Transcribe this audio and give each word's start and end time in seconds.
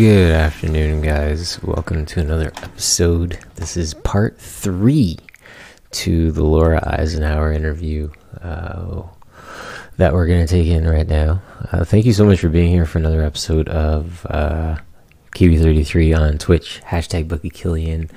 Good 0.00 0.32
afternoon, 0.32 1.02
guys. 1.02 1.62
Welcome 1.62 2.06
to 2.06 2.20
another 2.20 2.52
episode. 2.62 3.38
This 3.56 3.76
is 3.76 3.92
part 3.92 4.38
three 4.38 5.18
to 5.90 6.32
the 6.32 6.42
Laura 6.42 6.80
Eisenhower 6.82 7.52
interview 7.52 8.10
uh, 8.40 9.02
that 9.98 10.14
we're 10.14 10.26
going 10.26 10.46
to 10.46 10.50
take 10.50 10.68
in 10.68 10.88
right 10.88 11.06
now. 11.06 11.42
Uh, 11.70 11.84
thank 11.84 12.06
you 12.06 12.14
so 12.14 12.24
much 12.24 12.40
for 12.40 12.48
being 12.48 12.70
here 12.70 12.86
for 12.86 12.96
another 12.96 13.22
episode 13.22 13.68
of 13.68 14.26
uh, 14.30 14.78
Kiwi33 15.32 16.18
on 16.18 16.38
Twitch, 16.38 16.80
hashtag 16.86 17.28
Bucky 17.28 17.50
Killian 17.50 18.08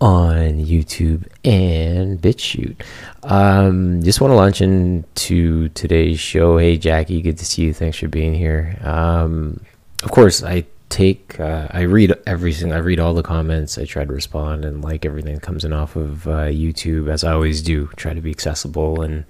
on 0.00 0.58
YouTube 0.58 1.28
and 1.44 2.20
BitChute. 2.20 2.82
Um, 3.22 4.02
just 4.02 4.20
want 4.20 4.32
to 4.32 4.36
launch 4.36 4.60
into 4.60 5.68
today's 5.68 6.18
show. 6.18 6.58
Hey, 6.58 6.78
Jackie, 6.78 7.22
good 7.22 7.38
to 7.38 7.44
see 7.44 7.62
you. 7.62 7.72
Thanks 7.72 7.98
for 7.98 8.08
being 8.08 8.34
here. 8.34 8.76
Um, 8.82 9.60
of 10.02 10.10
course, 10.10 10.42
I 10.42 10.64
take 10.92 11.40
uh, 11.40 11.68
I 11.70 11.82
read 11.82 12.14
everything. 12.26 12.72
I 12.72 12.78
read 12.78 13.00
all 13.00 13.14
the 13.14 13.22
comments. 13.22 13.78
I 13.78 13.86
try 13.86 14.04
to 14.04 14.12
respond 14.12 14.64
and 14.64 14.84
like 14.84 15.04
everything 15.04 15.34
that 15.34 15.42
comes 15.42 15.64
in 15.64 15.72
off 15.72 15.96
of 15.96 16.28
uh, 16.28 16.46
YouTube, 16.46 17.10
as 17.10 17.24
I 17.24 17.32
always 17.32 17.62
do. 17.62 17.86
Try 17.96 18.12
to 18.12 18.20
be 18.20 18.30
accessible 18.30 19.00
and 19.00 19.24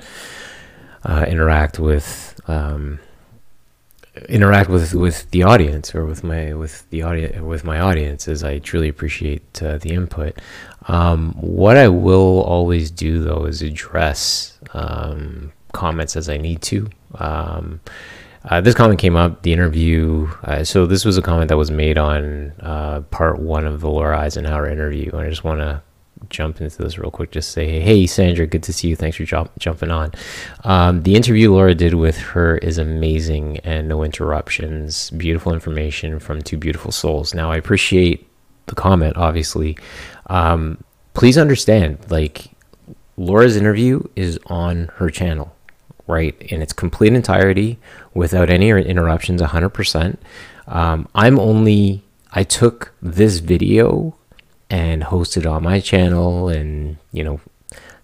uh, 1.04 1.24
interact 1.28 1.78
with 1.78 2.38
um, 2.48 2.98
interact 4.28 4.68
with 4.68 4.92
with 4.94 5.30
the 5.30 5.44
audience 5.44 5.94
or 5.94 6.04
with 6.04 6.24
my 6.24 6.52
with 6.52 6.88
the 6.90 7.02
audience 7.02 7.40
with 7.40 7.64
my 7.64 7.78
audience 7.78 8.26
as 8.26 8.42
I 8.42 8.58
truly 8.58 8.88
appreciate 8.88 9.62
uh, 9.62 9.78
the 9.78 9.90
input. 9.90 10.38
Um, 10.88 11.32
what 11.34 11.76
I 11.76 11.88
will 11.88 12.42
always 12.42 12.90
do 12.90 13.22
though 13.22 13.44
is 13.44 13.62
address 13.62 14.58
um, 14.74 15.52
comments 15.72 16.16
as 16.16 16.28
I 16.28 16.38
need 16.38 16.60
to. 16.62 16.90
Uh, 18.44 18.60
this 18.60 18.74
comment 18.74 18.98
came 18.98 19.16
up, 19.16 19.42
the 19.42 19.52
interview. 19.52 20.28
Uh, 20.42 20.64
so, 20.64 20.86
this 20.86 21.04
was 21.04 21.16
a 21.16 21.22
comment 21.22 21.48
that 21.48 21.56
was 21.56 21.70
made 21.70 21.98
on 21.98 22.52
uh, 22.60 23.00
part 23.10 23.38
one 23.38 23.64
of 23.64 23.80
the 23.80 23.88
Laura 23.88 24.18
Eisenhower 24.18 24.68
interview. 24.68 25.10
And 25.12 25.20
I 25.20 25.28
just 25.28 25.44
want 25.44 25.60
to 25.60 25.80
jump 26.28 26.60
into 26.60 26.82
this 26.82 26.98
real 26.98 27.10
quick. 27.10 27.30
Just 27.30 27.52
say, 27.52 27.80
hey, 27.80 28.06
Sandra, 28.06 28.46
good 28.46 28.62
to 28.64 28.72
see 28.72 28.88
you. 28.88 28.96
Thanks 28.96 29.16
for 29.16 29.24
jump- 29.24 29.56
jumping 29.58 29.90
on. 29.90 30.12
Um, 30.64 31.02
the 31.02 31.14
interview 31.14 31.52
Laura 31.52 31.74
did 31.74 31.94
with 31.94 32.18
her 32.18 32.58
is 32.58 32.78
amazing 32.78 33.58
and 33.58 33.88
no 33.88 34.02
interruptions. 34.02 35.10
Beautiful 35.10 35.52
information 35.52 36.18
from 36.18 36.42
two 36.42 36.56
beautiful 36.56 36.92
souls. 36.92 37.34
Now, 37.34 37.50
I 37.50 37.56
appreciate 37.56 38.28
the 38.66 38.74
comment, 38.74 39.16
obviously. 39.16 39.78
Um, 40.26 40.82
please 41.14 41.38
understand, 41.38 41.98
like, 42.10 42.50
Laura's 43.16 43.56
interview 43.56 44.02
is 44.16 44.38
on 44.46 44.90
her 44.96 45.10
channel 45.10 45.51
right? 46.12 46.40
In 46.42 46.62
its 46.62 46.72
complete 46.72 47.12
entirety 47.12 47.78
without 48.14 48.50
any 48.50 48.68
interruptions 48.68 49.40
100% 49.40 50.18
um, 50.66 51.08
i'm 51.14 51.38
only 51.38 52.02
i 52.32 52.42
took 52.44 52.92
this 53.02 53.38
video 53.38 54.14
and 54.70 55.02
hosted 55.02 55.50
on 55.50 55.62
my 55.62 55.80
channel 55.80 56.48
and 56.48 56.96
you 57.12 57.22
know 57.22 57.40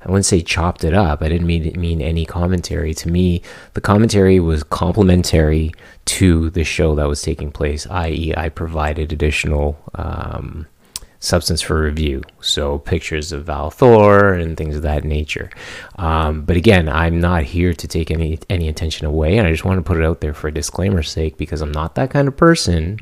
i 0.02 0.06
wouldn't 0.06 0.26
say 0.26 0.40
chopped 0.40 0.84
it 0.84 0.94
up. 0.94 1.22
I 1.22 1.28
didn't 1.28 1.46
mean 1.46 1.78
mean 1.81 2.00
any 2.00 2.25
commentary. 2.25 2.94
To 2.94 3.08
me 3.08 3.43
the 3.75 3.81
commentary 3.81 4.38
was 4.38 4.62
complementary 4.62 5.72
to 6.06 6.50
the 6.50 6.64
show 6.64 6.94
that 6.94 7.08
was 7.08 7.22
taking 7.22 7.50
place 7.50 7.87
i.e 7.90 8.34
i 8.37 8.49
provided 8.49 9.12
additional 9.12 9.78
um, 9.94 10.66
substance 11.20 11.60
for 11.60 11.82
review. 11.82 12.22
So 12.40 12.78
pictures 12.78 13.32
of 13.32 13.44
Val 13.44 13.70
Thor 13.70 14.34
and 14.34 14.56
things 14.56 14.76
of 14.76 14.82
that 14.82 15.04
nature. 15.04 15.50
Um, 15.96 16.42
but 16.42 16.56
again, 16.56 16.88
I'm 16.88 17.20
not 17.20 17.42
here 17.42 17.74
to 17.74 17.88
take 17.88 18.10
any 18.10 18.38
any 18.48 18.68
attention 18.68 19.06
away, 19.06 19.38
and 19.38 19.46
I 19.46 19.50
just 19.50 19.64
want 19.64 19.78
to 19.78 19.82
put 19.82 19.98
it 19.98 20.04
out 20.04 20.20
there 20.20 20.34
for 20.34 20.48
a 20.48 20.54
disclaimer's 20.54 21.10
sake 21.10 21.36
because 21.36 21.60
I'm 21.60 21.72
not 21.72 21.94
that 21.96 22.10
kind 22.10 22.28
of 22.28 22.36
person 22.36 22.98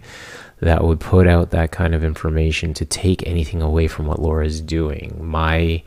that 0.60 0.82
would 0.82 1.00
put 1.00 1.26
out 1.26 1.50
that 1.50 1.70
kind 1.70 1.94
of 1.94 2.02
information 2.02 2.72
to 2.74 2.84
take 2.86 3.26
anything 3.26 3.60
away 3.60 3.86
from 3.86 4.06
what 4.06 4.20
Laura 4.20 4.46
is 4.46 4.60
doing. 4.60 5.18
My 5.20 5.82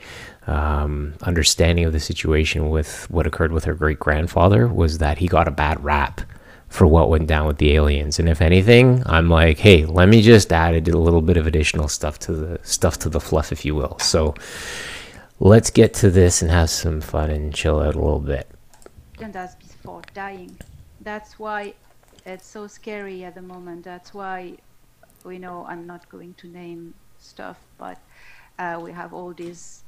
um, 0.46 1.16
understanding 1.24 1.86
of 1.86 1.94
the 1.94 2.00
situation 2.00 2.70
with 2.70 3.10
what 3.10 3.26
occurred 3.26 3.52
with 3.52 3.66
her 3.66 3.74
great 3.74 4.00
grandfather 4.00 4.68
was 4.68 5.00
that 5.00 5.18
he 5.18 5.28
got 5.28 5.48
a 5.48 5.52
bad 5.52 5.84
rap 5.84 6.22
for 6.70 6.86
what 6.86 7.10
went 7.10 7.28
down 7.28 7.48
with 7.48 7.58
the 7.58 7.74
aliens. 7.74 8.20
And 8.20 8.30
if 8.30 8.42
anything, 8.42 9.04
I'm 9.06 9.30
like, 9.30 9.58
hey, 9.58 9.86
let 9.86 10.08
me 10.08 10.22
just 10.22 10.54
add 10.54 10.88
a 10.88 10.98
little 10.98 11.22
bit 11.22 11.36
of 11.36 11.48
additional 11.48 11.88
stuff 11.88 12.20
to 12.20 12.34
the 12.34 12.60
stuff 12.64 13.00
to 13.00 13.10
the 13.10 13.20
fluff, 13.20 13.52
if 13.52 13.66
you 13.66 13.76
will. 13.76 13.98
So 14.00 14.36
let's 15.40 15.72
get 15.72 15.94
to 15.96 16.12
this 16.12 16.42
and 16.42 16.52
have 16.52 16.70
some 16.70 17.02
fun 17.02 17.32
and 17.32 17.54
chill 17.54 17.80
out 17.80 17.96
a 17.96 18.00
little 18.00 18.20
bit. 18.20 18.50
Does 19.32 19.56
before 19.56 20.02
dying. 20.14 20.58
That's 21.02 21.40
why 21.40 21.74
it's 22.26 22.48
so 22.48 22.68
scary 22.68 23.24
at 23.24 23.36
the 23.36 23.42
moment. 23.42 23.84
That's 23.84 24.14
why 24.14 24.56
we 25.24 25.40
know 25.40 25.66
I'm 25.68 25.86
not 25.86 26.08
going 26.10 26.36
to 26.36 26.48
name 26.48 26.94
stuff, 27.18 27.58
but 27.78 27.98
uh, 28.60 28.80
we 28.82 28.92
have 28.92 29.14
all 29.14 29.34
these. 29.34 29.84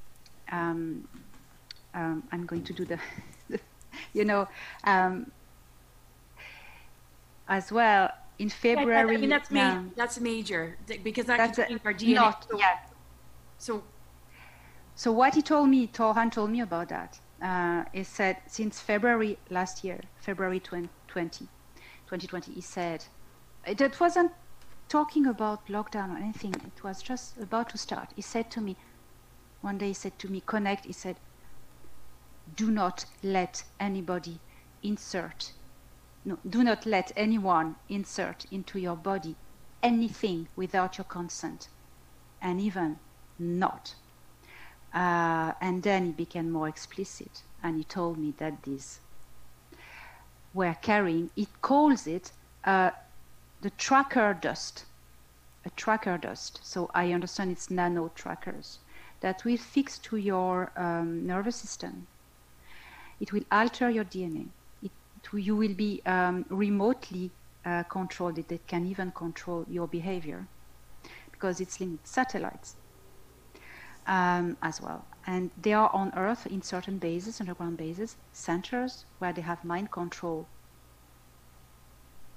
Um, 0.52 1.08
um, 1.94 2.24
I'm 2.32 2.46
going 2.46 2.64
to 2.64 2.74
do 2.74 2.86
the, 2.86 3.00
you 4.14 4.26
know, 4.26 4.48
um, 4.86 5.32
as 7.52 7.70
well 7.70 8.10
in 8.40 8.50
February. 8.50 9.12
Yeah, 9.12 9.18
I 9.18 9.22
mean 9.22 9.30
that's 9.30 9.52
major. 9.52 9.78
Um, 9.78 9.92
that's 9.96 10.20
major 10.20 10.78
because 11.04 11.26
that 11.26 11.38
that's 11.38 11.58
can 11.58 11.80
our 11.86 11.94
DNA. 11.94 12.16
Not, 12.16 12.48
so, 12.50 12.58
yeah. 12.58 12.78
So, 13.58 13.84
so 14.96 15.12
what 15.12 15.36
he 15.36 15.42
told 15.42 15.70
me, 15.70 15.86
Thor 15.88 16.14
Han 16.14 16.32
told 16.32 16.50
me 16.50 16.62
about 16.62 16.88
that. 16.90 17.20
Uh, 17.42 17.84
he 17.94 18.04
said 18.04 18.38
since 18.48 18.80
February 18.80 19.38
last 19.50 19.84
year, 19.84 20.00
February 20.18 20.60
20, 20.60 20.88
2020, 21.08 22.54
he 22.54 22.62
said 22.62 23.04
it 23.68 24.00
wasn't 24.00 24.32
talking 24.88 25.26
about 25.26 25.68
lockdown 25.68 26.14
or 26.14 26.18
anything. 26.18 26.54
It 26.54 26.84
was 26.84 27.02
just 27.02 27.38
about 27.38 27.70
to 27.70 27.78
start. 27.78 28.10
He 28.16 28.22
said 28.22 28.50
to 28.52 28.62
me, 28.62 28.78
one 29.62 29.78
day 29.78 29.88
he 29.88 29.94
said 29.94 30.18
to 30.20 30.32
me, 30.32 30.42
connect. 30.46 30.86
He 30.86 30.94
said, 30.94 31.18
do 32.56 32.72
not 32.72 33.06
let 33.24 33.64
anybody 33.80 34.40
insert 34.84 35.54
no, 36.24 36.38
do 36.48 36.64
not 36.64 36.86
let 36.86 37.12
anyone 37.16 37.76
insert 37.90 38.46
into 38.52 38.80
your 38.80 38.96
body 38.96 39.36
anything 39.82 40.48
without 40.56 40.98
your 40.98 41.06
consent, 41.06 41.68
and 42.42 42.62
even 42.62 43.00
not. 43.40 43.96
Uh, 44.94 45.54
and 45.62 45.82
then 45.84 46.06
he 46.08 46.12
became 46.12 46.52
more 46.52 46.68
explicit, 46.68 47.42
and 47.64 47.78
he 47.78 47.84
told 47.84 48.18
me 48.18 48.34
that 48.38 48.64
these 48.64 49.00
were 50.54 50.76
carrying, 50.82 51.32
it 51.36 51.48
calls 51.62 52.06
it 52.06 52.32
uh, 52.66 52.92
the 53.62 53.70
tracker 53.72 54.38
dust, 54.40 54.86
a 55.66 55.70
tracker 55.72 56.18
dust. 56.18 56.60
So 56.62 56.92
I 56.94 57.14
understand 57.14 57.52
it's 57.52 57.72
nano 57.72 58.12
trackers 58.14 58.80
that 59.22 59.44
will 59.46 59.58
fix 59.58 59.98
to 60.00 60.18
your 60.18 60.72
um, 60.76 61.26
nervous 61.26 61.56
system. 61.56 62.08
It 63.20 63.32
will 63.32 63.44
alter 63.52 63.90
your 63.90 64.06
DNA 64.06 64.48
you 65.34 65.56
will 65.56 65.74
be 65.74 66.02
um, 66.06 66.46
remotely 66.50 67.32
uh, 67.66 67.84
controlled. 67.84 68.38
It, 68.38 68.68
can 68.68 68.86
even 68.86 69.12
control 69.12 69.66
your 69.70 69.88
behavior 69.88 70.48
because 71.32 71.60
it's 71.60 71.80
linked 71.80 72.08
satellites 72.08 72.76
um, 74.08 74.58
as 74.62 74.82
well. 74.82 75.06
And 75.28 75.52
they 75.62 75.74
are 75.74 75.90
on 75.94 76.12
Earth 76.16 76.48
in 76.48 76.62
certain 76.62 76.98
bases, 76.98 77.40
underground 77.40 77.78
bases, 77.78 78.18
centers 78.34 79.06
where 79.20 79.34
they 79.34 79.42
have 79.42 79.64
mind 79.64 79.92
control 79.92 80.48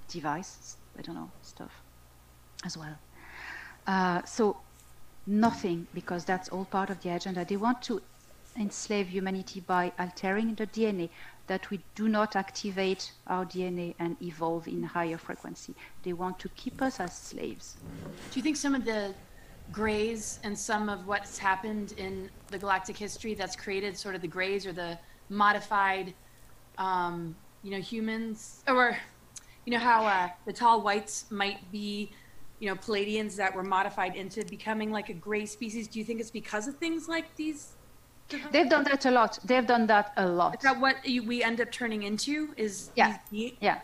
devices, 0.09 0.77
I 0.99 1.03
don't 1.03 1.15
know, 1.15 1.31
stuff 1.43 1.73
as 2.65 2.77
well. 2.77 2.97
Uh, 3.87 4.23
so 4.25 4.59
nothing, 5.27 5.87
because 5.95 6.25
that's 6.25 6.49
all 6.51 6.65
part 6.65 6.91
of 6.91 7.01
the 7.03 7.11
agenda. 7.11 7.45
They 7.45 7.57
want 7.57 7.83
to 7.83 8.03
enslave 8.57 9.09
humanity 9.09 9.61
by 9.61 9.93
altering 9.99 10.55
the 10.55 10.67
DNA 10.67 11.11
that 11.47 11.69
we 11.71 11.81
do 11.95 12.09
not 12.09 12.37
activate 12.37 13.13
our 13.27 13.45
DNA 13.45 13.95
and 13.99 14.17
evolve 14.23 14.67
in 14.67 14.83
higher 14.83 15.19
frequency. 15.19 15.75
They 16.03 16.13
want 16.13 16.39
to 16.41 16.49
keep 16.51 16.81
us 16.81 17.01
as 17.01 17.17
slaves. 17.17 17.77
Do 18.31 18.39
you 18.39 18.43
think 18.43 18.57
some 18.57 18.75
of 18.75 18.85
the 18.85 19.15
grays 19.73 20.39
and 20.43 20.59
some 20.59 20.89
of 20.89 21.07
what's 21.07 21.39
happened 21.39 21.95
in 21.97 22.31
the 22.49 22.59
galactic 22.59 22.97
history 22.97 23.35
that's 23.35 23.57
created 23.57 23.97
sort 23.97 24.15
of 24.15 24.23
the 24.23 24.29
grays 24.29 24.67
or 24.67 24.73
the 24.73 24.99
modified, 25.29 26.15
um, 26.79 27.35
you 27.63 27.71
know, 27.71 27.81
humans, 27.81 28.63
or 28.69 28.97
you 29.65 29.73
know 29.73 29.79
how 29.79 30.07
uh, 30.07 30.29
the 30.47 30.53
tall 30.53 30.83
whites 30.83 31.27
might 31.31 31.71
be, 31.73 32.11
you 32.59 32.69
know, 32.69 32.75
Pleiadians 32.75 33.37
that 33.37 33.55
were 33.55 33.63
modified 33.63 34.17
into 34.17 34.45
becoming 34.45 34.91
like 34.91 35.09
a 35.09 35.15
gray 35.15 35.47
species? 35.47 35.89
Do 35.89 35.99
you 35.99 36.05
think 36.05 36.21
it's 36.21 36.31
because 36.31 36.69
of 36.69 36.77
things 36.77 37.09
like 37.09 37.35
these 37.37 37.73
They've 38.51 38.69
done 38.69 38.85
that 38.85 39.05
a 39.05 39.11
lot. 39.11 39.39
They've 39.45 39.67
done 39.67 39.87
that 39.89 40.13
a 40.17 40.27
lot. 40.27 40.57
Is 40.57 40.63
that 40.63 40.81
what 40.81 40.97
we 41.05 41.43
end 41.43 41.61
up 41.61 41.71
turning 41.71 42.05
into? 42.05 42.55
Is 42.57 42.91
yeah, 42.97 43.19
yeah, 43.31 43.81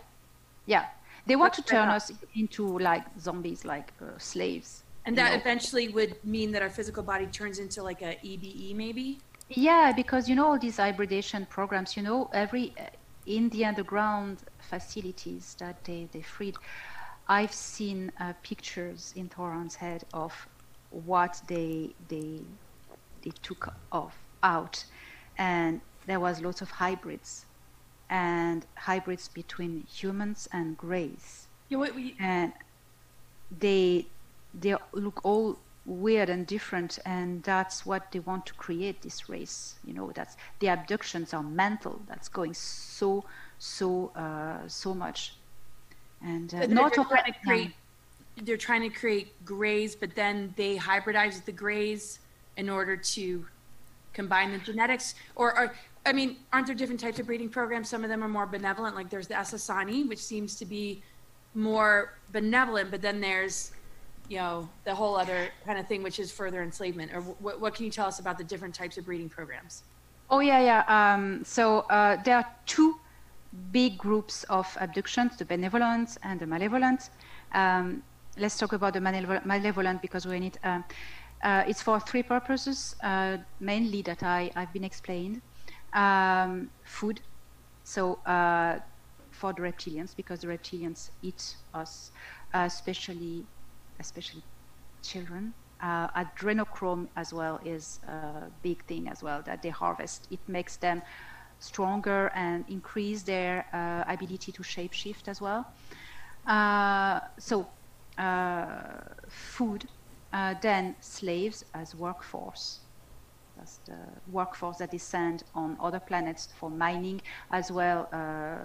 yeah. 0.67 0.87
They 1.27 1.37
want 1.37 1.53
to 1.55 1.63
turn 1.63 1.89
us 1.89 2.11
into 2.35 2.79
like 2.79 3.05
zombies, 3.19 3.65
like 3.65 3.93
uh, 4.01 4.19
slaves. 4.19 4.83
And 5.05 5.17
that 5.19 5.33
know? 5.33 5.39
eventually 5.39 5.89
would 5.89 6.23
mean 6.25 6.53
that 6.53 6.63
our 6.63 6.71
physical 6.71 7.03
body 7.03 7.27
turns 7.27 7.59
into 7.59 7.83
like 7.83 8.03
a 8.03 8.19
EBE, 8.25 8.75
maybe. 8.75 9.19
Yeah, 9.49 9.93
because 9.95 10.29
you 10.29 10.35
know 10.35 10.47
all 10.47 10.59
these 10.59 10.79
hybridation 10.79 11.47
programs. 11.47 11.97
You 11.97 12.03
know, 12.03 12.31
every 12.33 12.73
uh, 12.79 12.85
in 13.27 13.49
the 13.51 13.65
underground 13.65 14.39
facilities 14.59 15.57
that 15.59 15.85
they 15.85 16.09
they 16.13 16.23
freed 16.23 16.57
I've 17.31 17.53
seen 17.53 18.11
uh, 18.19 18.33
pictures 18.43 19.13
in 19.15 19.29
Thor 19.29 19.53
Han's 19.53 19.77
head 19.77 20.05
of 20.13 20.35
what 20.91 21.41
they 21.47 21.95
they 22.09 22.41
they 23.23 23.31
took 23.43 23.73
off 23.93 24.17
out, 24.43 24.85
and 25.39 25.81
there 26.07 26.21
was 26.21 26.41
lots 26.41 26.61
of 26.61 26.71
hybrids, 26.71 27.47
and 28.09 28.67
hybrids 28.77 29.29
between 29.29 29.87
humans 29.87 30.49
and 30.53 30.77
greys, 30.77 31.47
Yeah, 31.69 31.79
what, 31.79 31.95
we, 31.95 32.17
and 32.19 32.53
they 33.59 34.07
they 34.53 34.75
look 34.93 35.21
all 35.25 35.59
weird 35.87 36.29
and 36.29 36.47
different 36.47 36.99
and 37.07 37.43
that's 37.43 37.87
what 37.87 38.13
they 38.13 38.19
want 38.21 38.45
to 38.45 38.53
create 38.55 39.01
this 39.01 39.29
race 39.29 39.77
you 39.85 39.95
know 39.95 40.13
that's 40.15 40.37
the 40.59 40.69
abductions 40.69 41.33
are 41.33 41.43
mental 41.43 42.01
that's 42.07 42.29
going 42.29 42.53
so 42.53 43.25
so 43.59 44.13
uh, 44.15 44.59
so 44.69 44.93
much 44.93 45.35
and 46.23 46.55
uh, 46.55 46.67
not 46.67 46.97
all- 46.99 47.05
trying 47.05 47.33
to 47.33 47.39
create. 47.45 47.73
They're 48.43 48.57
trying 48.57 48.83
to 48.83 48.97
create 48.97 49.45
grays, 49.45 49.95
but 49.95 50.15
then 50.15 50.55
they 50.57 50.77
hybridize 50.77 51.45
the 51.45 51.53
grays 51.53 52.21
in 52.57 52.71
order 52.71 52.97
to 52.97 53.47
combine 54.13 54.53
the 54.53 54.59
genetics. 54.59 55.15
Or, 55.37 55.73
I 56.07 56.13
mean, 56.13 56.37
aren't 56.53 56.67
there 56.67 56.77
different 56.77 57.01
types 57.01 57.19
of 57.19 57.27
breeding 57.27 57.49
programs? 57.49 57.89
Some 57.89 58.05
of 58.05 58.11
them 58.11 58.23
are 58.23 58.29
more 58.29 58.47
benevolent. 58.47 58.95
Like 58.97 59.11
there's 59.11 59.29
the 59.29 59.35
Essassani, 59.35 60.09
which 60.09 60.19
seems 60.19 60.57
to 60.57 60.65
be 60.65 61.03
more 61.55 62.15
benevolent, 62.33 62.91
but 62.91 63.03
then 63.03 63.21
there's, 63.21 63.73
you 64.29 64.39
know, 64.39 64.69
the 64.85 64.95
whole 64.95 65.17
other 65.17 65.49
kind 65.67 65.79
of 65.79 65.87
thing, 65.89 66.03
which 66.03 66.19
is 66.19 66.31
further 66.31 66.63
enslavement. 66.63 67.13
Or 67.13 67.21
what, 67.21 67.61
what 67.61 67.75
can 67.75 67.85
you 67.85 67.91
tell 67.91 68.07
us 68.07 68.21
about 68.21 68.39
the 68.39 68.45
different 68.45 68.75
types 68.75 68.99
of 68.99 69.05
breeding 69.05 69.29
programs? 69.29 69.83
Oh 70.31 70.39
yeah, 70.39 70.61
yeah. 70.61 70.85
Um, 71.15 71.45
so 71.45 71.81
uh, 71.91 72.23
there 72.23 72.37
are 72.37 72.47
two 72.65 73.01
big 73.73 73.99
groups 73.99 74.45
of 74.45 74.77
abductions: 74.81 75.37
the 75.37 75.45
benevolent 75.45 76.17
and 76.23 76.39
the 76.39 76.47
malevolent. 76.47 77.11
Um, 77.53 78.05
let's 78.39 78.57
talk 78.57 78.73
about 78.73 78.93
the 78.95 79.01
malevo- 79.01 79.45
malevolent 79.45 80.01
because 80.01 80.27
in 80.27 80.45
it. 80.45 80.59
Um, 80.63 80.85
uh, 81.43 81.65
it's 81.67 81.83
for 81.83 82.01
three 82.01 82.23
purposes, 82.23 82.95
uh, 83.03 83.39
mainly 83.61 84.03
that 84.03 84.23
I 84.23 84.51
I've 84.57 84.73
been 84.73 84.85
explained. 84.85 85.43
Um, 85.95 86.71
food, 86.85 87.21
so 87.83 88.21
uh, 88.27 88.79
for 89.33 89.53
the 89.53 89.63
reptilians 89.63 90.15
because 90.17 90.41
the 90.41 90.49
reptilians 90.49 91.11
eat 91.23 91.43
us, 91.75 92.11
uh, 92.55 92.65
especially 92.67 93.49
especially 94.01 94.45
children. 95.03 95.55
Uh, 95.83 96.09
adrenochrome 96.11 97.07
as 97.17 97.33
well 97.33 97.59
is 97.65 97.99
a 98.07 98.51
big 98.63 98.85
thing 98.87 99.09
as 99.09 99.23
well 99.23 99.43
that 99.47 99.63
they 99.63 99.71
harvest. 99.71 100.27
It 100.31 100.41
makes 100.47 100.77
them 100.77 101.03
stronger 101.59 102.31
and 102.35 102.65
increase 102.69 103.23
their 103.25 103.65
uh, 103.73 104.05
ability 104.13 104.53
to 104.53 104.63
shapeshift 104.63 105.29
as 105.29 105.41
well. 105.41 105.65
So, 107.39 107.67
food, 109.29 109.87
uh, 110.33 110.55
then 110.61 110.95
slaves 111.01 111.65
as 111.75 111.95
workforce. 111.95 112.81
That's 113.57 113.79
the 113.85 113.99
workforce 114.31 114.79
that 114.79 114.95
is 114.95 115.03
sent 115.03 115.45
on 115.55 115.77
other 115.81 116.01
planets 116.01 116.49
for 116.59 116.71
mining 116.71 117.21
as 117.51 117.71
well 117.71 118.09
uh, 118.13 118.57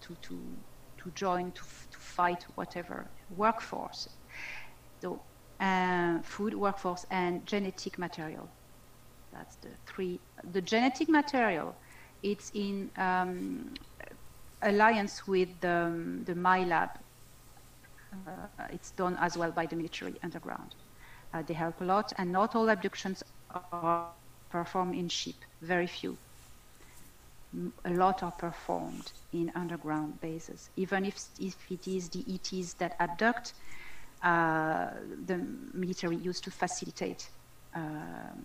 to, 0.00 0.16
to, 0.22 0.38
to 0.98 1.10
join, 1.14 1.52
to, 1.52 1.62
to 1.90 1.98
fight 1.98 2.44
whatever 2.56 3.06
workforce. 3.36 4.08
So, 5.00 5.20
uh, 5.60 6.20
food, 6.22 6.54
workforce, 6.54 7.06
and 7.10 7.46
genetic 7.46 7.98
material. 7.98 8.48
That's 9.32 9.56
the 9.56 9.68
three. 9.86 10.20
The 10.52 10.60
genetic 10.60 11.08
material, 11.08 11.74
it's 12.22 12.50
in 12.54 12.90
um, 12.96 13.72
alliance 14.60 15.26
with 15.26 15.48
the, 15.60 16.20
the 16.24 16.34
MILAB. 16.34 16.90
Uh, 18.12 18.66
it's 18.70 18.90
done 18.92 19.16
as 19.20 19.36
well 19.36 19.50
by 19.50 19.66
the 19.66 19.76
military 19.76 20.14
underground. 20.22 20.74
Uh, 21.32 21.42
they 21.42 21.54
help 21.54 21.80
a 21.80 21.84
lot, 21.84 22.12
and 22.18 22.30
not 22.30 22.54
all 22.54 22.68
abductions 22.68 23.22
are 23.72 24.08
performed 24.50 24.94
in 24.94 25.08
ship. 25.08 25.34
Very 25.62 25.86
few. 25.86 26.16
A 27.84 27.90
lot 27.90 28.22
are 28.22 28.32
performed 28.32 29.12
in 29.32 29.50
underground 29.54 30.20
bases. 30.20 30.70
Even 30.76 31.04
if 31.04 31.16
if 31.38 31.56
it 31.70 31.86
is 31.88 32.08
the 32.08 32.24
ETs 32.34 32.74
that 32.74 32.96
abduct, 32.98 33.54
uh, 34.22 34.90
the 35.26 35.38
military 35.74 36.16
used 36.16 36.44
to 36.44 36.50
facilitate 36.50 37.28
um, 37.74 38.44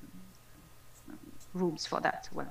rooms 1.53 1.85
for 1.85 1.99
that. 2.01 2.29
Well, 2.33 2.47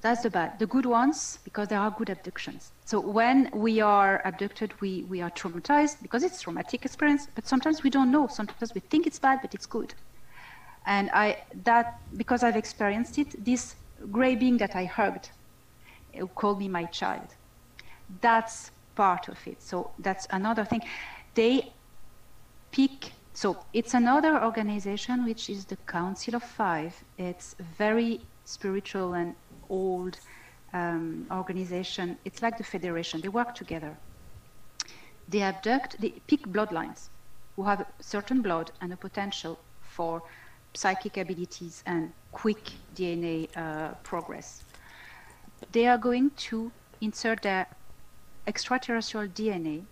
that's 0.00 0.22
the 0.22 0.30
bad. 0.30 0.58
The 0.58 0.66
good 0.66 0.86
ones, 0.86 1.38
because 1.44 1.68
there 1.68 1.80
are 1.80 1.90
good 1.90 2.08
abductions. 2.08 2.72
So 2.84 3.00
when 3.00 3.50
we 3.52 3.80
are 3.80 4.22
abducted, 4.24 4.80
we, 4.80 5.02
we 5.04 5.20
are 5.20 5.30
traumatized 5.30 6.00
because 6.02 6.22
it's 6.22 6.40
traumatic 6.40 6.84
experience, 6.84 7.28
but 7.34 7.46
sometimes 7.46 7.82
we 7.82 7.90
don't 7.90 8.10
know. 8.10 8.28
Sometimes 8.28 8.74
we 8.74 8.80
think 8.80 9.06
it's 9.06 9.18
bad, 9.18 9.40
but 9.42 9.54
it's 9.54 9.66
good. 9.66 9.94
And 10.86 11.10
I 11.10 11.42
that 11.64 12.00
because 12.16 12.42
I've 12.42 12.56
experienced 12.56 13.18
it, 13.18 13.44
this 13.44 13.74
gray 14.12 14.36
being 14.36 14.56
that 14.58 14.76
I 14.76 14.84
hugged, 14.84 15.30
called 16.34 16.60
me 16.60 16.68
my 16.68 16.84
child, 16.84 17.34
that's 18.20 18.70
part 18.94 19.28
of 19.28 19.38
it. 19.46 19.60
So 19.62 19.90
that's 19.98 20.26
another 20.30 20.64
thing. 20.64 20.82
They 21.34 21.72
pick 22.70 23.12
so 23.32 23.56
it's 23.72 23.94
another 23.94 24.42
organization 24.42 25.24
which 25.24 25.48
is 25.48 25.64
the 25.66 25.76
council 25.86 26.34
of 26.34 26.42
five 26.42 26.92
it's 27.16 27.54
very 27.78 28.20
spiritual 28.44 29.14
and 29.14 29.34
old 29.68 30.18
um, 30.72 31.26
organization. 31.30 32.18
It's 32.24 32.42
like 32.42 32.58
the 32.58 32.64
federation. 32.64 33.20
They 33.20 33.28
work 33.28 33.54
together. 33.54 33.96
They 35.28 35.42
abduct 35.42 36.00
they 36.00 36.10
pick 36.26 36.42
bloodlines 36.46 37.08
who 37.56 37.64
have 37.64 37.84
certain 38.00 38.40
blood 38.40 38.70
and 38.80 38.92
a 38.92 38.96
potential 38.96 39.58
for 39.80 40.22
psychic 40.74 41.16
abilities 41.16 41.82
and 41.86 42.12
quick 42.32 42.70
dna 42.94 43.48
uh, 43.56 43.94
progress. 44.02 44.64
They 45.72 45.86
are 45.86 45.98
going 45.98 46.30
to 46.48 46.70
insert 47.00 47.42
their 47.42 47.66
extraterrestrial 48.46 49.28
dna 49.28 49.84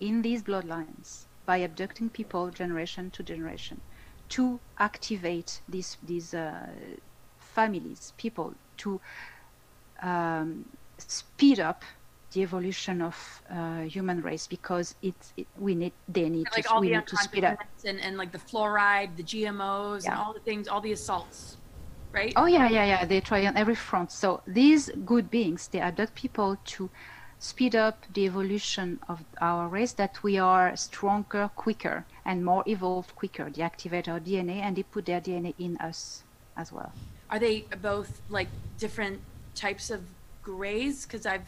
in 0.00 0.22
these 0.22 0.42
bloodlines 0.42 1.24
by 1.46 1.58
abducting 1.58 2.10
people 2.10 2.50
generation 2.50 3.10
to 3.12 3.22
generation 3.22 3.80
to 4.28 4.60
activate 4.78 5.60
these 5.68 5.96
these 6.02 6.34
uh, 6.34 6.66
families 7.38 8.12
people 8.18 8.54
to 8.78 9.00
um, 10.02 10.64
speed 10.98 11.60
up 11.60 11.84
the 12.32 12.42
evolution 12.42 13.00
of 13.00 13.42
uh, 13.50 13.82
human 13.82 14.20
race 14.20 14.46
because 14.46 14.94
it, 15.02 15.14
it 15.36 15.46
we 15.58 15.74
need 15.74 15.92
they 16.08 16.28
need 16.28 16.46
Like 16.52 16.64
to 16.64 16.70
all 16.70 16.80
we 16.80 16.88
the 16.90 16.96
need 16.96 17.06
to 17.06 17.16
speed 17.16 17.44
up 17.44 17.58
and, 17.84 18.00
and 18.00 18.16
like 18.16 18.32
the 18.32 18.38
fluoride, 18.38 19.16
the 19.16 19.22
GMOs, 19.22 20.04
and 20.06 20.14
all 20.14 20.34
the 20.34 20.40
things, 20.40 20.68
all 20.68 20.80
the 20.80 20.92
assaults, 20.92 21.56
right? 22.12 22.32
Oh 22.36 22.46
yeah, 22.46 22.68
yeah, 22.68 22.84
yeah. 22.84 23.04
They 23.04 23.20
try 23.20 23.46
on 23.46 23.56
every 23.56 23.74
front. 23.74 24.12
So 24.12 24.42
these 24.46 24.90
good 25.06 25.30
beings, 25.30 25.68
they 25.68 25.80
abduct 25.80 26.14
people 26.14 26.58
to 26.76 26.90
speed 27.38 27.74
up 27.74 28.04
the 28.12 28.26
evolution 28.26 29.00
of 29.08 29.24
our 29.40 29.68
race. 29.68 29.92
That 29.94 30.22
we 30.22 30.38
are 30.38 30.76
stronger, 30.76 31.50
quicker, 31.56 32.04
and 32.26 32.44
more 32.44 32.62
evolved 32.66 33.14
quicker. 33.14 33.48
They 33.50 33.62
activate 33.62 34.06
our 34.06 34.20
DNA 34.20 34.60
and 34.60 34.76
they 34.76 34.82
put 34.82 35.06
their 35.06 35.22
DNA 35.22 35.54
in 35.58 35.78
us 35.78 36.24
as 36.58 36.72
well. 36.72 36.92
Are 37.30 37.38
they 37.38 37.64
both 37.82 38.20
like 38.28 38.48
different 38.78 39.20
types 39.54 39.90
of 39.90 40.02
grays? 40.42 41.04
Because 41.04 41.26
I've 41.26 41.42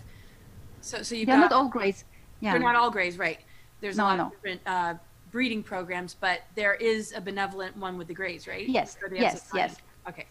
so 0.80 1.02
so 1.02 1.14
you 1.14 1.26
They're 1.26 1.36
got 1.36 1.50
not 1.50 1.52
all 1.52 1.68
greys. 1.68 2.04
Yeah. 2.40 2.52
they're 2.52 2.60
not 2.60 2.76
all 2.76 2.90
grays, 2.90 3.18
right? 3.18 3.38
There's 3.80 3.96
No, 3.96 4.04
a 4.04 4.06
lot 4.06 4.16
no. 4.18 4.24
of 4.26 4.30
different 4.32 4.60
uh, 4.66 4.94
breeding 5.30 5.62
programs, 5.62 6.14
but 6.14 6.40
there 6.54 6.74
is 6.74 7.12
a 7.14 7.20
benevolent 7.20 7.76
one 7.76 7.96
with 7.98 8.08
the 8.08 8.14
grays, 8.14 8.46
right? 8.46 8.68
Yes, 8.68 8.96
yes, 9.12 9.48
yes. 9.54 9.76
Okay. 10.08 10.26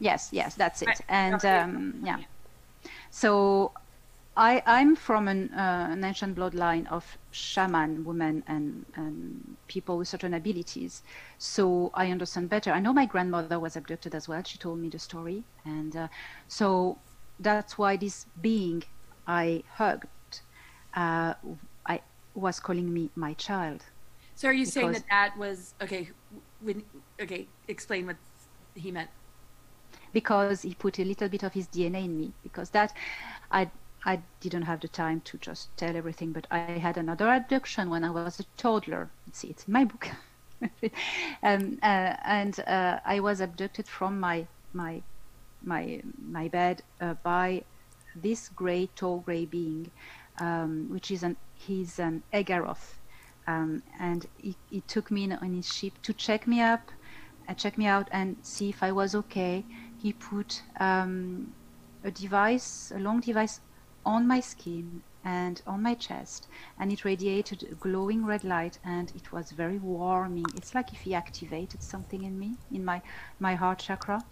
Yes, 0.00 0.28
yes, 0.32 0.54
that's 0.54 0.82
it. 0.82 0.88
Right. 0.88 1.00
And 1.08 1.34
Okay. 1.36 1.58
um, 1.58 2.00
yeah, 2.04 2.18
so 3.10 3.72
I 4.36 4.62
I'm 4.66 4.96
from 4.96 5.28
an, 5.28 5.52
uh, 5.54 5.88
an 5.90 6.04
ancient 6.04 6.36
bloodline 6.36 6.86
of 6.88 7.18
shaman 7.30 8.04
women 8.04 8.42
and 8.48 8.86
and 8.94 9.56
people 9.68 9.98
with 9.98 10.08
certain 10.08 10.34
abilities. 10.34 11.02
So 11.38 11.90
I 11.94 12.10
understand 12.10 12.48
better. 12.50 12.72
I 12.72 12.80
know 12.80 12.92
my 12.92 13.06
grandmother 13.06 13.60
was 13.60 13.76
abducted 13.76 14.14
as 14.14 14.28
well. 14.28 14.42
She 14.44 14.58
told 14.58 14.78
me 14.80 14.88
the 14.88 14.98
story, 14.98 15.44
and 15.64 15.96
uh, 15.96 16.08
so 16.48 16.98
that's 17.38 17.78
why 17.78 17.96
this 17.96 18.26
being 18.40 18.82
I 19.26 19.62
hugged, 19.76 20.42
uh, 20.94 21.34
I 21.86 22.00
was 22.34 22.60
calling 22.60 22.92
me 22.92 23.10
my 23.14 23.34
child. 23.34 23.84
So 24.34 24.48
are 24.48 24.52
you 24.52 24.66
saying 24.66 24.92
that 24.92 25.04
that 25.10 25.36
was 25.38 25.74
okay? 25.82 26.10
When 26.60 26.84
okay, 27.20 27.50
explain 27.68 28.06
what 28.06 28.16
he 28.74 28.90
meant. 28.90 29.10
because 30.12 30.62
he 30.62 30.74
put 30.74 30.98
a 30.98 31.04
little 31.04 31.28
bit 31.28 31.42
of 31.42 31.52
his 31.52 31.68
DNA 31.68 32.04
in 32.04 32.16
me. 32.16 32.34
Because 32.42 32.70
that, 32.70 32.92
I 33.50 33.70
I 34.04 34.22
didn't 34.40 34.62
have 34.62 34.80
the 34.80 34.88
time 34.88 35.20
to 35.26 35.38
just 35.38 35.76
tell 35.76 35.96
everything. 35.96 36.32
But 36.32 36.46
I 36.50 36.58
had 36.58 36.96
another 36.98 37.28
abduction 37.28 37.90
when 37.90 38.04
I 38.04 38.10
was 38.10 38.40
a 38.40 38.44
toddler. 38.56 39.10
See, 39.32 39.48
it's 39.48 39.66
in 39.66 39.72
my 39.72 39.84
book. 39.84 40.08
um, 41.42 41.78
uh, 41.82 42.16
and 42.24 42.58
uh, 42.66 42.98
I 43.04 43.20
was 43.20 43.40
abducted 43.40 43.86
from 43.88 44.20
my 44.20 44.46
my 44.72 45.02
my 45.62 46.02
my 46.18 46.48
bed 46.48 46.82
uh, 47.00 47.14
by 47.24 47.64
this 48.14 48.48
gray 48.48 48.86
tall 48.94 49.20
gray 49.20 49.44
being 49.44 49.90
um, 50.40 50.88
which 50.90 51.10
is 51.10 51.22
an 51.22 51.36
he's 51.54 51.98
an 51.98 52.22
Eggaroth, 52.32 52.98
um, 53.46 53.82
and 54.00 54.26
he, 54.36 54.56
he 54.70 54.80
took 54.80 55.10
me 55.10 55.24
in, 55.24 55.32
on 55.32 55.54
his 55.54 55.66
ship 55.68 55.92
to 56.02 56.12
check 56.12 56.46
me 56.46 56.60
up, 56.60 56.90
and 57.48 57.58
check 57.58 57.78
me 57.78 57.86
out 57.86 58.08
and 58.12 58.36
see 58.42 58.68
if 58.68 58.82
I 58.82 58.92
was 58.92 59.14
okay. 59.14 59.64
He 60.00 60.12
put 60.12 60.62
um, 60.80 61.54
a 62.04 62.10
device, 62.10 62.92
a 62.94 62.98
long 62.98 63.20
device, 63.20 63.60
on 64.04 64.26
my 64.26 64.40
skin 64.40 65.02
and 65.24 65.62
on 65.66 65.82
my 65.82 65.94
chest, 65.94 66.46
and 66.78 66.92
it 66.92 67.04
radiated 67.04 67.66
a 67.70 67.74
glowing 67.74 68.26
red 68.26 68.44
light, 68.44 68.78
and 68.84 69.10
it 69.16 69.32
was 69.32 69.52
very 69.52 69.78
warming. 69.78 70.44
It's 70.54 70.74
like 70.74 70.92
if 70.92 71.00
he 71.00 71.14
activated 71.14 71.82
something 71.82 72.22
in 72.22 72.38
me, 72.38 72.56
in 72.70 72.84
my 72.84 73.00
my 73.40 73.54
heart 73.54 73.78
chakra, 73.78 74.22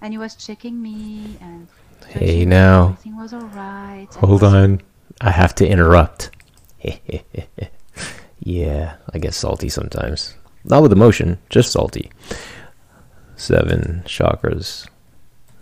and 0.00 0.12
he 0.12 0.18
was 0.18 0.34
checking 0.34 0.80
me 0.82 1.36
and. 1.40 1.68
Hey, 2.08 2.44
now. 2.44 2.84
Everything 2.84 3.16
was 3.16 3.32
alright. 3.32 4.12
Hold 4.16 4.42
on. 4.42 4.82
I 5.20 5.30
have 5.30 5.54
to 5.56 5.66
interrupt. 5.66 6.30
yeah, 8.40 8.96
I 9.14 9.18
get 9.18 9.34
salty 9.34 9.68
sometimes. 9.68 10.34
Not 10.64 10.82
with 10.82 10.92
emotion, 10.92 11.38
just 11.48 11.72
salty. 11.72 12.10
Seven 13.36 14.02
chakras. 14.04 14.88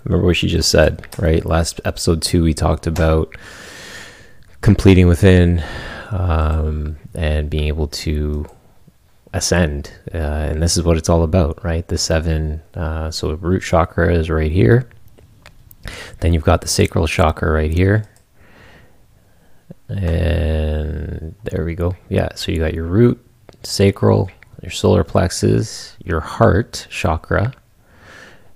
Remember 0.04 0.26
what 0.26 0.36
she 0.36 0.48
just 0.48 0.70
said, 0.70 1.06
right? 1.18 1.44
Last 1.44 1.80
episode 1.84 2.22
two, 2.22 2.42
we 2.42 2.54
talked 2.54 2.86
about 2.86 3.34
completing 4.60 5.06
within 5.08 5.62
um, 6.10 6.96
and 7.14 7.50
being 7.50 7.68
able 7.68 7.86
to 7.88 8.46
ascend. 9.32 9.92
Uh, 10.12 10.16
and 10.16 10.62
this 10.62 10.76
is 10.76 10.84
what 10.84 10.96
it's 10.96 11.08
all 11.08 11.22
about, 11.22 11.62
right? 11.64 11.86
The 11.86 11.98
seven. 11.98 12.62
Uh, 12.74 13.10
so, 13.10 13.34
root 13.34 13.62
chakra 13.62 14.14
is 14.14 14.30
right 14.30 14.50
here. 14.50 14.88
Then 16.20 16.32
you've 16.32 16.44
got 16.44 16.62
the 16.62 16.68
sacral 16.68 17.06
chakra 17.06 17.50
right 17.50 17.72
here. 17.72 18.04
And 19.88 21.34
there 21.44 21.64
we 21.64 21.74
go. 21.74 21.96
Yeah, 22.08 22.28
so 22.34 22.52
you 22.52 22.58
got 22.58 22.74
your 22.74 22.86
root, 22.86 23.24
sacral, 23.64 24.30
your 24.62 24.70
solar 24.70 25.04
plexus, 25.04 25.96
your 26.04 26.20
heart 26.20 26.86
chakra, 26.90 27.52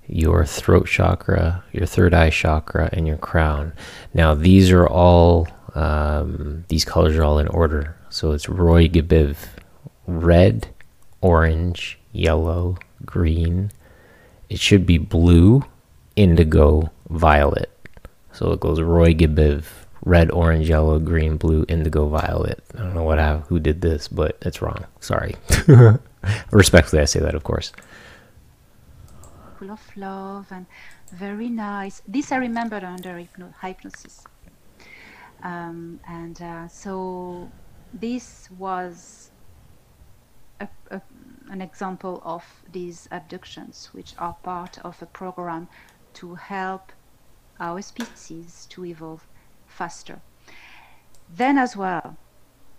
your 0.06 0.44
throat 0.44 0.86
chakra, 0.86 1.64
your 1.72 1.86
third 1.86 2.14
eye 2.14 2.30
chakra, 2.30 2.90
and 2.92 3.06
your 3.06 3.16
crown. 3.16 3.72
Now, 4.12 4.34
these 4.34 4.70
are 4.70 4.86
all, 4.86 5.48
um, 5.74 6.64
these 6.68 6.84
colors 6.84 7.16
are 7.16 7.24
all 7.24 7.38
in 7.38 7.48
order. 7.48 7.96
So 8.10 8.32
it's 8.32 8.48
Roy 8.48 8.88
G. 8.88 9.02
Biv 9.02 9.36
red, 10.06 10.68
orange, 11.20 11.98
yellow, 12.12 12.76
green. 13.04 13.70
It 14.48 14.58
should 14.58 14.86
be 14.86 14.98
blue, 14.98 15.64
indigo, 16.16 16.90
violet. 17.08 17.70
So 18.32 18.52
it 18.52 18.60
goes 18.60 18.80
Roy 18.80 19.14
G. 19.14 19.26
Biv, 19.26 19.64
red, 20.04 20.30
orange, 20.30 20.68
yellow, 20.68 20.98
green, 20.98 21.36
blue, 21.36 21.64
indigo, 21.68 22.08
violet. 22.08 22.62
I 22.76 22.82
don't 22.82 22.94
know 22.94 23.02
what 23.02 23.18
I, 23.18 23.38
who 23.38 23.58
did 23.58 23.80
this, 23.80 24.08
but 24.08 24.36
it's 24.42 24.60
wrong. 24.60 24.84
Sorry. 25.00 25.34
Respectfully, 26.50 27.02
I 27.02 27.06
say 27.06 27.20
that, 27.20 27.34
of 27.34 27.42
course. 27.44 27.72
Full 29.64 29.72
of 29.72 29.96
love 29.96 30.46
and 30.50 30.66
very 31.12 31.48
nice. 31.48 32.02
This 32.06 32.32
I 32.32 32.36
remembered 32.36 32.84
under 32.84 33.18
hypno- 33.18 33.54
hypnosis. 33.60 34.24
Um, 35.42 36.00
and 36.08 36.40
uh, 36.40 36.68
so 36.68 37.50
this 37.92 38.48
was 38.58 39.30
a, 40.60 40.68
a, 40.90 41.00
an 41.50 41.60
example 41.60 42.22
of 42.24 42.44
these 42.72 43.08
abductions, 43.10 43.90
which 43.92 44.14
are 44.18 44.36
part 44.42 44.78
of 44.84 45.00
a 45.02 45.06
program 45.06 45.68
to 46.14 46.34
help 46.34 46.92
our 47.60 47.82
species 47.82 48.66
to 48.70 48.84
evolve 48.84 49.26
faster. 49.66 50.20
Then, 51.36 51.58
as 51.58 51.76
well, 51.76 52.16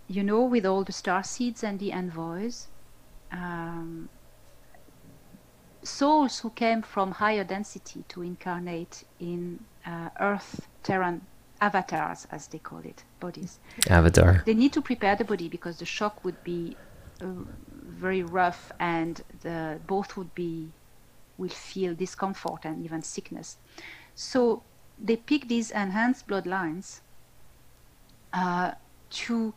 you 0.08 0.22
know, 0.22 0.42
with 0.42 0.64
all 0.64 0.84
the 0.84 0.92
star 0.92 1.22
seeds 1.24 1.64
and 1.64 1.78
the 1.78 1.92
envoys, 1.92 2.68
um, 3.32 4.08
souls 5.86 6.40
who 6.40 6.50
came 6.50 6.82
from 6.82 7.12
higher 7.12 7.44
density 7.44 8.04
to 8.08 8.22
incarnate 8.22 9.04
in 9.20 9.60
uh, 9.86 10.10
Earth 10.20 10.68
Terran 10.82 11.22
avatars, 11.60 12.26
as 12.30 12.48
they 12.48 12.58
call 12.58 12.80
it, 12.80 13.04
bodies. 13.20 13.58
Avatar. 13.88 14.42
They 14.44 14.54
need 14.54 14.72
to 14.74 14.82
prepare 14.82 15.16
the 15.16 15.24
body 15.24 15.48
because 15.48 15.78
the 15.78 15.84
shock 15.84 16.24
would 16.24 16.42
be 16.44 16.76
uh, 17.20 17.26
very 17.82 18.22
rough, 18.22 18.72
and 18.78 19.22
the 19.42 19.78
both 19.86 20.16
would 20.16 20.34
be 20.34 20.72
will 21.38 21.48
feel 21.48 21.94
discomfort 21.94 22.64
and 22.64 22.84
even 22.84 23.02
sickness. 23.02 23.58
So 24.14 24.62
they 24.98 25.16
pick 25.16 25.48
these 25.48 25.70
enhanced 25.70 26.26
bloodlines 26.26 27.00
uh, 28.32 28.72
to 29.10 29.54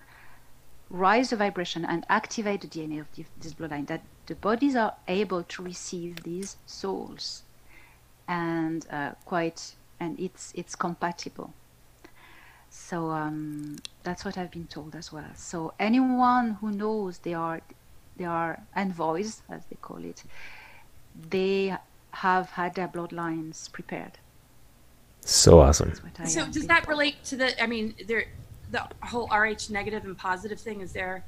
rise 0.90 1.30
the 1.30 1.38
vibration 1.38 1.86
and 1.86 2.06
activate 2.10 2.62
the 2.62 2.68
DNA 2.68 3.00
of 3.00 3.08
the, 3.16 3.26
this 3.40 3.54
bloodline. 3.54 3.88
That 3.88 4.02
the 4.30 4.36
bodies 4.36 4.76
are 4.76 4.94
able 5.08 5.42
to 5.44 5.64
receive 5.64 6.24
these 6.24 6.56
souls, 6.68 7.42
and 8.28 8.86
uh, 8.92 9.12
quite, 9.26 9.74
and 10.00 10.20
it's 10.20 10.54
it's 10.56 10.76
compatible. 10.76 11.52
So 12.70 13.10
um, 13.10 13.78
that's 14.04 14.24
what 14.24 14.38
I've 14.38 14.52
been 14.52 14.68
told 14.68 14.96
as 14.96 15.12
well. 15.12 15.32
So 15.36 15.74
anyone 15.80 16.58
who 16.62 16.72
knows 16.72 17.18
they 17.28 17.34
are 17.34 17.62
they 18.18 18.26
are 18.26 18.62
envoys, 18.76 19.42
as 19.50 19.66
they 19.66 19.78
call 19.82 20.06
it, 20.06 20.24
they 21.36 21.76
have 22.12 22.52
had 22.52 22.76
their 22.76 22.88
bloodlines 22.88 23.72
prepared. 23.72 24.20
So 25.22 25.60
awesome. 25.60 25.90
That's 25.90 26.04
what 26.04 26.20
I 26.20 26.26
So 26.26 26.46
does 26.46 26.68
that 26.68 26.84
told. 26.84 26.90
relate 26.90 27.24
to 27.26 27.36
the? 27.36 27.64
I 27.64 27.66
mean, 27.66 27.96
there, 28.08 28.26
the 28.70 28.82
whole 29.02 29.28
Rh 29.28 29.70
negative 29.72 30.06
and 30.06 30.16
positive 30.16 30.60
thing. 30.60 30.82
Is 30.82 30.94
there 30.94 31.24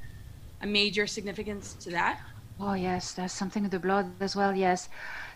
a 0.60 0.66
major 0.66 1.08
significance 1.08 1.74
to 1.84 1.90
that? 1.90 2.20
Oh 2.58 2.74
yes, 2.74 3.12
there's 3.14 3.32
something 3.32 3.64
in 3.64 3.70
the 3.70 3.78
blood 3.80 4.22
as 4.22 4.36
well. 4.36 4.54
Yes. 4.56 4.88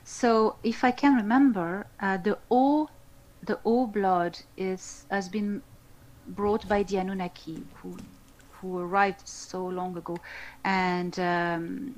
So 0.04 0.58
if 0.62 0.84
I 0.84 0.90
can 0.92 1.14
remember, 1.16 1.88
uh, 2.00 2.16
the 2.18 2.38
O, 2.50 2.88
the 3.42 3.60
O 3.64 3.86
blood 3.86 4.38
is 4.56 5.04
has 5.10 5.28
been 5.28 5.62
brought 6.26 6.68
by 6.68 6.82
the 6.84 6.98
Anunnaki 6.98 7.70
who 7.82 8.00
who 8.60 8.78
arrived 8.78 9.26
so 9.26 9.66
long 9.66 9.96
ago, 9.96 10.22
and 10.64 11.18
um, 11.20 11.96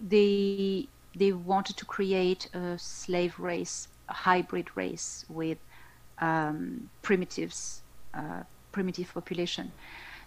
they 0.00 0.88
they 1.18 1.32
wanted 1.32 1.76
to 1.76 1.84
create 1.86 2.48
a 2.54 2.76
slave 2.78 3.38
race, 3.38 3.88
a 4.08 4.14
hybrid 4.14 4.68
race 4.76 5.24
with 5.28 5.58
um, 6.20 6.90
primitives, 7.02 7.82
uh, 8.16 8.42
primitive 8.72 9.12
population. 9.12 9.72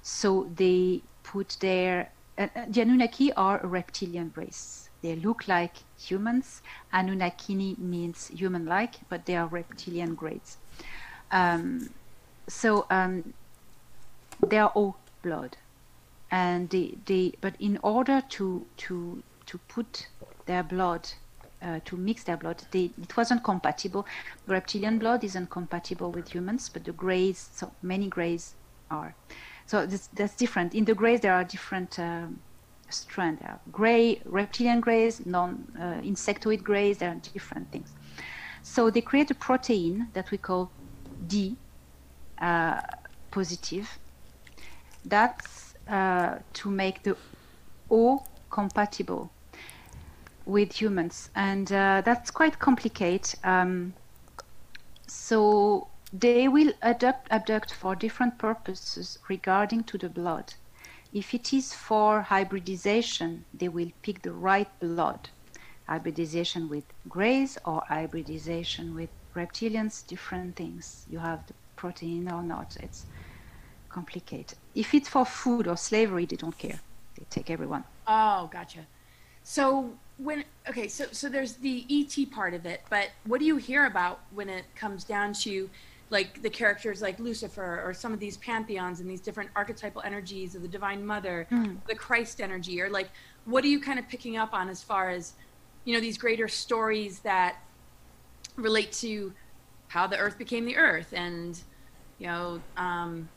So 0.02 0.52
they 0.56 1.04
put 1.24 1.58
their 1.62 2.12
uh, 2.38 2.48
uh, 2.56 2.66
the 2.68 2.82
Anunnaki 2.82 3.32
are 3.34 3.60
a 3.64 3.68
reptilian 3.68 4.32
race. 4.36 4.90
They 5.02 5.16
look 5.16 5.48
like 5.48 5.76
humans. 6.00 6.62
Anunnakini 6.94 7.78
means 7.78 8.30
human-like, 8.30 8.96
but 9.10 9.26
they 9.26 9.36
are 9.36 9.48
reptilian 9.48 10.16
grades. 10.16 10.58
Um, 11.32 11.90
so 12.48 12.86
um, 12.90 13.34
they 14.48 14.58
are 14.58 14.70
all 14.70 14.98
blood, 15.22 15.58
and 16.32 16.70
they, 16.70 16.98
they 17.06 17.34
but 17.42 17.56
in 17.60 17.80
order 17.84 18.22
to 18.30 18.66
to 18.78 19.24
to 19.46 19.58
put 19.68 20.08
their 20.46 20.64
blood 20.64 21.10
uh, 21.62 21.80
to 21.86 21.98
mix 21.98 22.24
their 22.24 22.38
blood, 22.38 22.64
they, 22.72 22.92
it 23.02 23.16
wasn't 23.16 23.44
compatible. 23.44 24.06
Reptilian 24.48 25.00
blood 25.00 25.24
isn't 25.24 25.50
compatible 25.50 26.12
with 26.12 26.30
humans, 26.34 26.70
but 26.70 26.84
the 26.84 26.92
greys, 26.92 27.50
so 27.54 27.72
many 27.82 28.08
greys 28.08 28.56
are. 28.92 29.16
So 29.66 29.86
this, 29.86 30.08
that's 30.08 30.36
different. 30.36 30.74
In 30.76 30.86
the 30.86 30.94
greys, 30.94 31.22
there 31.22 31.34
are 31.34 31.44
different 31.44 31.98
um, 32.00 32.40
strands. 32.90 33.42
There 33.42 33.52
are 33.52 33.60
gray, 33.72 34.22
reptilian 34.26 34.82
greys, 34.82 35.26
non-insectoid 35.26 36.64
greys. 36.64 36.98
There 36.98 37.10
are 37.10 37.22
different 37.34 37.72
things. 37.72 37.92
So 38.62 38.90
they 38.90 39.02
create 39.02 39.32
a 39.32 39.36
protein 39.36 40.08
that 40.14 40.32
we 40.32 40.38
call 40.38 40.72
D 41.28 41.58
uh, 42.40 42.82
positive. 43.32 43.90
That's 45.06 45.76
uh, 45.88 46.40
to 46.54 46.70
make 46.70 47.04
the 47.04 47.18
O 47.92 48.24
compatible 48.50 49.32
with 50.46 50.74
humans, 50.74 51.30
and 51.36 51.72
uh, 51.72 52.02
that's 52.06 52.32
quite 52.32 52.60
complicated. 52.60 53.40
Um, 53.44 53.94
so 55.08 55.88
they 56.14 56.48
will 56.48 56.72
abduct, 56.84 57.28
abduct 57.32 57.74
for 57.74 57.96
different 57.96 58.38
purposes 58.38 59.18
regarding 59.28 59.84
to 59.86 59.98
the 59.98 60.10
blood. 60.10 60.54
If 61.12 61.34
it 61.34 61.52
is 61.54 61.74
for 61.74 62.22
hybridization, 62.22 63.46
they 63.54 63.68
will 63.68 63.92
pick 64.04 64.22
the 64.22 64.32
right 64.32 64.70
blood. 64.80 65.30
Hybridization 65.88 66.70
with 66.70 66.84
greys 67.10 67.58
or 67.66 67.82
hybridization 67.88 68.94
with 68.94 69.10
reptilians, 69.36 70.06
different 70.06 70.56
things. 70.56 71.06
You 71.10 71.18
have 71.18 71.46
the 71.48 71.54
protein 71.76 72.32
or 72.32 72.44
not. 72.44 72.78
It's 72.80 73.06
complicated. 73.90 74.58
If 74.76 74.94
it's 74.94 75.10
for 75.10 75.26
food 75.26 75.68
or 75.68 75.78
slavery, 75.78 76.26
they 76.26 76.36
don't 76.36 76.58
care. 76.58 76.80
They 77.18 77.26
take 77.30 77.50
everyone. 77.50 77.84
Oh, 78.08 78.50
gotcha. 78.52 78.86
So 79.44 79.92
when 80.18 80.46
okay, 80.70 80.88
so 80.88 81.06
so 81.12 81.28
there's 81.28 81.54
the 81.54 81.86
ET 81.90 82.32
part 82.32 82.54
of 82.54 82.66
it, 82.66 82.82
but 82.90 83.10
what 83.26 83.40
do 83.40 83.46
you 83.46 83.58
hear 83.58 83.86
about 83.86 84.22
when 84.32 84.48
it 84.48 84.66
comes 84.76 85.04
down 85.04 85.34
to 85.34 85.70
like 86.10 86.42
the 86.42 86.50
characters 86.50 87.02
like 87.02 87.20
Lucifer 87.20 87.82
or 87.86 87.94
some 87.94 88.14
of 88.14 88.20
these 88.20 88.38
pantheons 88.38 89.00
and 89.00 89.10
these 89.10 89.22
different 89.22 89.50
archetypal 89.56 90.02
energies 90.04 90.54
of 90.56 90.62
the 90.62 90.68
Divine 90.68 91.06
Mother, 91.06 91.48
Mm. 91.52 91.78
the 91.88 91.96
Christ 91.96 92.42
energy, 92.42 92.82
or 92.82 92.90
like 92.90 93.10
what 93.46 93.64
are 93.64 93.68
you 93.68 93.80
kind 93.80 94.00
of 94.00 94.08
picking 94.08 94.38
up 94.38 94.54
on 94.54 94.70
as 94.70 94.84
far 94.84 95.10
as 95.10 95.34
you 95.86 95.94
know 95.94 96.00
these 96.00 96.18
greater 96.18 96.48
stories 96.48 97.20
that 97.20 97.58
relate 98.56 98.92
to 98.94 99.34
how 99.88 100.08
the 100.08 100.18
Earth 100.18 100.38
became 100.38 100.66
the 100.66 100.78
Earth 100.78 101.14
and 101.14 101.60
you 102.20 102.28
know 102.28 102.62
um, 102.78 103.28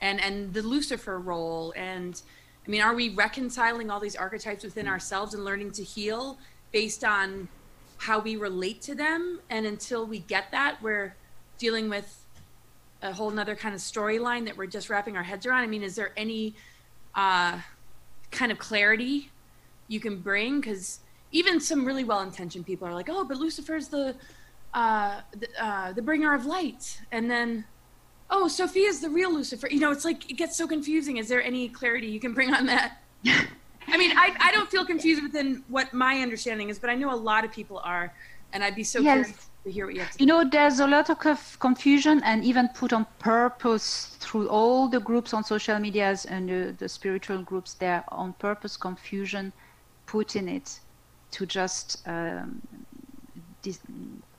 and 0.00 0.20
and 0.20 0.52
the 0.52 0.62
Lucifer 0.62 1.18
role 1.18 1.72
and 1.76 2.20
I 2.66 2.70
mean, 2.70 2.82
are 2.82 2.94
we 2.94 3.08
reconciling 3.08 3.90
all 3.90 3.98
these 3.98 4.14
archetypes 4.14 4.62
within 4.62 4.86
ourselves 4.86 5.32
and 5.32 5.42
learning 5.42 5.70
to 5.72 5.82
heal 5.82 6.36
based 6.70 7.02
on 7.02 7.48
how 7.96 8.18
we 8.18 8.36
relate 8.36 8.82
to 8.82 8.94
them? 8.94 9.40
And 9.48 9.64
until 9.64 10.04
we 10.04 10.18
get 10.18 10.50
that, 10.50 10.76
we're 10.82 11.14
dealing 11.58 11.88
with 11.88 12.24
a 13.02 13.12
whole 13.12 13.30
nother 13.30 13.54
kind 13.54 13.74
of 13.74 13.80
storyline 13.80 14.44
that 14.46 14.56
we're 14.56 14.66
just 14.66 14.90
wrapping 14.90 15.16
our 15.16 15.22
heads 15.22 15.46
around. 15.46 15.62
I 15.62 15.66
mean, 15.66 15.82
is 15.82 15.94
there 15.94 16.12
any 16.16 16.54
uh, 17.14 17.60
kind 18.30 18.50
of 18.50 18.58
clarity 18.58 19.30
you 19.88 20.00
can 20.00 20.20
bring? 20.20 20.60
Because 20.60 21.00
even 21.30 21.60
some 21.60 21.84
really 21.84 22.04
well-intentioned 22.04 22.66
people 22.66 22.88
are 22.88 22.94
like, 22.94 23.08
"Oh, 23.10 23.24
but 23.24 23.36
Lucifer's 23.36 23.88
the 23.88 24.16
uh, 24.74 25.20
the, 25.32 25.48
uh, 25.64 25.92
the 25.92 26.02
bringer 26.02 26.34
of 26.34 26.46
light," 26.46 27.00
and 27.12 27.30
then 27.30 27.64
oh, 28.30 28.48
Sophia's 28.48 29.00
the 29.00 29.10
real 29.10 29.32
Lucifer. 29.32 29.68
You 29.70 29.80
know, 29.80 29.90
it's 29.90 30.04
like 30.04 30.30
it 30.30 30.34
gets 30.34 30.56
so 30.56 30.66
confusing. 30.66 31.16
Is 31.18 31.28
there 31.28 31.42
any 31.42 31.68
clarity 31.68 32.08
you 32.08 32.20
can 32.20 32.34
bring 32.34 32.52
on 32.52 32.66
that? 32.66 32.98
I 33.90 33.96
mean, 33.96 34.10
I, 34.18 34.34
I 34.38 34.52
don't 34.52 34.70
feel 34.70 34.84
confused 34.84 35.22
within 35.22 35.64
what 35.68 35.94
my 35.94 36.20
understanding 36.20 36.68
is, 36.68 36.78
but 36.78 36.90
I 36.90 36.94
know 36.94 37.10
a 37.12 37.16
lot 37.16 37.44
of 37.46 37.52
people 37.52 37.80
are, 37.82 38.12
and 38.52 38.62
I'd 38.62 38.74
be 38.74 38.84
so 38.84 39.00
Yes. 39.00 39.26
curious 39.26 39.47
to 39.68 39.74
hear 39.74 39.86
what 39.86 39.94
you 39.94 40.00
have 40.00 40.10
to 40.12 40.18
You 40.20 40.26
know, 40.26 40.40
there's 40.44 40.80
a 40.80 40.86
lot 40.86 41.10
of 41.10 41.58
confusion 41.58 42.22
and 42.24 42.44
even 42.44 42.68
put 42.68 42.92
on 42.92 43.06
purpose 43.18 44.16
through 44.20 44.48
all 44.48 44.88
the 44.88 45.00
groups 45.00 45.32
on 45.34 45.44
social 45.44 45.78
medias 45.78 46.24
and 46.24 46.48
the, 46.48 46.74
the 46.78 46.88
spiritual 46.88 47.42
groups. 47.42 47.74
There 47.74 48.04
on 48.08 48.32
purpose 48.34 48.76
confusion 48.76 49.52
put 50.06 50.36
in 50.36 50.48
it 50.48 50.80
to 51.32 51.46
just 51.46 52.02
um, 52.06 52.62
dis- 53.62 53.80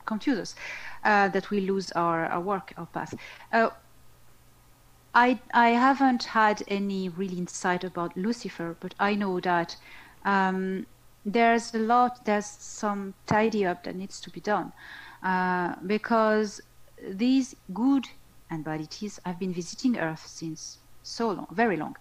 confuse 0.06 0.40
us, 0.40 0.56
uh, 1.04 1.28
that 1.30 1.50
we 1.52 1.62
lose 1.62 1.92
our, 1.92 2.26
our 2.26 2.42
work, 2.42 2.74
our 2.78 2.88
path. 2.88 3.14
Uh, 3.54 3.70
I 5.14 5.40
I 5.54 5.70
haven't 5.70 6.24
had 6.24 6.64
any 6.68 7.10
real 7.10 7.36
insight 7.38 7.84
about 7.84 8.16
Lucifer, 8.16 8.76
but 8.80 8.94
I 9.00 9.16
know 9.16 9.40
that 9.40 9.76
um, 10.24 10.86
there's 11.26 11.74
a 11.74 11.80
lot, 11.80 12.26
there's 12.26 12.46
some 12.46 13.14
tidy 13.26 13.66
up 13.66 13.84
that 13.84 13.96
needs 13.96 14.22
to 14.22 14.30
be 14.30 14.40
done 14.40 14.72
uh, 15.24 15.76
because 15.86 16.62
these 17.12 17.56
good 17.74 18.06
and 18.50 18.64
bad 18.64 18.80
entities 18.80 19.20
have 19.26 19.40
been 19.40 19.54
visiting 19.54 19.98
Earth 19.98 20.26
since 20.26 20.80
so 21.04 21.30
long, 21.32 21.48
very 21.52 21.78
long, 21.78 21.96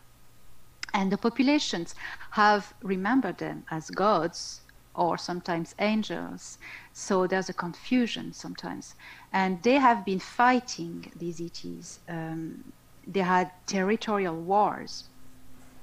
and 0.94 1.12
the 1.12 1.18
populations 1.18 1.94
have 2.32 2.72
remembered 2.82 3.38
them 3.38 3.64
as 3.70 3.90
gods 3.90 4.62
or 4.94 5.16
sometimes 5.18 5.74
angels. 5.78 6.58
So 6.92 7.26
there's 7.26 7.48
a 7.48 7.54
confusion 7.54 8.32
sometimes, 8.32 8.94
and 9.32 9.62
they 9.62 9.74
have 9.74 10.04
been 10.04 10.18
fighting 10.18 11.12
these 11.16 11.40
ETs. 11.40 12.00
Um, 12.08 12.72
they 13.06 13.20
had 13.20 13.52
territorial 13.66 14.36
wars. 14.42 15.10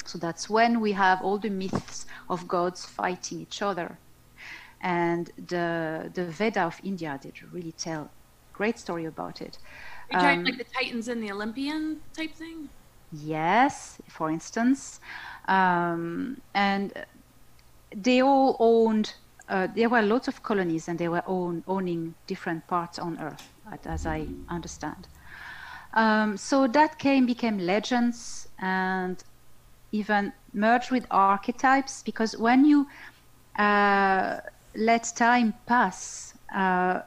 So 0.05 0.17
that's 0.19 0.49
when 0.49 0.81
we 0.81 0.91
have 0.93 1.21
all 1.21 1.39
the 1.39 1.49
myths 1.49 2.05
of 2.29 2.47
gods 2.47 2.85
fighting 2.85 3.39
each 3.39 3.61
other. 3.61 3.99
And 4.81 5.27
the 5.37 6.11
the 6.13 6.25
Veda 6.25 6.63
of 6.63 6.79
India 6.83 7.17
did 7.21 7.41
really 7.43 7.71
tell 7.73 8.13
great 8.53 8.77
story 8.79 9.05
about 9.05 9.41
it. 9.41 9.59
Are 10.09 10.13
you 10.13 10.17
talking 10.19 10.41
Um, 10.41 10.45
like 10.45 10.57
the 10.57 10.65
Titans 10.79 11.07
and 11.07 11.21
the 11.21 11.31
Olympian 11.31 12.01
type 12.15 12.35
thing? 12.35 12.69
Yes, 13.11 14.01
for 14.09 14.29
instance, 14.29 14.99
um, 15.47 16.37
and 16.53 16.91
they 17.95 18.21
all 18.21 18.55
owned. 18.59 19.15
Uh, 19.47 19.67
there 19.75 19.89
were 19.89 20.01
lots 20.01 20.27
of 20.27 20.41
colonies, 20.43 20.87
and 20.87 20.97
they 20.99 21.07
were 21.07 21.23
own, 21.27 21.63
owning 21.67 22.15
different 22.27 22.67
parts 22.67 22.97
on 22.99 23.19
Earth, 23.19 23.53
as 23.85 24.05
I 24.05 24.33
understand. 24.49 25.07
Um, 25.93 26.37
so 26.37 26.67
that 26.67 26.97
came 26.99 27.25
became 27.25 27.57
legends 27.59 28.47
and 28.59 29.23
even 29.91 30.33
merged 30.53 30.91
with 30.91 31.05
archetypes 31.11 32.03
because 32.03 32.37
when 32.37 32.65
you 32.65 32.87
uh, 33.57 34.39
let 34.75 35.11
time 35.15 35.53
pass, 35.65 36.37
uh, 36.53 37.01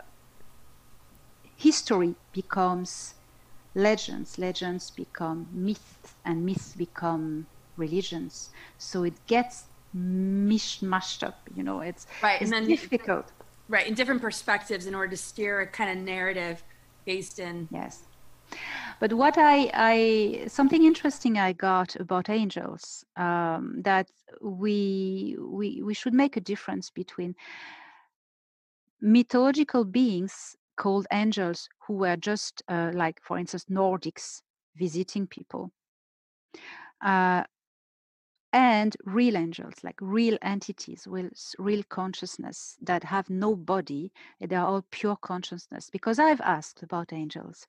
history 1.56 2.14
becomes 2.32 3.14
legends, 3.74 4.38
legends 4.38 4.90
become 4.90 5.48
myths, 5.52 6.14
and 6.24 6.44
myths 6.44 6.74
become 6.74 7.46
religions. 7.76 8.50
So 8.78 9.04
it 9.04 9.26
gets 9.26 9.66
mishmashed 9.94 11.22
up. 11.22 11.48
You 11.54 11.62
know, 11.62 11.80
it's 11.80 12.06
Right, 12.22 12.40
it's 12.40 12.52
and 12.52 12.52
then 12.52 12.66
difficult. 12.66 13.32
right 13.68 13.86
in 13.86 13.94
different 13.94 14.20
perspectives 14.22 14.86
in 14.86 14.94
order 14.94 15.10
to 15.10 15.16
steer 15.16 15.60
a 15.60 15.66
kind 15.66 15.90
of 15.90 16.04
narrative 16.04 16.64
based 17.06 17.38
in 17.38 17.68
Yes. 17.70 18.07
But 19.00 19.12
what 19.12 19.38
I, 19.38 19.70
I 19.74 20.44
something 20.48 20.84
interesting 20.84 21.38
I 21.38 21.52
got 21.52 21.96
about 21.96 22.28
angels 22.28 23.04
um, 23.16 23.82
that 23.82 24.10
we 24.40 25.36
we 25.38 25.82
we 25.82 25.94
should 25.94 26.14
make 26.14 26.36
a 26.36 26.40
difference 26.40 26.90
between 26.90 27.34
mythological 29.00 29.84
beings 29.84 30.56
called 30.76 31.06
angels 31.12 31.68
who 31.86 31.94
were 31.94 32.16
just 32.16 32.62
uh, 32.68 32.90
like 32.94 33.20
for 33.22 33.38
instance 33.38 33.66
Nordics 33.70 34.42
visiting 34.76 35.26
people. 35.26 35.70
Uh, 37.00 37.44
and 38.52 38.96
real 39.04 39.36
angels 39.36 39.74
like 39.82 39.96
real 40.00 40.38
entities 40.42 41.06
with 41.06 41.54
real 41.58 41.82
consciousness 41.90 42.78
that 42.80 43.04
have 43.04 43.28
no 43.28 43.54
body 43.54 44.12
they 44.40 44.56
are 44.56 44.66
all 44.66 44.84
pure 44.90 45.16
consciousness 45.16 45.90
because 45.90 46.18
i've 46.18 46.40
asked 46.40 46.82
about 46.82 47.12
angels 47.12 47.66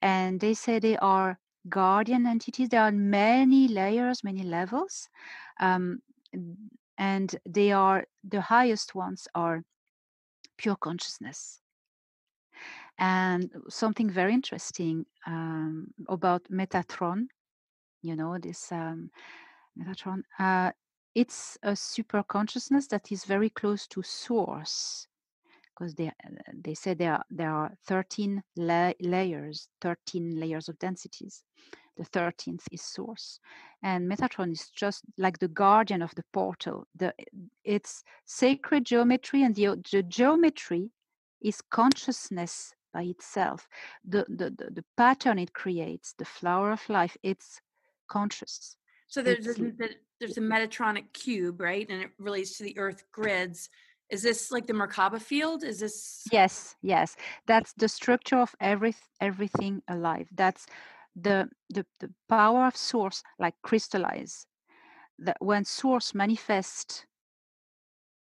and 0.00 0.40
they 0.40 0.54
say 0.54 0.78
they 0.78 0.96
are 0.98 1.38
guardian 1.68 2.26
entities. 2.26 2.68
There 2.68 2.82
are 2.82 2.92
many 2.92 3.68
layers 3.68 4.24
many 4.24 4.42
levels 4.42 5.08
um, 5.60 6.00
and 6.98 7.36
they 7.48 7.72
are 7.72 8.06
the 8.24 8.40
highest 8.42 8.94
ones 8.94 9.28
are 9.34 9.62
pure 10.58 10.76
consciousness. 10.76 11.60
And 12.98 13.50
something 13.68 14.10
very 14.10 14.34
interesting 14.34 15.06
um, 15.26 15.88
about 16.08 16.44
metatron 16.50 17.26
you 18.02 18.16
know 18.16 18.38
this 18.38 18.70
um, 18.72 19.10
metatron 19.78 20.22
uh, 20.38 20.70
it's 21.14 21.58
a 21.62 21.76
super 21.76 22.22
consciousness 22.22 22.86
that 22.88 23.12
is 23.12 23.24
very 23.24 23.50
close 23.50 23.86
to 23.86 24.02
source 24.02 25.06
because 25.74 25.94
they 25.94 26.08
uh, 26.08 26.12
they 26.52 26.74
say 26.74 26.94
there 26.94 27.14
are, 27.14 27.24
there 27.30 27.50
are 27.50 27.72
13 27.86 28.42
la- 28.56 28.92
layers 29.00 29.68
13 29.80 30.38
layers 30.38 30.68
of 30.68 30.78
densities. 30.78 31.42
The 31.98 32.04
13th 32.04 32.64
is 32.72 32.80
source. 32.80 33.38
And 33.82 34.10
metatron 34.10 34.52
is 34.52 34.70
just 34.70 35.02
like 35.18 35.38
the 35.38 35.48
guardian 35.48 36.00
of 36.00 36.14
the 36.14 36.24
portal. 36.32 36.86
The 36.96 37.12
it's 37.64 38.02
sacred 38.24 38.86
geometry 38.86 39.42
and 39.42 39.54
the, 39.54 39.78
the 39.92 40.02
geometry 40.02 40.90
is 41.42 41.60
consciousness 41.60 42.72
by 42.94 43.02
itself. 43.02 43.68
The, 44.04 44.24
the 44.28 44.50
the 44.50 44.70
the 44.70 44.84
pattern 44.96 45.38
it 45.38 45.52
creates 45.52 46.14
the 46.14 46.24
flower 46.24 46.72
of 46.72 46.88
life 46.88 47.16
it's 47.22 47.60
conscious 48.08 48.76
so 49.12 49.22
there's 49.22 49.46
a, 49.46 49.72
there's 50.20 50.38
a 50.38 50.40
metatronic 50.40 51.12
cube 51.12 51.60
right 51.60 51.86
and 51.90 52.02
it 52.02 52.10
relates 52.18 52.56
to 52.56 52.64
the 52.64 52.76
earth 52.78 53.04
grids 53.12 53.68
is 54.10 54.22
this 54.22 54.50
like 54.50 54.66
the 54.66 54.72
merkaba 54.72 55.20
field 55.20 55.62
is 55.64 55.80
this 55.80 56.22
Yes, 56.30 56.76
yes. 56.82 57.16
That's 57.46 57.72
the 57.72 57.88
structure 57.88 58.36
of 58.36 58.54
every 58.60 58.94
everything 59.20 59.82
alive. 59.88 60.28
That's 60.32 60.66
the 61.16 61.48
the, 61.70 61.84
the 61.98 62.10
power 62.28 62.66
of 62.66 62.76
source, 62.76 63.22
like 63.38 63.54
crystallize. 63.62 64.46
That 65.18 65.36
when 65.40 65.64
source 65.64 66.14
manifests 66.14 67.06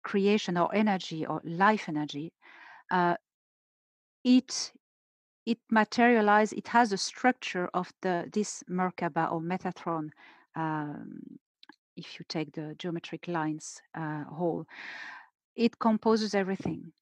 creation 0.03 0.57
or 0.57 0.73
energy 0.75 1.25
or 1.25 1.41
life 1.43 1.87
energy, 1.87 2.33
uh, 2.91 3.15
it 4.23 4.73
it 5.45 5.59
materialize. 5.71 6.51
It 6.53 6.67
has 6.69 6.91
a 6.91 6.97
structure 6.97 7.69
of 7.73 7.93
the 8.01 8.29
this 8.33 8.63
Merkaba 8.69 9.31
or 9.31 9.39
Metatron. 9.39 10.09
Um, 10.55 11.39
if 11.97 12.19
you 12.19 12.25
take 12.29 12.53
the 12.53 12.75
geometric 12.77 13.27
lines 13.27 13.81
uh, 13.95 14.23
whole, 14.25 14.65
it 15.55 15.79
composes 15.79 16.35
everything. 16.35 16.93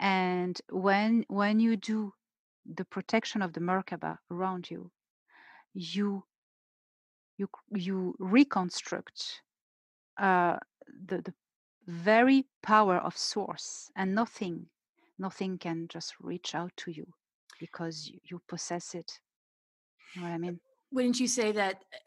And 0.00 0.60
when 0.70 1.24
when 1.28 1.60
you 1.60 1.76
do 1.76 2.14
the 2.66 2.84
protection 2.84 3.42
of 3.42 3.52
the 3.52 3.60
Merkaba 3.60 4.18
around 4.30 4.70
you, 4.70 4.90
you 5.74 6.24
you 7.38 7.48
you 7.74 8.14
reconstruct 8.18 9.42
uh, 10.18 10.58
the 11.06 11.22
the 11.22 11.34
very 11.86 12.46
power 12.62 12.98
of 12.98 13.16
source, 13.16 13.90
and 13.96 14.14
nothing 14.14 14.66
nothing 15.18 15.58
can 15.58 15.88
just 15.88 16.14
reach 16.20 16.54
out 16.54 16.72
to 16.76 16.90
you. 16.90 17.06
because 17.60 18.08
you, 18.08 18.18
you 18.30 18.40
possess 18.48 18.94
it. 18.94 19.20
You 20.14 20.22
know 20.22 20.28
what 20.28 20.34
I 20.34 20.38
mean? 20.38 20.60
Wouldn't 20.92 21.20
you 21.20 21.28
say 21.28 21.52
that 21.52 21.76
uh, 21.76 21.98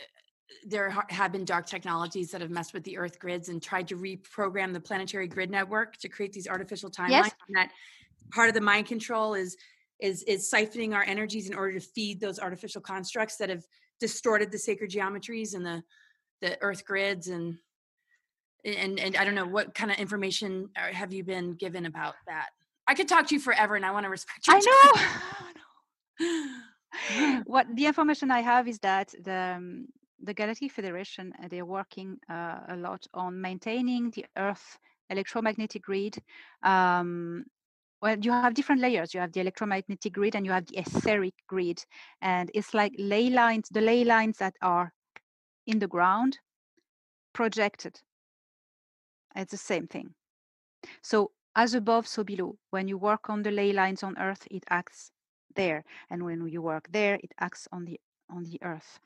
there 0.65 0.89
have 1.09 1.31
been 1.31 1.45
dark 1.45 1.65
technologies 1.65 2.31
that 2.31 2.41
have 2.41 2.49
messed 2.49 2.73
with 2.73 2.83
the 2.83 2.97
Earth 2.97 3.19
grids 3.19 3.49
and 3.49 3.61
tried 3.61 3.87
to 3.89 3.95
reprogram 3.95 4.73
the 4.73 4.79
planetary 4.79 5.27
grid 5.27 5.49
network 5.49 5.97
to 5.97 6.09
create 6.09 6.33
these 6.33 6.47
artificial 6.47 6.89
timelines? 6.89 7.09
Yes. 7.09 7.31
And 7.47 7.57
that 7.57 7.71
part 8.31 8.49
of 8.49 8.55
the 8.55 8.61
mind 8.61 8.87
control 8.87 9.33
is 9.33 9.57
is 9.99 10.23
is 10.23 10.49
siphoning 10.51 10.93
our 10.93 11.03
energies 11.03 11.49
in 11.49 11.55
order 11.55 11.73
to 11.73 11.79
feed 11.79 12.19
those 12.19 12.39
artificial 12.39 12.81
constructs 12.81 13.37
that 13.37 13.49
have 13.49 13.63
distorted 13.99 14.51
the 14.51 14.57
sacred 14.57 14.91
geometries 14.91 15.55
and 15.55 15.65
the 15.65 15.83
the 16.41 16.57
Earth 16.61 16.85
grids 16.85 17.27
and 17.27 17.57
and 18.65 18.99
and 18.99 19.15
I 19.17 19.25
don't 19.25 19.35
know 19.35 19.47
what 19.47 19.73
kind 19.73 19.91
of 19.91 19.97
information 19.97 20.69
uh, 20.75 20.93
have 20.93 21.13
you 21.13 21.23
been 21.23 21.53
given 21.53 21.85
about 21.85 22.15
that. 22.27 22.49
I 22.87 22.95
could 22.95 23.07
talk 23.07 23.27
to 23.27 23.35
you 23.35 23.39
forever, 23.39 23.75
and 23.75 23.85
I 23.85 23.91
want 23.91 24.05
to 24.05 24.09
respect 24.09 24.45
your 24.47 24.57
I 24.59 24.61
know. 26.19 27.43
what 27.45 27.67
the 27.73 27.85
information 27.85 28.29
I 28.29 28.41
have 28.41 28.67
is 28.67 28.79
that 28.79 29.13
the 29.23 29.55
um, 29.57 29.87
the 30.23 30.33
Galactic 30.33 30.71
Federation 30.71 31.33
uh, 31.43 31.47
they're 31.49 31.65
working 31.65 32.17
uh, 32.29 32.59
a 32.69 32.75
lot 32.77 33.05
on 33.13 33.41
maintaining 33.41 34.11
the 34.11 34.25
Earth 34.37 34.79
electromagnetic 35.09 35.83
grid. 35.83 36.17
Um, 36.63 37.45
well, 38.01 38.17
you 38.19 38.31
have 38.31 38.53
different 38.53 38.81
layers. 38.81 39.13
You 39.13 39.21
have 39.21 39.31
the 39.33 39.41
electromagnetic 39.41 40.13
grid 40.13 40.35
and 40.35 40.45
you 40.45 40.51
have 40.51 40.65
the 40.65 40.77
etheric 40.77 41.35
grid, 41.47 41.85
and 42.21 42.51
it's 42.53 42.73
like 42.73 42.93
ley 42.97 43.29
lines. 43.29 43.69
The 43.71 43.81
ley 43.81 44.03
lines 44.03 44.37
that 44.39 44.55
are 44.61 44.93
in 45.65 45.79
the 45.79 45.87
ground 45.87 46.39
projected. 47.33 48.01
It's 49.35 49.51
the 49.51 49.57
same 49.57 49.87
thing. 49.87 50.15
So 51.01 51.31
as 51.55 51.73
above, 51.73 52.07
so 52.07 52.23
below. 52.23 52.57
When 52.71 52.87
you 52.87 52.97
work 52.97 53.29
on 53.29 53.43
the 53.43 53.51
ley 53.51 53.71
lines 53.73 54.03
on 54.03 54.17
Earth, 54.17 54.47
it 54.51 54.63
acts 54.69 55.11
there, 55.55 55.83
and 56.09 56.23
when 56.23 56.47
you 56.47 56.61
work 56.61 56.87
there, 56.91 57.15
it 57.23 57.33
acts 57.39 57.67
on 57.71 57.85
the 57.85 57.99
on 58.29 58.43
the 58.43 58.59
Earth. 58.61 58.99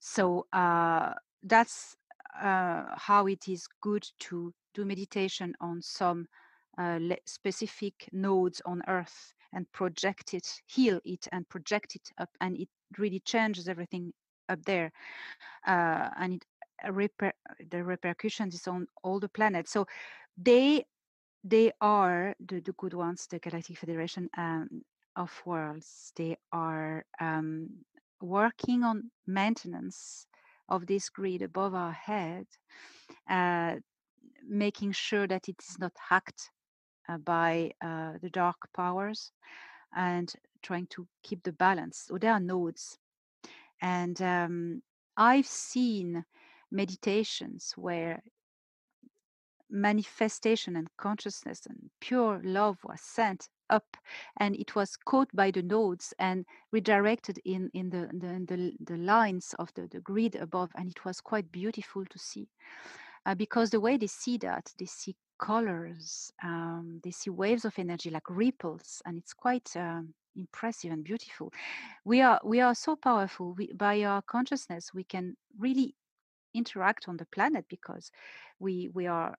So 0.00 0.46
uh, 0.52 1.14
that's 1.42 1.96
uh, 2.42 2.84
how 2.96 3.26
it 3.26 3.48
is 3.48 3.66
good 3.80 4.06
to 4.20 4.52
do 4.74 4.84
meditation 4.84 5.54
on 5.60 5.80
some 5.82 6.26
uh, 6.78 6.98
le- 7.00 7.16
specific 7.26 8.08
nodes 8.12 8.60
on 8.66 8.82
Earth 8.88 9.34
and 9.52 9.70
project 9.72 10.34
it, 10.34 10.48
heal 10.66 11.00
it, 11.04 11.28
and 11.32 11.48
project 11.48 11.94
it 11.94 12.10
up, 12.18 12.30
and 12.40 12.56
it 12.56 12.68
really 12.98 13.20
changes 13.20 13.68
everything 13.68 14.12
up 14.48 14.62
there, 14.64 14.92
uh, 15.66 16.10
and 16.18 16.34
it 16.34 16.44
uh, 16.84 16.90
reper- 16.90 17.32
the 17.70 17.82
repercussions 17.84 18.54
is 18.54 18.66
on 18.66 18.86
all 19.02 19.20
the 19.20 19.28
planets. 19.28 19.70
So 19.70 19.86
they 20.36 20.84
they 21.44 21.72
are 21.80 22.34
the, 22.40 22.60
the 22.60 22.72
good 22.72 22.94
ones, 22.94 23.26
the 23.30 23.38
Galactic 23.38 23.78
Federation 23.78 24.28
um, 24.36 24.82
of 25.14 25.30
Worlds. 25.44 26.12
They 26.16 26.36
are 26.52 27.04
um, 27.20 27.68
working 28.20 28.82
on 28.82 29.10
maintenance 29.26 30.26
of 30.68 30.86
this 30.86 31.08
grid 31.08 31.42
above 31.42 31.74
our 31.74 31.92
head, 31.92 32.46
uh, 33.28 33.76
making 34.46 34.92
sure 34.92 35.26
that 35.26 35.48
it 35.48 35.56
is 35.68 35.78
not 35.78 35.92
hacked 36.08 36.50
uh, 37.08 37.18
by 37.18 37.70
uh, 37.84 38.12
the 38.22 38.30
dark 38.30 38.56
powers, 38.74 39.32
and 39.94 40.32
trying 40.62 40.86
to 40.88 41.06
keep 41.22 41.42
the 41.42 41.52
balance. 41.52 42.04
So 42.06 42.18
there 42.18 42.32
are 42.32 42.40
nodes, 42.40 42.98
and 43.80 44.20
um, 44.22 44.82
I've 45.16 45.46
seen 45.46 46.24
meditations 46.70 47.74
where 47.76 48.22
manifestation 49.70 50.76
and 50.76 50.88
consciousness 50.96 51.66
and 51.68 51.90
pure 52.00 52.40
love 52.44 52.78
was 52.84 53.00
sent 53.00 53.48
up 53.70 53.96
and 54.38 54.54
it 54.56 54.74
was 54.74 54.96
caught 54.96 55.28
by 55.34 55.50
the 55.50 55.62
nodes 55.62 56.12
and 56.18 56.44
redirected 56.72 57.38
in 57.44 57.70
in 57.74 57.90
the 57.90 58.08
the, 58.12 58.44
the, 58.46 58.72
the 58.84 58.96
lines 58.96 59.54
of 59.58 59.72
the, 59.74 59.88
the 59.88 60.00
grid 60.00 60.36
above 60.36 60.70
and 60.76 60.90
it 60.90 61.04
was 61.04 61.20
quite 61.20 61.50
beautiful 61.52 62.04
to 62.06 62.18
see. 62.18 62.48
Uh, 63.26 63.34
because 63.34 63.70
the 63.70 63.80
way 63.80 63.96
they 63.96 64.06
see 64.06 64.36
that 64.36 64.70
they 64.78 64.84
see 64.84 65.16
colors 65.38 66.30
um, 66.42 67.00
they 67.02 67.10
see 67.10 67.30
waves 67.30 67.64
of 67.64 67.78
energy 67.78 68.10
like 68.10 68.28
ripples 68.28 69.02
and 69.06 69.18
it's 69.18 69.32
quite 69.32 69.68
um, 69.76 70.14
impressive 70.36 70.92
and 70.92 71.04
beautiful. 71.04 71.52
We 72.04 72.20
are 72.20 72.40
we 72.44 72.60
are 72.60 72.74
so 72.74 72.96
powerful 72.96 73.54
we, 73.54 73.72
by 73.72 74.02
our 74.02 74.22
consciousness 74.22 74.92
we 74.92 75.04
can 75.04 75.36
really 75.58 75.94
interact 76.54 77.08
on 77.08 77.16
the 77.16 77.26
planet 77.26 77.64
because 77.68 78.10
we 78.60 78.90
we 78.94 79.06
are 79.06 79.34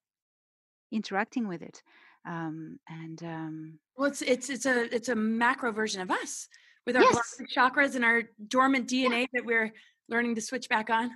interacting 0.92 1.48
with 1.48 1.62
it 1.62 1.82
um, 2.26 2.78
and 2.88 3.22
um, 3.22 3.78
Well, 3.96 4.08
it's 4.08 4.22
it's 4.22 4.50
it's 4.50 4.66
a 4.66 4.94
it's 4.94 5.08
a 5.08 5.14
macro 5.16 5.72
version 5.72 6.00
of 6.02 6.10
us 6.10 6.48
with 6.86 6.96
our 6.96 7.02
Yes. 7.02 7.40
chakras 7.56 7.94
and 7.96 8.04
our 8.04 8.22
dormant 8.48 8.88
DNA 8.88 9.26
that 9.32 9.44
we're 9.44 9.72
learning 10.08 10.34
to 10.36 10.40
switch 10.40 10.68
back 10.68 10.90
on. 10.90 11.10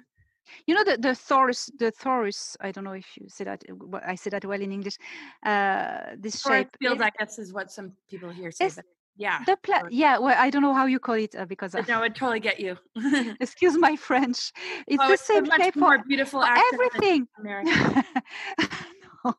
you 0.67 0.75
know 0.75 0.85
the 0.85 0.97
the 0.99 1.15
torus 1.15 1.71
the 1.79 1.93
torus 1.93 2.57
I 2.61 2.73
don't 2.73 2.85
know 2.85 2.93
if 2.97 3.07
you 3.17 3.29
say 3.29 3.45
that 3.45 3.63
I 4.05 4.17
say 4.17 4.31
that 4.31 4.45
well 4.45 4.61
in 4.61 4.73
English 4.73 4.97
uh, 5.47 6.17
this 6.19 6.45
Or 6.47 6.53
shape 6.53 6.69
field, 6.81 7.01
I 7.03 7.11
guess, 7.19 7.39
is 7.39 7.53
what 7.53 7.71
some 7.71 7.93
people 8.11 8.31
here 8.31 8.51
say. 8.51 8.71
Yeah, 9.17 9.39
the 9.47 9.57
pla- 9.63 9.89
yeah 9.91 10.19
well 10.19 10.35
I 10.39 10.51
don't 10.51 10.63
know 10.63 10.75
how 10.75 10.87
you 10.87 10.99
call 10.99 11.17
it 11.17 11.35
uh, 11.37 11.45
because 11.45 11.73
but 11.73 11.87
no, 11.89 12.03
I 12.03 12.09
totally 12.09 12.41
get 12.41 12.59
you. 12.59 12.77
excuse 13.41 13.77
my 13.77 13.95
French 13.97 14.53
it's 14.87 15.03
oh, 15.03 15.09
the 15.09 15.13
it's 15.15 15.23
same 15.23 15.45
much 15.45 15.63
shape 15.63 15.77
more 15.77 15.99
for 15.99 16.05
beautiful 16.09 16.41
for 16.41 16.63
everything. 16.73 17.29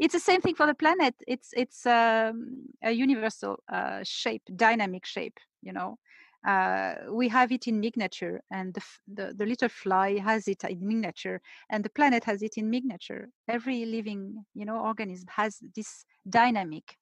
it's 0.00 0.14
the 0.14 0.20
same 0.20 0.40
thing 0.40 0.54
for 0.54 0.66
the 0.66 0.74
planet. 0.74 1.14
It's 1.26 1.50
it's 1.56 1.86
um, 1.86 2.66
a 2.82 2.92
universal 2.92 3.58
uh, 3.72 4.00
shape 4.02 4.42
dynamic 4.56 5.06
shape 5.06 5.38
you 5.64 5.72
know? 5.72 5.98
Uh, 6.46 6.94
we 7.10 7.26
have 7.28 7.50
it 7.52 7.66
in 7.66 7.80
miniature 7.80 8.38
and 8.50 8.74
the, 8.74 8.82
the 9.14 9.34
the 9.34 9.46
little 9.46 9.68
fly 9.70 10.18
has 10.18 10.46
it 10.46 10.62
in 10.64 10.86
miniature 10.86 11.40
and 11.70 11.82
the 11.82 11.88
planet 11.88 12.22
has 12.22 12.42
it 12.42 12.58
in 12.58 12.68
miniature. 12.68 13.28
Every 13.48 13.86
living 13.86 14.44
you 14.54 14.66
know 14.66 14.76
organism 14.76 15.26
has 15.34 15.58
this 15.74 16.04
dynamic. 16.28 16.98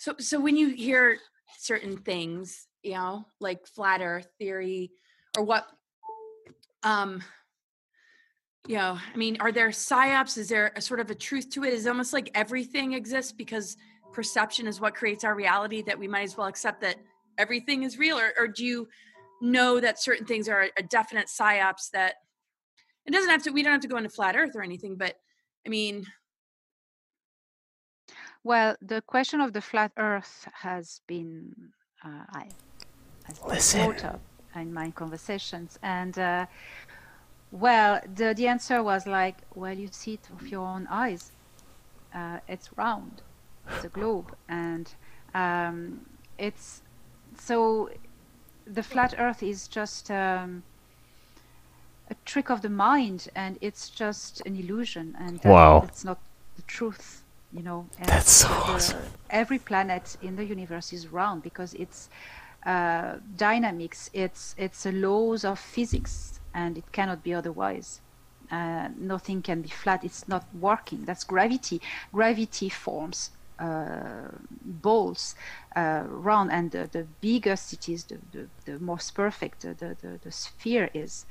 So, 0.00 0.16
so 0.18 0.40
when 0.40 0.56
you 0.56 0.70
hear 0.70 1.18
certain 1.58 1.98
things, 1.98 2.66
you 2.82 2.94
know, 2.94 3.26
like 3.38 3.68
flat 3.68 4.00
Earth 4.02 4.26
theory, 4.36 4.90
or 5.38 5.44
what, 5.44 5.68
um, 6.82 7.22
you 8.66 8.76
know, 8.76 8.98
I 9.12 9.16
mean, 9.16 9.36
are 9.40 9.52
there 9.52 9.68
psyops? 9.68 10.36
Is 10.38 10.48
there 10.48 10.72
a 10.76 10.80
sort 10.80 11.00
of 11.00 11.10
a 11.10 11.14
truth 11.14 11.50
to 11.50 11.64
it? 11.64 11.72
Is 11.72 11.86
it 11.86 11.88
almost 11.88 12.12
like 12.12 12.30
everything 12.34 12.92
exists 12.92 13.32
because 13.32 13.76
perception 14.12 14.66
is 14.66 14.80
what 14.80 14.94
creates 14.94 15.24
our 15.24 15.34
reality? 15.34 15.82
That 15.82 15.98
we 15.98 16.08
might 16.08 16.22
as 16.22 16.36
well 16.36 16.46
accept 16.46 16.80
that 16.80 16.96
everything 17.38 17.82
is 17.82 17.98
real, 17.98 18.18
or, 18.18 18.32
or 18.38 18.48
do 18.48 18.64
you 18.64 18.88
know 19.40 19.78
that 19.80 20.00
certain 20.02 20.26
things 20.26 20.48
are 20.48 20.68
a 20.76 20.82
definite 20.82 21.26
psyops 21.26 21.90
that 21.92 22.14
it 23.06 23.12
doesn't 23.12 23.30
have 23.30 23.42
to? 23.44 23.50
We 23.50 23.62
don't 23.62 23.72
have 23.72 23.82
to 23.82 23.88
go 23.88 23.98
into 23.98 24.08
flat 24.08 24.36
Earth 24.36 24.56
or 24.56 24.62
anything, 24.62 24.96
but 24.96 25.14
I 25.66 25.68
mean, 25.68 26.06
well 28.44 28.76
the 28.80 29.02
question 29.02 29.40
of 29.40 29.52
the 29.52 29.60
flat 29.60 29.90
earth 29.96 30.48
has 30.52 31.00
been 31.08 31.52
uh, 32.04 32.24
I, 32.30 32.48
has 33.24 33.72
been 33.74 33.84
brought 33.84 34.04
up 34.04 34.20
in 34.54 34.72
my 34.72 34.90
conversations 34.92 35.78
and 35.82 36.16
uh, 36.18 36.46
well 37.50 38.00
the, 38.14 38.34
the 38.34 38.46
answer 38.48 38.82
was 38.82 39.06
like 39.06 39.36
well 39.54 39.72
you 39.72 39.88
see 39.90 40.14
it 40.14 40.28
with 40.38 40.50
your 40.50 40.66
own 40.66 40.86
eyes 40.90 41.32
uh, 42.14 42.38
it's 42.48 42.70
round 42.76 43.22
it's 43.68 43.84
a 43.84 43.88
globe 43.88 44.34
and 44.48 44.94
um, 45.34 46.00
it's 46.38 46.82
so 47.38 47.90
the 48.66 48.82
flat 48.82 49.14
earth 49.18 49.42
is 49.42 49.68
just 49.68 50.10
um, 50.10 50.62
a 52.10 52.14
trick 52.24 52.50
of 52.50 52.62
the 52.62 52.68
mind 52.68 53.28
and 53.34 53.58
it's 53.60 53.88
just 53.88 54.40
an 54.46 54.56
illusion 54.56 55.14
and 55.18 55.40
that 55.40 55.52
Wow. 55.52 55.82
it's 55.86 56.04
not 56.04 56.18
the 56.56 56.62
truth 56.62 57.22
you 57.52 57.62
know 57.62 57.86
and 57.98 58.08
That's 58.08 58.30
so 58.30 58.48
the- 58.48 58.54
awesome. 58.54 59.00
every 59.30 59.58
planet 59.58 60.16
in 60.22 60.36
the 60.36 60.44
universe 60.44 60.92
is 60.92 61.08
round 61.08 61.42
because 61.42 61.74
it's 61.74 62.08
uh, 62.64 63.16
dynamics 63.36 64.10
it's 64.12 64.54
it's 64.58 64.86
a 64.86 64.92
laws 64.92 65.44
of 65.44 65.58
physics 65.58 66.35
and 66.56 66.76
it 66.78 66.90
cannot 66.90 67.22
be 67.22 67.32
otherwise. 67.34 68.00
Uh, 68.50 68.88
nothing 68.96 69.42
can 69.42 69.60
be 69.60 69.68
flat. 69.68 70.04
It's 70.04 70.26
not 70.26 70.44
working. 70.58 71.04
That's 71.04 71.24
gravity. 71.24 71.80
Gravity 72.12 72.68
forms 72.68 73.30
uh, 73.58 74.28
balls 74.82 75.34
uh, 75.74 76.04
round 76.06 76.52
and 76.52 76.70
the, 76.70 76.88
the 76.92 77.06
biggest 77.20 77.72
it 77.72 77.88
is 77.88 78.04
the, 78.04 78.18
the, 78.32 78.48
the 78.64 78.78
most 78.78 79.14
perfect 79.14 79.62
the, 79.62 79.74
the, 79.74 79.96
the, 80.02 80.20
the 80.22 80.32
sphere 80.32 80.90
is. 80.94 81.26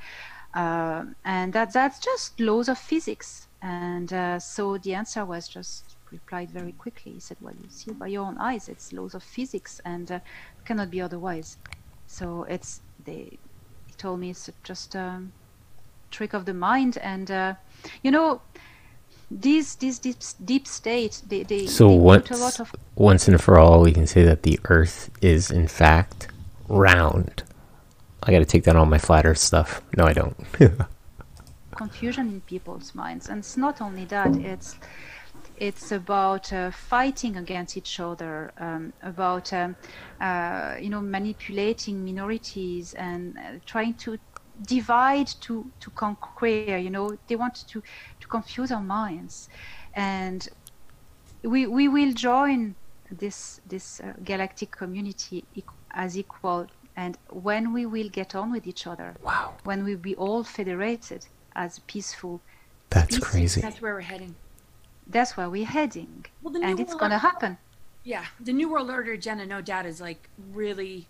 Um, 0.54 1.16
and 1.26 1.54
that 1.54 1.74
that's 1.74 2.00
just 2.00 2.40
laws 2.40 2.70
of 2.70 2.78
physics. 2.78 3.48
And 3.62 4.12
uh, 4.14 4.40
so 4.40 4.78
the 4.78 4.94
answer 4.94 5.26
was 5.26 5.48
just 5.48 5.98
replied 6.12 6.50
very 6.50 6.72
quickly. 6.72 7.14
He 7.14 7.20
said 7.20 7.38
well 7.42 7.54
you 7.62 7.70
see 7.70 7.92
by 7.92 8.08
your 8.08 8.26
own 8.26 8.38
eyes 8.38 8.70
it's 8.70 8.94
laws 8.94 9.16
of 9.16 9.24
physics 9.24 9.82
and 9.86 10.12
uh, 10.12 10.20
cannot 10.66 10.90
be 10.90 11.02
otherwise. 11.02 11.58
So 12.08 12.44
it's 12.44 12.82
they 13.04 13.38
he 13.44 13.45
told 13.98 14.20
me 14.20 14.30
it's 14.32 14.50
just 14.64 14.96
a 14.96 15.22
trick 16.12 16.34
of 16.34 16.46
the 16.46 16.54
mind 16.54 16.98
and 16.98 17.30
uh, 17.30 17.54
you 18.04 18.12
know 18.12 18.42
these 19.32 19.76
these 19.76 20.00
deep, 20.00 20.18
deep 20.44 20.68
state 20.68 21.22
they, 21.28 21.44
they, 21.44 21.66
So 21.66 21.90
they 21.90 21.98
once, 21.98 22.32
a 22.32 22.38
lot 22.38 22.60
of 22.60 22.76
once 22.96 23.28
and 23.28 23.42
for 23.42 23.58
all, 23.58 23.82
we 23.82 23.92
can 23.92 24.08
say 24.08 24.24
that 24.24 24.44
the 24.44 24.60
Earth 24.66 25.10
is 25.22 25.52
in 25.52 25.68
fact 25.68 26.28
round. 26.68 27.44
I 28.24 28.32
got 28.32 28.40
to 28.40 28.46
take 28.46 28.64
down 28.64 28.76
all 28.76 28.86
my 28.86 28.98
flat 28.98 29.26
Earth 29.26 29.38
stuff. 29.38 29.82
No, 29.98 30.06
I 30.06 30.14
don't. 30.14 30.36
confusion 31.76 32.28
in 32.30 32.42
people's 32.42 32.96
minds 32.96 33.28
and 33.28 33.40
it's 33.40 33.58
not 33.58 33.82
only 33.82 34.06
that 34.06 34.34
it's 34.38 34.78
it's 35.58 35.92
about 35.92 36.52
uh, 36.52 36.72
fighting 36.72 37.38
against 37.38 37.78
each 37.78 38.00
other 38.00 38.52
um, 38.58 38.94
about 39.02 39.52
um, 39.54 39.76
uh, 40.22 40.76
you 40.80 40.90
know 40.90 41.02
manipulating 41.02 42.04
minorities 42.04 42.94
and 42.96 43.38
uh, 43.38 43.42
trying 43.66 43.94
to 43.94 44.18
divide 44.64 45.28
to 45.28 45.70
to 45.80 45.90
conquer 45.92 46.78
you 46.78 46.90
know 46.90 47.18
they 47.28 47.36
want 47.36 47.56
to 47.68 47.82
to 48.20 48.28
confuse 48.28 48.72
our 48.72 48.84
minds 48.84 49.50
and 49.94 50.50
we 51.44 51.68
we 51.68 51.88
will 51.88 52.14
join 52.14 52.76
this 53.12 53.62
this 53.68 54.00
uh, 54.00 54.14
galactic 54.24 54.72
community 54.72 55.44
as 55.92 56.18
equal 56.18 56.68
and 56.98 57.18
when 57.30 57.74
we 57.74 57.86
will 57.86 58.10
get 58.10 58.36
on 58.36 58.52
with 58.52 58.66
each 58.66 58.88
other 58.88 59.16
wow, 59.22 59.54
when 59.64 59.84
we 59.84 59.96
will 59.96 60.02
be 60.02 60.16
all 60.16 60.44
federated 60.44 61.28
as 61.56 61.80
peaceful 61.80 62.42
that's 62.90 63.20
crazy. 63.20 63.62
That's 63.62 63.82
where 63.82 63.94
we're 63.94 64.02
heading. 64.02 64.36
That's 65.08 65.38
where 65.38 65.50
we're 65.50 65.66
heading 65.66 66.26
Well, 66.42 66.56
and 66.64 66.80
it's 66.80 66.96
going 66.96 67.12
to 67.12 67.18
happen 67.18 67.58
Yeah, 68.04 68.26
the 68.40 68.54
New 68.54 68.70
World 68.70 68.90
Order 68.90 69.14
agenda, 69.14 69.46
no 69.46 69.62
doubt, 69.62 69.86
is 69.86 70.00
like 70.00 70.30
really 70.54 71.08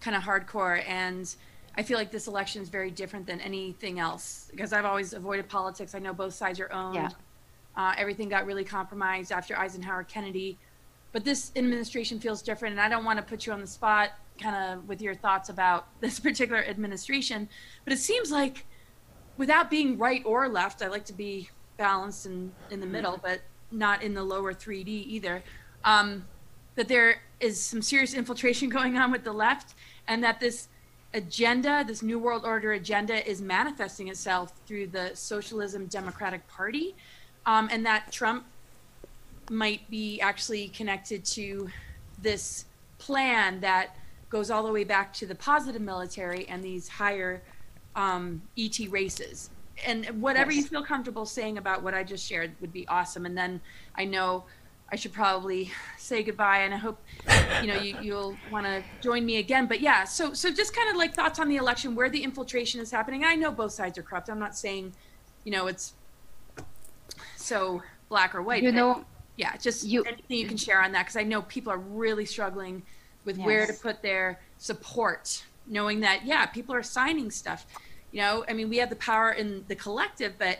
kind 0.00 0.16
of 0.16 0.22
hardcore. 0.22 0.82
And 0.88 1.32
I 1.76 1.82
feel 1.82 1.98
like 1.98 2.10
this 2.10 2.26
election 2.26 2.62
is 2.62 2.68
very 2.68 2.90
different 2.90 3.26
than 3.26 3.40
anything 3.40 4.00
else 4.00 4.48
because 4.50 4.72
I've 4.72 4.84
always 4.84 5.12
avoided 5.12 5.48
politics. 5.48 5.94
I 5.94 5.98
know 5.98 6.12
both 6.12 6.34
sides 6.34 6.58
are 6.58 6.72
owned. 6.72 6.96
Yeah. 6.96 7.10
Uh, 7.76 7.94
everything 7.96 8.28
got 8.28 8.46
really 8.46 8.64
compromised 8.64 9.32
after 9.32 9.56
Eisenhower 9.56 10.02
Kennedy. 10.02 10.58
But 11.12 11.24
this 11.24 11.52
administration 11.56 12.20
feels 12.20 12.42
different. 12.42 12.72
And 12.72 12.80
I 12.80 12.88
don't 12.88 13.04
want 13.04 13.18
to 13.18 13.24
put 13.24 13.46
you 13.46 13.52
on 13.52 13.60
the 13.60 13.66
spot 13.66 14.10
kind 14.40 14.56
of 14.56 14.88
with 14.88 15.02
your 15.02 15.14
thoughts 15.14 15.48
about 15.48 15.86
this 16.00 16.18
particular 16.18 16.64
administration. 16.64 17.48
But 17.84 17.92
it 17.92 17.98
seems 17.98 18.30
like 18.30 18.66
without 19.36 19.70
being 19.70 19.98
right 19.98 20.22
or 20.24 20.48
left, 20.48 20.82
I 20.82 20.88
like 20.88 21.04
to 21.06 21.12
be 21.12 21.50
balanced 21.80 22.26
and 22.26 22.52
in 22.70 22.78
the 22.78 22.86
middle, 22.86 23.18
but 23.20 23.40
not 23.72 24.02
in 24.02 24.12
the 24.12 24.22
lower 24.22 24.52
3D 24.52 24.86
either. 24.88 25.42
Um, 25.82 26.26
that 26.74 26.88
there 26.88 27.22
is 27.40 27.58
some 27.58 27.80
serious 27.80 28.12
infiltration 28.12 28.68
going 28.78 28.98
on 28.98 29.10
with 29.10 29.24
the 29.24 29.32
left, 29.32 29.74
and 30.06 30.22
that 30.22 30.38
this 30.38 30.68
agenda, 31.14 31.82
this 31.84 32.02
New 32.02 32.18
World 32.18 32.44
Order 32.44 32.72
agenda, 32.72 33.28
is 33.28 33.40
manifesting 33.40 34.08
itself 34.08 34.52
through 34.66 34.88
the 34.88 35.10
Socialism 35.14 35.86
Democratic 35.86 36.46
Party, 36.48 36.94
um, 37.46 37.68
and 37.72 37.84
that 37.86 38.12
Trump 38.12 38.44
might 39.50 39.90
be 39.90 40.20
actually 40.20 40.68
connected 40.68 41.24
to 41.24 41.68
this 42.22 42.66
plan 42.98 43.58
that 43.60 43.96
goes 44.28 44.50
all 44.50 44.62
the 44.62 44.70
way 44.70 44.84
back 44.84 45.12
to 45.14 45.26
the 45.26 45.34
positive 45.34 45.80
military 45.80 46.46
and 46.46 46.62
these 46.62 46.86
higher 46.88 47.42
um, 47.96 48.42
ET 48.56 48.78
races. 48.90 49.50
And 49.86 50.06
whatever 50.20 50.52
you 50.52 50.62
feel 50.62 50.82
comfortable 50.82 51.26
saying 51.26 51.58
about 51.58 51.82
what 51.82 51.94
I 51.94 52.04
just 52.04 52.26
shared 52.26 52.52
would 52.60 52.72
be 52.72 52.86
awesome. 52.88 53.26
And 53.26 53.36
then 53.36 53.60
I 53.94 54.04
know 54.04 54.44
I 54.92 54.96
should 54.96 55.12
probably 55.12 55.70
say 55.98 56.22
goodbye, 56.22 56.58
and 56.58 56.74
I 56.74 56.76
hope 56.76 56.98
you 57.60 57.68
know 57.68 57.80
you, 57.80 57.96
you'll 58.02 58.36
want 58.50 58.66
to 58.66 58.82
join 59.00 59.24
me 59.24 59.36
again. 59.36 59.66
But 59.66 59.80
yeah, 59.80 60.04
so 60.04 60.34
so 60.34 60.50
just 60.50 60.74
kind 60.74 60.90
of 60.90 60.96
like 60.96 61.14
thoughts 61.14 61.38
on 61.38 61.48
the 61.48 61.56
election, 61.56 61.94
where 61.94 62.10
the 62.10 62.22
infiltration 62.22 62.80
is 62.80 62.90
happening. 62.90 63.24
I 63.24 63.36
know 63.36 63.50
both 63.50 63.72
sides 63.72 63.98
are 63.98 64.02
corrupt. 64.02 64.28
I'm 64.28 64.38
not 64.38 64.56
saying, 64.56 64.92
you 65.44 65.52
know, 65.52 65.66
it's 65.68 65.94
so 67.36 67.82
black 68.08 68.34
or 68.34 68.42
white. 68.42 68.62
you 68.62 68.72
know 68.72 69.04
yeah, 69.40 69.56
just 69.56 69.84
you- 69.84 70.04
anything 70.04 70.36
you 70.36 70.46
can 70.46 70.58
share 70.58 70.82
on 70.82 70.92
that 70.92 71.04
because 71.06 71.16
I 71.16 71.22
know 71.22 71.40
people 71.42 71.72
are 71.72 71.78
really 71.78 72.26
struggling 72.26 72.82
with 73.24 73.38
where 73.38 73.66
to 73.66 73.72
put 73.72 74.02
their 74.02 74.38
support, 74.58 75.44
knowing 75.66 76.00
that 76.00 76.26
yeah, 76.26 76.44
people 76.46 76.74
are 76.74 76.82
signing 76.82 77.30
stuff. 77.30 77.66
You 78.12 78.20
know, 78.20 78.44
I 78.48 78.52
mean, 78.52 78.68
we 78.68 78.78
have 78.78 78.90
the 78.90 78.96
power 78.96 79.32
in 79.32 79.64
the 79.68 79.74
collective, 79.76 80.34
but 80.38 80.58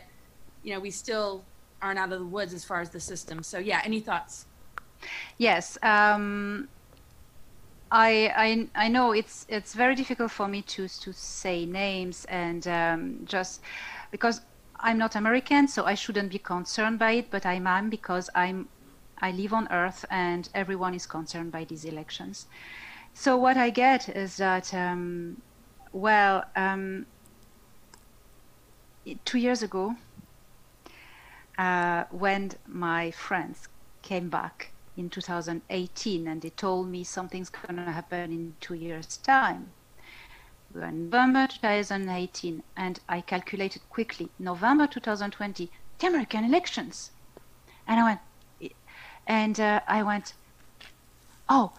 you 0.63 0.73
know, 0.73 0.79
we 0.79 0.91
still 0.91 1.43
aren't 1.81 1.99
out 1.99 2.11
of 2.11 2.19
the 2.19 2.25
woods 2.25 2.53
as 2.53 2.63
far 2.63 2.81
as 2.81 2.91
the 2.91 2.99
system. 2.99 3.43
So 3.43 3.57
yeah, 3.59 3.81
any 3.83 3.99
thoughts? 3.99 4.45
yes 5.37 5.77
um, 5.83 6.67
I, 7.91 8.31
I 8.75 8.85
I 8.85 8.87
know 8.87 9.11
it's 9.11 9.45
it's 9.49 9.73
very 9.73 9.95
difficult 9.95 10.31
for 10.31 10.47
me 10.47 10.61
to 10.61 10.87
to 10.87 11.11
say 11.11 11.65
names 11.65 12.25
and 12.25 12.65
um, 12.67 13.19
just 13.25 13.61
because 14.11 14.41
I'm 14.83 14.97
not 14.97 15.15
American, 15.15 15.67
so 15.67 15.85
I 15.85 15.93
shouldn't 15.93 16.31
be 16.31 16.39
concerned 16.39 16.99
by 16.99 17.11
it, 17.11 17.29
but 17.29 17.45
I 17.45 17.55
am 17.55 17.89
because 17.89 18.29
I'm 18.33 18.69
I 19.21 19.31
live 19.31 19.53
on 19.53 19.67
Earth 19.71 20.05
and 20.09 20.47
everyone 20.55 20.95
is 20.95 21.05
concerned 21.05 21.51
by 21.51 21.65
these 21.65 21.85
elections. 21.85 22.47
So 23.13 23.35
what 23.35 23.57
I 23.57 23.69
get 23.69 24.07
is 24.07 24.37
that 24.37 24.73
um, 24.73 25.41
well, 25.91 26.45
um, 26.55 27.05
two 29.25 29.37
years 29.37 29.63
ago, 29.63 29.95
uh, 31.57 32.05
when 32.11 32.51
my 32.67 33.11
friends 33.11 33.67
came 34.01 34.29
back 34.29 34.71
in 34.97 35.09
2018 35.09 36.27
and 36.27 36.41
they 36.41 36.49
told 36.49 36.87
me 36.87 37.03
something's 37.03 37.49
going 37.49 37.75
to 37.77 37.91
happen 37.91 38.31
in 38.31 38.55
two 38.59 38.73
years' 38.73 39.17
time. 39.17 39.71
We 40.73 40.81
were 40.81 40.87
in 40.87 41.09
November 41.09 41.47
2018, 41.47 42.63
and 42.77 42.99
I 43.09 43.21
calculated 43.21 43.81
quickly 43.89 44.29
November 44.39 44.87
2020, 44.87 45.69
the 45.99 46.07
American 46.07 46.45
elections. 46.45 47.11
And 47.87 47.99
I 47.99 48.03
went, 48.03 48.73
and 49.27 49.59
uh, 49.59 49.81
I 49.87 50.01
went, 50.03 50.33
oh, 51.49 51.73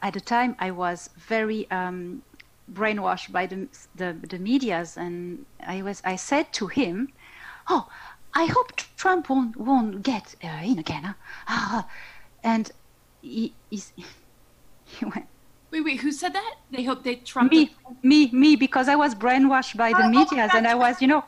at 0.00 0.14
the 0.14 0.20
time 0.20 0.54
I 0.60 0.70
was 0.70 1.10
very 1.16 1.68
um, 1.70 2.22
brainwashed 2.72 3.32
by 3.32 3.46
the, 3.46 3.68
the 3.94 4.18
the 4.28 4.38
media's, 4.38 4.96
and 4.96 5.46
I 5.66 5.82
was 5.82 6.02
I 6.04 6.16
said 6.16 6.52
to 6.54 6.66
him, 6.68 7.08
oh, 7.68 7.88
I 8.34 8.46
hope 8.46 8.76
Trump 8.96 9.28
won't 9.28 9.56
won't 9.56 10.02
get 10.02 10.34
uh, 10.44 10.62
in 10.64 10.78
again. 10.78 11.04
Huh? 11.04 11.14
Ah, 11.48 11.88
and 12.42 12.70
he 13.20 13.56
he's, 13.70 13.92
he 14.84 15.04
went 15.04 15.26
Wait, 15.70 15.84
wait, 15.84 16.00
who 16.00 16.12
said 16.12 16.32
that? 16.32 16.54
They 16.70 16.82
hope 16.84 17.04
they 17.04 17.16
Trump. 17.16 17.52
me 17.52 17.70
me 18.02 18.30
me 18.32 18.56
because 18.56 18.88
I 18.88 18.96
was 18.96 19.14
brainwashed 19.14 19.76
by 19.76 19.92
the 19.92 20.04
Oh, 20.04 20.08
media's, 20.08 20.50
and 20.54 20.66
I 20.66 20.74
was 20.74 21.00
you 21.02 21.08
know. 21.08 21.24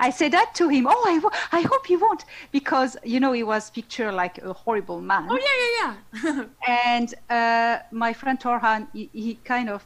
I 0.00 0.10
said 0.10 0.32
that 0.32 0.54
to 0.54 0.68
him. 0.68 0.86
Oh, 0.88 1.30
I, 1.52 1.58
I 1.58 1.60
hope 1.62 1.86
he 1.86 1.96
won't, 1.96 2.24
because 2.52 2.96
you 3.04 3.20
know 3.20 3.32
he 3.32 3.42
was 3.42 3.70
pictured 3.70 4.12
like 4.12 4.38
a 4.38 4.52
horrible 4.52 5.00
man. 5.00 5.26
Oh 5.28 5.38
yeah, 5.46 5.56
yeah, 5.64 5.96
yeah. 6.22 6.44
And 6.66 7.14
uh, 7.28 7.80
my 7.92 8.12
friend 8.12 8.40
Thor 8.40 8.58
Han, 8.60 8.88
he, 8.92 9.10
he 9.12 9.34
kind 9.36 9.68
of 9.68 9.84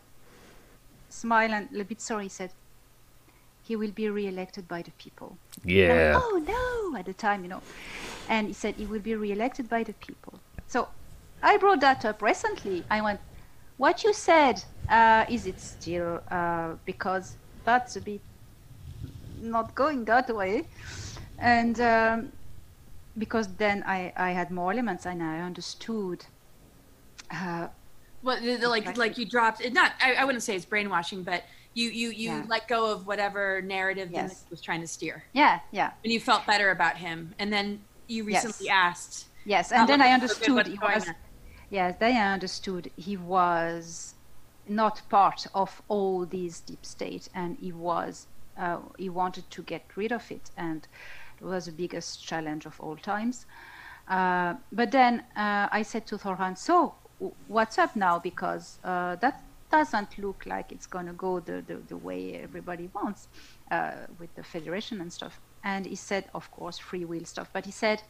smiled 1.09 1.53
and 1.53 1.77
a 1.77 1.85
bit 1.85 2.01
sorry. 2.01 2.25
He 2.25 2.29
said, 2.31 2.55
"He 3.61 3.77
will 3.77 3.93
be 3.93 4.09
re-elected 4.09 4.67
by 4.69 4.83
the 4.83 4.93
people." 4.93 5.39
And 5.83 5.93
I 5.93 5.97
went, 5.97 6.09
Yeah. 6.11 6.15
oh 6.15 6.39
no! 6.93 6.99
At 6.99 7.07
the 7.07 7.15
time, 7.15 7.43
you 7.43 7.49
know, 7.49 7.63
and 8.27 8.49
he 8.49 8.53
said 8.53 8.77
he 8.77 8.87
will 8.87 9.01
be 9.01 9.15
re-elected 9.15 9.69
by 9.69 9.85
the 9.85 9.93
people. 9.95 10.41
So 10.67 10.89
I 11.43 11.57
brought 11.59 11.81
that 11.81 12.05
up 12.05 12.23
recently. 12.23 12.87
I 12.91 13.01
went, 13.01 13.21
"What 13.77 14.05
you 14.05 14.13
said, 14.13 14.65
uh, 14.89 15.25
is 15.29 15.47
it 15.47 15.61
still 15.61 16.23
uh, 16.31 16.77
because 16.85 17.39
that's 17.65 17.97
a 17.97 18.01
bit 18.01 18.23
not 19.37 19.75
going 19.75 20.05
that 20.07 20.35
way?" 20.35 20.69
And 21.39 21.81
um, 21.81 22.33
because 23.17 23.57
then 23.57 23.85
I, 23.87 24.13
I 24.17 24.31
had 24.31 24.51
more 24.51 24.73
elements 24.73 25.07
and 25.07 25.23
I 25.23 25.41
understood. 25.41 26.27
Uh, 27.31 27.69
What 28.23 28.43
the- 28.43 28.57
the- 28.57 28.69
like 28.69 28.97
like 28.97 29.17
you 29.19 29.27
dropped 29.27 29.61
it? 29.61 29.73
Not 29.73 29.93
I, 30.01 30.15
I 30.15 30.25
wouldn't 30.25 30.43
say 30.43 30.57
it's 30.57 30.65
brainwashing, 30.65 31.23
but 31.23 31.45
you 31.75 31.89
you 31.91 32.09
you 32.11 32.31
Yeah. 32.31 32.45
let 32.49 32.67
go 32.69 32.91
of 32.93 33.07
whatever 33.07 33.63
narrative 33.63 34.11
Yes. 34.11 34.45
Was 34.51 34.61
trying 34.61 34.81
to 34.81 34.87
steer, 34.89 35.25
yeah, 35.33 35.61
yeah, 35.71 35.93
and 36.05 36.13
you 36.13 36.21
felt 36.21 36.45
better 36.47 36.71
about 36.71 36.97
him. 36.97 37.35
And 37.39 37.53
then 37.53 37.85
you 38.09 38.25
recently 38.25 38.67
Yes. 38.67 38.75
asked. 38.75 39.29
yes. 39.45 39.71
And 39.73 39.89
then 39.89 40.01
I 40.03 40.11
understood 40.13 40.67
he 40.67 40.79
was? 40.79 41.07
Yes, 41.71 41.97
then 42.01 42.17
I 42.17 42.33
understood 42.33 42.91
he 42.97 43.17
was 43.17 44.15
not 44.67 45.03
part 45.11 45.47
of 45.55 45.83
all 45.89 46.25
these 46.27 46.61
deep 46.61 46.85
state, 46.85 47.29
and 47.35 47.57
he 47.61 47.73
was 47.73 48.27
uh, 48.57 48.79
he 48.99 49.09
wanted 49.09 49.49
to 49.51 49.63
get 49.63 49.83
rid 49.97 50.11
of 50.13 50.31
it, 50.33 50.51
and 50.57 50.89
it 51.41 51.45
was 51.45 51.67
the 51.67 51.73
biggest 51.73 52.25
challenge 52.27 52.67
of 52.67 52.81
all 52.81 52.97
times. 52.97 53.47
Uh, 54.09 54.55
but 54.73 54.91
then 54.91 55.21
uh, 55.37 55.69
I 55.71 55.83
said 55.83 56.07
to 56.07 56.19
Thor 56.19 56.35
Han, 56.37 56.57
"So 56.57 56.95
w- 57.19 57.35
what's 57.49 57.79
up 57.79 57.97
now? 57.97 58.19
Because 58.19 58.79
uh, 58.85 59.17
that 59.17 59.43
doesn't 59.71 60.19
look 60.19 60.45
like 60.47 60.73
it's 60.73 60.87
going 60.87 61.07
to 61.07 61.13
go 61.13 61.41
the, 61.41 61.63
the, 61.67 61.77
the 61.89 61.97
way 61.97 62.35
everybody 62.43 62.89
wants 62.95 63.29
uh, 63.71 63.93
with 64.19 64.35
the 64.35 64.43
federation 64.43 65.01
and 65.01 65.13
stuff." 65.13 65.41
And 65.63 65.87
he 65.87 65.97
said, 65.97 66.25
"Of 66.35 66.51
course, 66.51 66.79
free 66.79 67.05
will 67.05 67.25
stuff," 67.25 67.49
but 67.53 67.67
he 67.67 67.73
said 67.73 68.03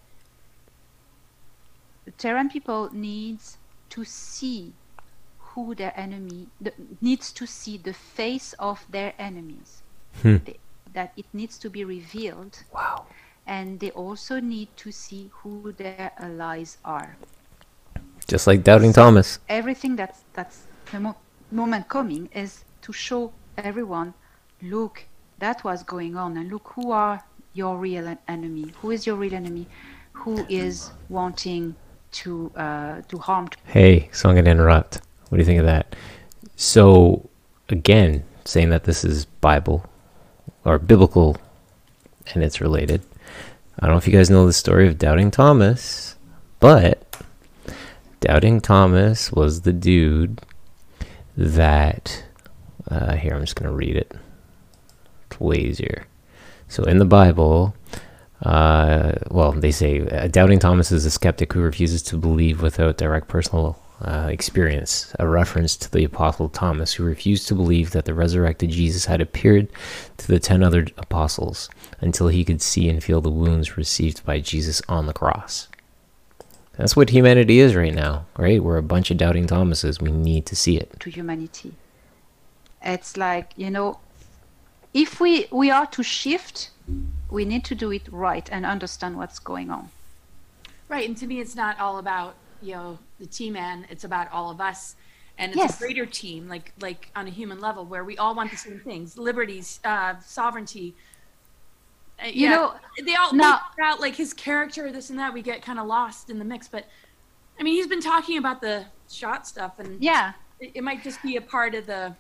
the 2.05 2.13
Terran 2.13 2.49
people 2.49 2.91
needs 2.93 3.59
to 3.91 4.05
see 4.05 4.73
who 5.39 5.75
their 5.75 5.93
enemy 5.99 6.49
the, 6.61 6.73
needs 7.01 7.33
to 7.33 7.47
see 7.47 7.77
the 7.79 7.93
face 7.93 8.55
of 8.59 8.87
their 8.91 9.15
enemies. 9.19 9.83
Hmm. 10.23 10.37
They- 10.45 10.59
that 10.95 11.13
it 11.19 11.27
needs 11.35 11.59
to 11.59 11.69
be 11.69 11.85
revealed, 11.85 12.65
Wow. 12.73 13.05
and 13.47 13.79
they 13.79 13.91
also 13.91 14.41
need 14.41 14.69
to 14.79 14.91
see 14.91 15.31
who 15.43 15.73
their 15.73 16.13
allies 16.17 16.79
are. 16.83 17.17
Just 18.29 18.47
like 18.47 18.63
doubting 18.63 18.93
Thomas. 18.93 19.39
Everything 19.49 19.97
that's 19.97 20.21
that's 20.35 20.65
the 20.93 21.01
mo- 21.01 21.17
moment 21.51 21.89
coming 21.89 22.29
is 22.35 22.65
to 22.83 22.93
show 22.93 23.33
everyone, 23.57 24.15
look, 24.63 25.05
that 25.39 25.65
was 25.65 25.83
going 25.83 26.17
on, 26.17 26.37
and 26.37 26.51
look 26.51 26.69
who 26.75 26.93
are 26.93 27.23
your 27.55 27.79
real 27.79 28.17
enemy. 28.29 28.73
Who 28.81 28.91
is 28.91 29.07
your 29.07 29.17
real 29.17 29.35
enemy? 29.35 29.67
Who 30.13 30.45
is 30.49 30.91
wanting 31.09 31.75
to 32.11 32.53
uh, 32.57 33.03
do 33.09 33.19
harm 33.19 33.49
Hey, 33.65 34.09
so 34.13 34.29
I'm 34.29 34.45
to 34.45 34.51
interrupt. 34.51 35.01
What 35.29 35.37
do 35.37 35.39
you 35.39 35.45
think 35.45 35.61
of 35.61 35.67
that? 35.67 35.95
So, 36.57 37.29
again, 37.69 38.25
saying 38.45 38.71
that 38.71 38.85
this 38.85 39.05
is 39.05 39.27
Bible 39.27 39.89
or 40.65 40.79
biblical 40.79 41.37
and 42.35 42.43
it's 42.43 42.61
related. 42.61 43.03
I 43.79 43.87
don't 43.87 43.95
know 43.95 43.99
if 43.99 44.07
you 44.07 44.13
guys 44.13 44.31
know 44.31 44.47
the 44.47 44.53
story 44.53 44.89
of 44.89 44.99
Doubting 44.99 45.31
Thomas, 45.31 46.17
but 46.61 46.98
Doubting 48.21 48.61
Thomas 48.61 49.31
was 49.33 49.63
the 49.63 49.73
dude 49.73 50.41
that. 51.37 52.25
Uh, 52.91 53.17
here, 53.17 53.35
I'm 53.35 53.43
just 53.43 53.55
going 53.55 53.69
to 53.69 53.77
read 53.77 53.97
it. 53.97 54.13
It's 55.31 55.39
way 55.39 55.57
easier. 55.57 56.07
So, 56.69 56.83
in 56.85 56.99
the 56.99 57.05
Bible, 57.05 57.75
uh, 58.43 59.13
well, 59.31 59.53
they 59.53 59.71
say 59.71 60.01
uh, 60.01 60.29
doubting 60.29 60.59
Thomas 60.59 60.91
is 60.91 61.05
a 61.05 61.11
skeptic 61.11 61.53
who 61.53 61.61
refuses 61.61 62.03
to 62.05 62.17
believe 62.17 62.63
without 62.63 62.97
direct 62.97 63.29
personal 63.29 63.79
uh, 64.01 64.29
experience. 64.31 65.15
A 65.19 65.29
reference 65.29 65.77
to 65.77 65.91
the 65.91 66.05
apostle 66.05 66.49
Thomas, 66.49 66.95
who 66.95 67.05
refused 67.05 67.49
to 67.49 67.55
believe 67.55 67.91
that 67.91 68.05
the 68.05 68.15
resurrected 68.15 68.71
Jesus 68.71 69.05
had 69.05 69.21
appeared 69.21 69.69
to 70.19 70.29
the 70.29 70.41
ten 70.41 70.63
other 70.63 70.87
apostles 70.97 71.69
until 72.01 72.29
he 72.29 72.45
could 72.45 72.63
see 72.63 72.89
and 72.89 73.03
feel 73.03 73.21
the 73.21 73.31
wounds 73.31 73.77
received 73.77 74.25
by 74.25 74.41
Jesus 74.41 74.83
on 74.89 75.07
the 75.07 75.13
cross. 75.13 75.68
That's 76.79 76.95
what 76.95 77.11
humanity 77.11 77.59
is 77.59 77.75
right 77.75 77.93
now, 77.93 78.27
right? 78.37 78.63
We're 78.63 78.77
a 78.77 78.83
bunch 78.85 79.11
of 79.11 79.17
doubting 79.17 79.49
Thomases. 79.49 80.01
We 80.01 80.13
need 80.13 80.47
to 80.47 80.55
see 80.55 80.77
it. 80.77 80.99
to 81.01 81.11
humanity. 81.11 81.75
It's 82.81 83.17
like 83.17 83.53
you 83.57 83.69
know, 83.69 83.99
if 84.95 85.21
we 85.21 85.49
we 85.51 85.71
are 85.73 85.87
to 85.87 86.03
shift, 86.05 86.71
we 87.29 87.45
need 87.45 87.65
to 87.65 87.75
do 87.75 87.91
it 87.91 88.05
right 88.13 88.49
and 88.53 88.65
understand 88.65 89.17
what's 89.19 89.41
going 89.41 89.71
on. 89.71 89.91
Right, 90.89 91.07
and 91.07 91.17
to 91.19 91.27
me, 91.27 91.41
it's 91.41 91.57
not 91.57 91.79
all 91.81 91.99
about 91.99 92.37
you 92.63 92.75
know 92.75 92.99
the 93.19 93.27
team 93.27 93.55
man. 93.55 93.87
It's 93.91 94.05
about 94.05 94.31
all 94.31 94.49
of 94.49 94.61
us, 94.61 94.95
and 95.37 95.51
it's 95.51 95.59
Yes. 95.59 95.77
a 95.77 95.85
greater 95.85 96.07
team, 96.07 96.49
like 96.49 96.73
like 96.81 97.11
on 97.17 97.27
a 97.27 97.31
human 97.31 97.61
level, 97.61 97.85
where 97.85 98.05
we 98.05 98.17
all 98.17 98.37
want 98.37 98.53
the 98.53 98.57
same 98.57 98.79
things: 98.79 99.19
liberties, 99.19 99.81
uh, 99.85 100.15
sovereignty. 100.21 100.95
Uh, 102.23 102.27
You 102.27 102.33
yeah, 102.49 102.51
know, 102.51 102.75
they 103.05 103.15
all 103.15 103.33
now- 103.33 103.53
talk 103.59 103.75
about 103.79 104.01
like 104.01 104.15
his 104.17 104.33
character, 104.35 104.91
this 104.93 105.11
and 105.11 105.19
that. 105.19 105.33
We 105.33 105.43
get 105.43 105.63
kind 105.63 105.79
of 105.79 105.87
lost 105.87 106.31
in 106.31 106.39
the 106.39 106.45
mix, 106.45 106.69
but 106.69 106.87
I 107.59 107.63
mean, 107.63 107.75
he's 107.75 107.87
been 107.87 108.01
talking 108.01 108.39
about 108.39 108.61
the 108.61 108.87
shot 109.09 109.47
stuff, 109.47 109.79
and 109.79 110.03
Yeah, 110.03 110.33
it, 110.61 110.73
it 110.77 110.85
might 110.85 111.03
just 111.03 111.23
be 111.23 111.37
a 111.37 111.41
part 111.41 111.75
of 111.75 111.87
the 111.87 112.15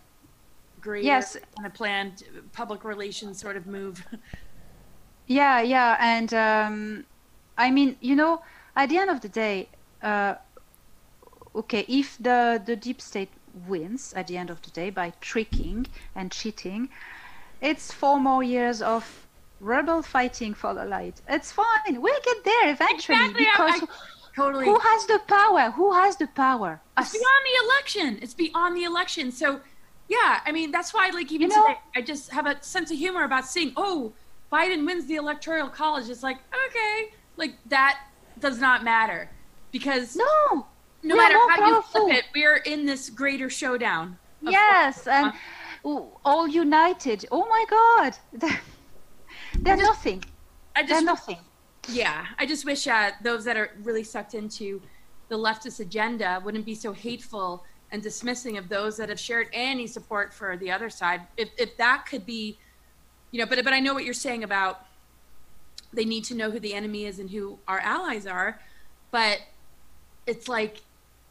greater 0.81 1.07
Yes. 1.07 1.37
kind 1.57 1.67
of 1.67 1.75
planned 1.75 2.23
public 2.53 2.85
relations 2.85 3.41
sort 3.41 3.57
of 3.57 3.67
move. 3.67 4.05
yeah, 5.27 5.61
yeah, 5.61 5.97
and 6.01 6.33
um, 6.35 7.05
I 7.57 7.71
mean, 7.71 7.97
you 8.01 8.15
know, 8.17 8.43
at 8.77 8.89
the 8.89 8.99
end 8.99 9.11
of 9.11 9.21
the 9.21 9.29
day, 9.29 9.69
uh, 10.03 10.37
okay, 11.55 11.85
if 11.89 12.17
the 12.19 12.63
the 12.65 12.77
deep 12.77 13.01
state 13.01 13.31
wins 13.67 14.13
at 14.15 14.27
the 14.29 14.37
end 14.37 14.51
of 14.51 14.63
the 14.63 14.71
day 14.71 14.91
by 14.91 15.13
tricking 15.21 15.87
and 16.15 16.31
cheating, 16.31 16.89
it's 17.61 17.93
four 17.93 18.21
more 18.21 18.43
years 18.45 18.81
of 18.83 19.27
rebel 19.61 20.03
fighting 20.03 20.55
for 20.55 20.75
the 20.75 20.85
light. 20.85 21.21
It's 21.29 21.53
fine. 21.53 22.01
We'll 22.01 22.21
get 22.25 22.45
there 22.45 22.71
eventually 22.73 23.19
Exactly, 23.19 23.45
because 23.45 23.83
I 23.83 23.87
totally. 24.37 24.65
who 24.67 24.79
has 24.79 25.07
the 25.07 25.21
power? 25.27 25.71
Who 25.73 25.93
has 25.93 26.17
the 26.17 26.27
power? 26.29 26.81
It's 26.99 27.09
Us. 27.09 27.13
beyond 27.13 27.45
the 27.47 27.65
election. 27.67 28.19
It's 28.23 28.35
beyond 28.35 28.77
the 28.77 28.85
election. 28.85 29.31
So, 29.33 29.61
yeah, 30.09 30.41
I 30.47 30.53
mean, 30.53 30.71
that's 30.71 30.95
why, 30.95 31.11
like, 31.13 31.31
even 31.33 31.51
You 31.51 31.57
know- 31.57 31.67
today, 31.67 31.79
I 31.97 32.03
just 32.03 32.31
have 32.33 32.47
a 32.47 32.63
sense 32.63 32.91
of 32.91 32.99
humor 32.99 33.25
about 33.25 33.47
seeing, 33.47 33.73
oh, 33.77 34.13
Biden 34.53 34.87
wins 34.87 35.07
the 35.07 35.17
electoral 35.17 35.69
college. 35.69 36.09
It's 36.09 36.23
like, 36.23 36.39
okay, 36.67 37.13
like, 37.37 37.55
that 37.67 38.01
does 38.39 38.59
not 38.59 38.83
matter 38.85 39.29
because 39.73 40.17
no, 40.17 40.67
No. 41.03 41.17
matter 41.17 41.35
more 41.35 41.51
how 41.51 41.67
you 41.67 41.83
flip 41.83 42.17
it, 42.19 42.25
we're 42.35 42.57
in 42.57 42.87
this 42.87 43.11
greater 43.11 43.51
showdown. 43.51 44.17
of- 44.47 44.53
Yes, 44.53 45.07
and 45.09 45.33
uh, 45.85 46.01
all 46.25 46.47
united. 46.49 47.27
Oh 47.33 47.45
my 47.49 47.65
God, 47.69 48.17
they're 49.63 49.77
just- 49.77 49.87
nothing. 49.89 50.25
I 50.77 50.83
They're 50.83 50.89
just, 50.91 51.05
nothing. 51.07 51.39
yeah, 51.89 52.27
I 52.39 52.47
just 52.47 52.65
wish 52.65 52.87
uh, 52.87 53.11
those 53.23 53.45
that 53.45 53.57
are 53.57 53.71
really 53.83 54.05
sucked 54.05 54.35
into 54.35 54.81
the 55.29 55.37
leftist 55.37 55.81
agenda 55.81 56.41
wouldn't 56.45 56.65
be 56.65 56.75
so 56.75 56.93
hateful 56.93 57.65
and 57.91 58.03
dismissing 58.03 58.57
of 58.59 58.69
those 58.69 58.97
that 58.99 59.09
have 59.09 59.19
shared 59.19 59.49
any 59.53 59.87
support 59.87 60.33
for 60.33 60.57
the 60.57 60.71
other 60.71 60.89
side. 60.91 61.23
If 61.37 61.49
if 61.59 61.77
that 61.79 62.05
could 62.09 62.25
be, 62.25 62.59
you 63.33 63.41
know, 63.41 63.47
but 63.47 63.63
but 63.65 63.73
I 63.73 63.81
know 63.81 63.93
what 63.95 64.05
you're 64.05 64.15
saying 64.15 64.45
about 64.45 64.87
they 65.93 66.05
need 66.05 66.23
to 66.25 66.35
know 66.35 66.51
who 66.51 66.61
the 66.61 66.75
enemy 66.75 67.07
is 67.07 67.19
and 67.19 67.31
who 67.31 67.59
our 67.67 67.81
allies 67.81 68.27
are, 68.27 68.61
but 69.11 69.41
it's 70.27 70.47
like 70.49 70.83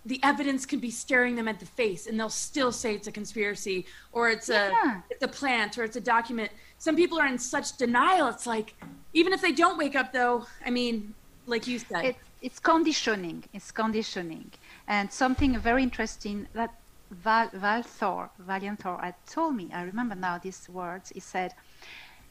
the 0.06 0.20
evidence 0.24 0.66
can 0.66 0.80
be 0.80 0.90
staring 0.90 1.36
them 1.36 1.48
at 1.48 1.60
the 1.60 1.66
face 1.66 2.08
and 2.08 2.20
they'll 2.20 2.30
still 2.30 2.72
say 2.72 2.96
it's 2.96 3.08
a 3.08 3.12
conspiracy 3.12 3.86
or 4.14 4.30
it's 4.30 4.50
a 4.50 4.72
Yeah. 4.72 5.02
it's 5.10 5.24
a 5.24 5.28
plant 5.28 5.78
or 5.78 5.84
it's 5.84 5.96
a 5.96 6.02
document. 6.02 6.52
Some 6.80 6.96
people 6.96 7.20
are 7.20 7.28
in 7.28 7.38
such 7.38 7.78
denial. 7.78 8.28
It's 8.28 8.46
like 8.48 8.76
even 9.14 9.34
if 9.34 9.42
they 9.42 9.52
don't 9.52 9.78
wake 9.78 9.96
up 9.96 10.14
though, 10.14 10.46
I 10.66 10.70
mean, 10.70 11.14
like 11.46 11.68
you 11.68 11.80
said. 11.80 12.06
It, 12.06 12.16
it's 12.42 12.60
conditioning. 12.60 13.44
It's 13.54 13.72
conditioning. 13.72 14.52
And 14.88 15.12
something 15.12 15.58
very 15.58 15.84
interesting 15.84 16.48
that 16.54 16.74
Val, 17.10 17.50
Val 17.54 17.84
Thor, 17.84 18.30
Valiant 18.38 18.80
Thor, 18.82 19.00
had 19.02 19.16
told 19.26 19.56
me. 19.56 19.70
I 19.74 19.84
remember 19.84 20.16
now 20.16 20.38
these 20.38 20.68
words. 20.70 21.10
He 21.10 21.20
said, 21.20 21.54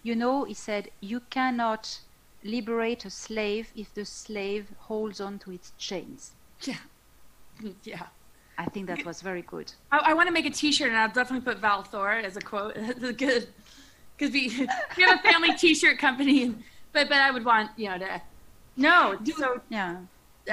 "You 0.03 0.14
know," 0.14 0.44
he 0.44 0.55
said, 0.55 0.90
"you 1.01 1.20
cannot 1.30 2.01
liberate 2.44 3.05
a 3.05 3.11
slave 3.11 3.72
if 3.74 3.92
the 3.94 4.05
slave 4.05 4.66
holds 4.78 5.20
on 5.20 5.38
to 5.40 5.51
its 5.51 5.72
chains." 5.78 6.32
yeah. 6.62 6.76
Yeah. 7.84 8.07
I 8.59 8.64
think 8.66 8.86
that 8.86 9.05
was 9.05 9.20
very 9.20 9.42
good. 9.42 9.70
I, 9.92 9.99
I 9.99 10.14
want 10.14 10.28
to 10.28 10.32
make 10.32 10.47
a 10.47 10.51
T-shirt, 10.51 10.88
and 10.88 10.97
I'll 10.97 11.09
definitely 11.09 11.44
put 11.44 11.61
Val 11.61 11.82
Thor 11.82 12.11
as 12.12 12.36
a 12.36 12.40
quote. 12.40 12.74
That's 12.99 13.16
good, 13.16 13.49
because 14.16 14.32
we 14.32 14.48
we 14.96 15.02
have 15.02 15.18
a 15.20 15.22
family 15.22 15.52
T-shirt 15.54 15.98
company, 15.98 16.42
and, 16.44 16.62
but 16.92 17.08
but 17.08 17.18
I 17.18 17.30
would 17.30 17.44
want 17.44 17.70
you 17.76 17.88
know 17.90 17.98
to 17.98 18.22
no. 18.76 19.16
So 19.36 19.60
Yeah. 19.68 19.96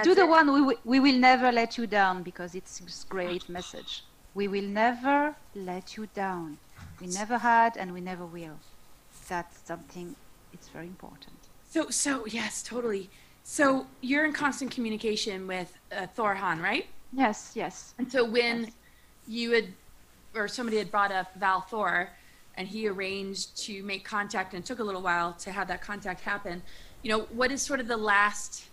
Do 0.04 0.16
the 0.16 0.22
it. 0.24 0.28
one 0.30 0.48
we, 0.52 0.60
wi- 0.60 0.82
we 0.86 1.00
will 1.00 1.20
never 1.20 1.52
let 1.52 1.78
you 1.78 1.86
down 1.86 2.24
because 2.24 2.56
it's 2.56 2.80
a 2.82 3.08
great 3.10 3.48
message. 3.48 4.04
We 4.34 4.48
will 4.48 4.64
never 4.84 5.36
let 5.54 5.96
you 5.98 6.08
down. 6.16 6.58
We 7.00 7.06
never 7.08 7.38
had 7.38 7.78
and 7.78 7.94
we 7.94 8.02
never 8.02 8.26
will. 8.26 8.58
That's 9.30 9.60
something. 9.68 10.16
It's 10.52 10.68
very 10.70 10.88
important. 10.88 11.36
So 11.70 11.90
so 11.92 12.26
yes, 12.26 12.64
totally. 12.64 13.10
So 13.44 13.86
you're 14.02 14.26
in 14.26 14.34
constant 14.34 14.72
communication 14.72 15.46
with 15.48 15.78
uh, 15.96 16.08
Thor 16.16 16.34
Han, 16.34 16.60
right? 16.62 16.88
Yes, 17.12 17.52
yes. 17.54 17.94
And 18.00 18.12
so 18.12 18.24
when 18.26 18.62
Yes. 18.64 18.72
you 19.28 19.52
had, 19.52 19.68
or 20.34 20.48
somebody 20.48 20.78
had 20.80 20.90
brought 20.90 21.12
up 21.12 21.28
Val 21.36 21.62
Thor, 21.62 22.10
and 22.56 22.68
he 22.68 22.88
arranged 22.88 23.58
to 23.66 23.84
make 23.84 24.06
contact, 24.06 24.54
and 24.54 24.64
it 24.64 24.68
took 24.68 24.80
a 24.80 24.84
little 24.84 25.02
while 25.02 25.34
to 25.34 25.52
have 25.52 25.68
that 25.68 25.82
contact 25.82 26.22
happen. 26.22 26.62
You 27.02 27.10
know, 27.10 27.20
what 27.32 27.52
is 27.52 27.62
sort 27.62 27.80
of 27.80 27.88
the 27.88 27.98
last 27.98 28.66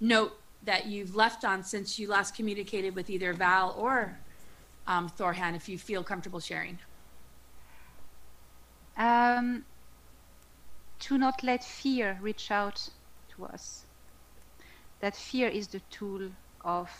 note 0.00 0.38
that 0.64 0.86
you've 0.86 1.14
left 1.16 1.44
on 1.44 1.62
since 1.62 1.98
you 1.98 2.08
last 2.08 2.34
communicated 2.34 2.94
with 2.94 3.10
either 3.10 3.32
Val 3.32 3.74
or 3.76 4.18
um, 4.86 5.08
Thor 5.08 5.32
Han, 5.32 5.54
if 5.54 5.68
you 5.68 5.78
feel 5.78 6.02
comfortable 6.02 6.40
sharing? 6.40 6.78
Um, 8.96 9.64
to 11.00 11.18
not 11.18 11.42
let 11.42 11.62
fear 11.62 12.18
reach 12.20 12.50
out 12.50 12.88
to 13.36 13.44
us. 13.44 13.84
That 15.00 15.14
fear 15.14 15.48
is 15.48 15.68
the 15.68 15.80
tool 15.90 16.30
of 16.64 16.90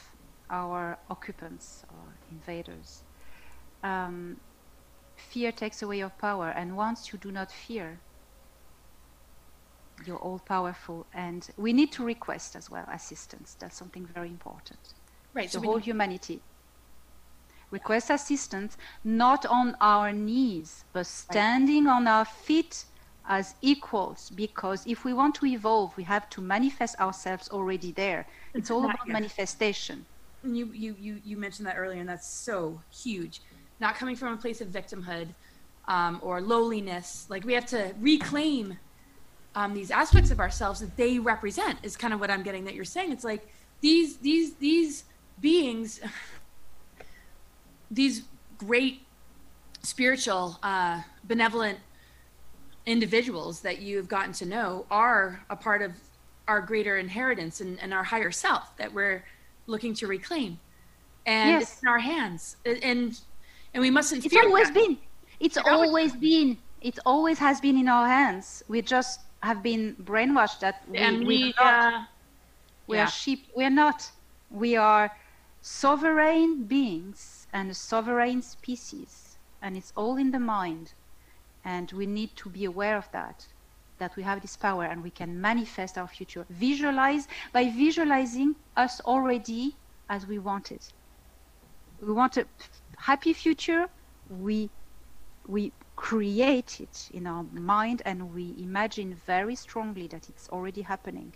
our 0.50 0.98
occupants 1.10 1.84
or 1.90 2.14
invaders. 2.30 3.02
Um, 3.82 4.36
fear 5.18 5.52
takes 5.52 5.82
away 5.82 5.98
your 5.98 6.10
power, 6.10 6.48
and 6.50 6.76
once 6.76 7.12
you 7.12 7.18
do 7.18 7.30
not 7.30 7.50
fear, 7.52 8.00
you're 10.06 10.18
all 10.18 10.38
powerful. 10.38 11.06
And 11.12 11.48
we 11.56 11.72
need 11.72 11.92
to 11.92 12.04
request 12.04 12.56
as 12.56 12.70
well 12.70 12.86
assistance. 12.92 13.56
That's 13.58 13.76
something 13.76 14.06
very 14.06 14.28
important 14.28 14.94
Right. 15.34 15.50
the 15.50 15.60
we- 15.60 15.66
whole 15.66 15.78
humanity. 15.78 16.42
Request 17.70 18.10
assistance 18.10 18.76
not 19.04 19.44
on 19.46 19.76
our 19.80 20.12
knees, 20.12 20.84
but 20.92 21.06
standing 21.06 21.86
on 21.86 22.06
our 22.06 22.24
feet 22.24 22.86
as 23.26 23.54
equals. 23.60 24.30
Because 24.30 24.86
if 24.86 25.04
we 25.04 25.12
want 25.12 25.34
to 25.36 25.46
evolve, 25.46 25.96
we 25.96 26.04
have 26.04 26.28
to 26.30 26.40
manifest 26.40 26.98
ourselves 26.98 27.48
already 27.50 27.92
there. 27.92 28.26
It's 28.54 28.70
all 28.70 28.84
about 28.84 29.06
manifestation. 29.08 30.06
And 30.42 30.56
you, 30.56 30.72
you, 30.72 30.94
you, 30.98 31.20
you 31.22 31.36
mentioned 31.36 31.66
that 31.68 31.76
earlier, 31.76 32.00
and 32.00 32.08
that's 32.08 32.42
so 32.44 32.82
huge. 32.90 33.42
Not 33.80 33.94
coming 33.96 34.16
from 34.16 34.32
a 34.32 34.36
place 34.36 34.60
of 34.60 34.68
victimhood 34.68 35.28
um, 35.86 36.20
or 36.22 36.40
lowliness. 36.40 37.26
Like 37.28 37.44
we 37.44 37.52
have 37.54 37.66
to 37.66 37.92
reclaim 38.00 38.76
um, 39.54 39.74
these 39.74 39.90
aspects 39.90 40.30
of 40.30 40.40
ourselves 40.40 40.80
that 40.80 40.96
they 40.96 41.18
represent 41.18 41.78
is 41.82 41.96
kind 41.96 42.14
of 42.14 42.20
what 42.20 42.30
i'm 42.30 42.42
getting 42.44 42.64
that 42.64 42.74
you're 42.74 42.84
saying 42.84 43.10
it's 43.10 43.24
like 43.24 43.48
these 43.80 44.18
these 44.18 44.54
these 44.56 45.04
beings 45.40 46.00
these 47.90 48.22
great 48.58 49.02
spiritual 49.82 50.58
uh, 50.62 51.00
benevolent 51.24 51.78
individuals 52.86 53.60
that 53.60 53.80
you've 53.80 54.08
gotten 54.08 54.32
to 54.32 54.46
know 54.46 54.84
are 54.90 55.44
a 55.50 55.56
part 55.56 55.82
of 55.82 55.92
our 56.46 56.60
greater 56.60 56.96
inheritance 56.98 57.60
and, 57.60 57.80
and 57.80 57.92
our 57.92 58.04
higher 58.04 58.30
self 58.30 58.76
that 58.76 58.92
we're 58.92 59.24
looking 59.66 59.94
to 59.94 60.06
reclaim 60.06 60.58
and 61.26 61.50
Yes. 61.50 61.72
it's 61.74 61.82
in 61.82 61.88
our 61.88 61.98
hands 61.98 62.56
and 62.64 63.20
and 63.78 63.82
we 63.84 63.90
mustn't 63.92 64.26
It's 64.26 64.34
always 64.34 64.66
that. 64.66 64.74
been. 64.74 64.98
It's 65.38 65.56
it- 65.56 65.66
always 65.68 66.12
been. 66.16 66.58
It 66.80 66.98
always 67.06 67.38
has 67.38 67.60
been 67.60 67.76
in 67.78 67.88
our 67.88 68.08
hands. 68.08 68.62
We 68.68 68.82
just 68.82 69.20
have 69.42 69.62
been 69.62 69.94
brainwashed 70.02 70.58
that 70.60 70.76
we, 70.88 70.98
and 70.98 71.18
we 71.18 71.26
we 71.26 71.54
are 71.58 71.90
not. 71.90 71.94
uh, 71.94 72.04
We 72.88 72.96
yeah. 72.96 73.04
are 73.04 73.10
sheep. 73.10 73.40
We 73.56 73.64
are 73.64 73.76
not. 73.84 74.10
We 74.50 74.74
are 74.76 75.10
sovereign 75.60 76.64
beings 76.64 77.46
and 77.52 77.70
a 77.70 77.74
sovereign 77.74 78.42
species, 78.42 79.38
and 79.62 79.76
it's 79.76 79.92
all 79.96 80.16
in 80.16 80.32
the 80.32 80.40
mind. 80.40 80.94
And 81.64 81.92
we 81.92 82.06
need 82.06 82.30
to 82.42 82.48
be 82.50 82.64
aware 82.64 82.96
of 82.96 83.08
that. 83.12 83.46
That 83.98 84.16
we 84.16 84.22
have 84.24 84.40
this 84.40 84.56
power 84.56 84.84
and 84.90 85.02
we 85.02 85.10
can 85.10 85.40
manifest 85.40 85.98
our 85.98 86.08
future. 86.08 86.44
Visualize 86.50 87.24
by 87.52 87.64
visualizing 87.70 88.56
us 88.76 89.00
already 89.12 89.76
as 90.08 90.26
we 90.26 90.38
want 90.38 90.72
it. 90.72 90.84
We 92.00 92.12
want 92.12 92.36
a 92.36 92.46
happy 92.98 93.32
future. 93.32 93.88
We 94.28 94.70
we 95.46 95.72
create 95.96 96.80
it 96.80 97.08
in 97.12 97.26
our 97.26 97.42
mind 97.52 98.02
and 98.04 98.32
we 98.34 98.54
imagine 98.58 99.18
very 99.26 99.56
strongly 99.56 100.06
that 100.06 100.28
it's 100.28 100.48
already 100.50 100.82
happening. 100.82 101.32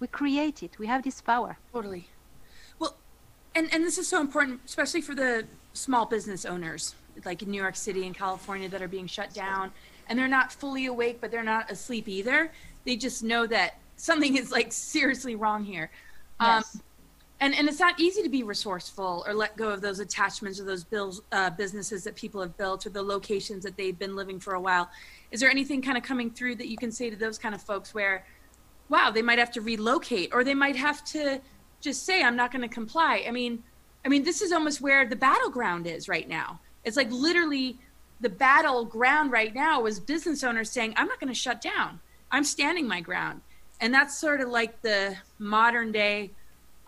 We 0.00 0.06
create 0.08 0.62
it. 0.62 0.78
We 0.78 0.86
have 0.88 1.04
this 1.04 1.20
power. 1.20 1.58
Totally. 1.72 2.08
Well, 2.78 2.96
and 3.54 3.72
and 3.72 3.84
this 3.84 3.98
is 3.98 4.08
so 4.08 4.20
important, 4.20 4.60
especially 4.66 5.02
for 5.02 5.14
the 5.14 5.44
small 5.74 6.06
business 6.06 6.44
owners, 6.44 6.94
like 7.24 7.42
in 7.42 7.50
New 7.50 7.60
York 7.60 7.76
City 7.76 8.06
and 8.06 8.14
California, 8.14 8.68
that 8.68 8.82
are 8.82 8.88
being 8.88 9.06
shut 9.06 9.32
down, 9.32 9.70
and 10.08 10.18
they're 10.18 10.28
not 10.28 10.52
fully 10.52 10.86
awake, 10.86 11.18
but 11.20 11.30
they're 11.30 11.44
not 11.44 11.70
asleep 11.70 12.08
either. 12.08 12.50
They 12.84 12.96
just 12.96 13.22
know 13.22 13.46
that 13.46 13.78
something 13.96 14.36
is 14.36 14.50
like 14.50 14.72
seriously 14.72 15.36
wrong 15.36 15.64
here. 15.64 15.90
Um, 16.40 16.48
Yes. 16.48 16.80
And 17.42 17.56
and 17.56 17.68
it's 17.68 17.80
not 17.80 17.98
easy 17.98 18.22
to 18.22 18.28
be 18.28 18.44
resourceful 18.44 19.24
or 19.26 19.34
let 19.34 19.56
go 19.56 19.68
of 19.70 19.80
those 19.80 19.98
attachments 19.98 20.60
or 20.60 20.64
those 20.64 20.84
bills 20.84 21.22
uh, 21.32 21.50
businesses 21.50 22.04
that 22.04 22.14
people 22.14 22.40
have 22.40 22.56
built 22.56 22.86
or 22.86 22.90
the 22.90 23.02
locations 23.02 23.64
that 23.64 23.76
they've 23.76 23.98
been 23.98 24.14
living 24.14 24.38
for 24.38 24.54
a 24.54 24.60
while. 24.60 24.88
Is 25.32 25.40
there 25.40 25.50
anything 25.50 25.82
kind 25.82 25.98
of 25.98 26.04
coming 26.04 26.30
through 26.30 26.54
that 26.56 26.68
you 26.68 26.76
can 26.76 26.92
say 26.92 27.10
to 27.10 27.16
those 27.16 27.38
kind 27.38 27.54
of 27.54 27.60
folks 27.60 27.92
where 27.92 28.24
wow 28.88 29.10
they 29.10 29.22
might 29.22 29.40
have 29.40 29.50
to 29.52 29.60
relocate 29.60 30.30
or 30.32 30.44
they 30.44 30.54
might 30.54 30.76
have 30.76 31.04
to 31.04 31.40
just 31.80 32.06
say 32.06 32.22
i'm 32.22 32.36
not 32.36 32.52
going 32.52 32.62
to 32.62 32.68
comply. 32.68 33.24
I 33.26 33.32
mean 33.32 33.62
i 34.04 34.08
mean 34.08 34.22
this 34.22 34.40
is 34.40 34.52
almost 34.52 34.80
where 34.80 35.04
the 35.04 35.16
battleground 35.16 35.88
is 35.88 36.08
right 36.08 36.28
now. 36.28 36.60
It's 36.84 36.96
like 36.96 37.10
literally 37.10 37.76
the 38.20 38.28
battleground 38.28 39.32
right 39.32 39.52
now 39.52 39.84
is 39.86 39.98
business 39.98 40.44
owners 40.44 40.70
saying 40.70 40.94
i'm 40.96 41.08
not 41.08 41.18
going 41.18 41.32
to 41.32 41.38
shut 41.46 41.60
down. 41.60 41.98
I'm 42.30 42.44
standing 42.44 42.86
my 42.86 43.00
ground. 43.00 43.40
And 43.80 43.92
that's 43.92 44.16
sort 44.16 44.40
of 44.40 44.48
like 44.48 44.80
the 44.80 45.16
modern 45.40 45.90
day 45.90 46.30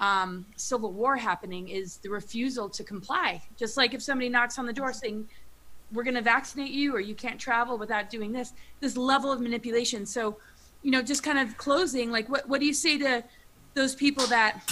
um, 0.00 0.46
civil 0.56 0.92
war 0.92 1.16
happening 1.16 1.68
is 1.68 1.98
the 1.98 2.10
refusal 2.10 2.68
to 2.70 2.82
comply. 2.82 3.42
Just 3.56 3.76
like 3.76 3.94
if 3.94 4.02
somebody 4.02 4.28
knocks 4.28 4.58
on 4.58 4.66
the 4.66 4.72
door 4.72 4.92
saying, 4.92 5.28
"We're 5.92 6.02
going 6.02 6.14
to 6.14 6.22
vaccinate 6.22 6.70
you," 6.70 6.94
or 6.94 7.00
"You 7.00 7.14
can't 7.14 7.38
travel 7.38 7.78
without 7.78 8.10
doing 8.10 8.32
this," 8.32 8.52
this 8.80 8.96
level 8.96 9.30
of 9.30 9.40
manipulation. 9.40 10.04
So, 10.06 10.36
you 10.82 10.90
know, 10.90 11.02
just 11.02 11.22
kind 11.22 11.38
of 11.38 11.56
closing. 11.56 12.10
Like, 12.10 12.28
what 12.28 12.48
what 12.48 12.60
do 12.60 12.66
you 12.66 12.74
say 12.74 12.98
to 12.98 13.22
those 13.74 13.94
people 13.94 14.26
that 14.26 14.62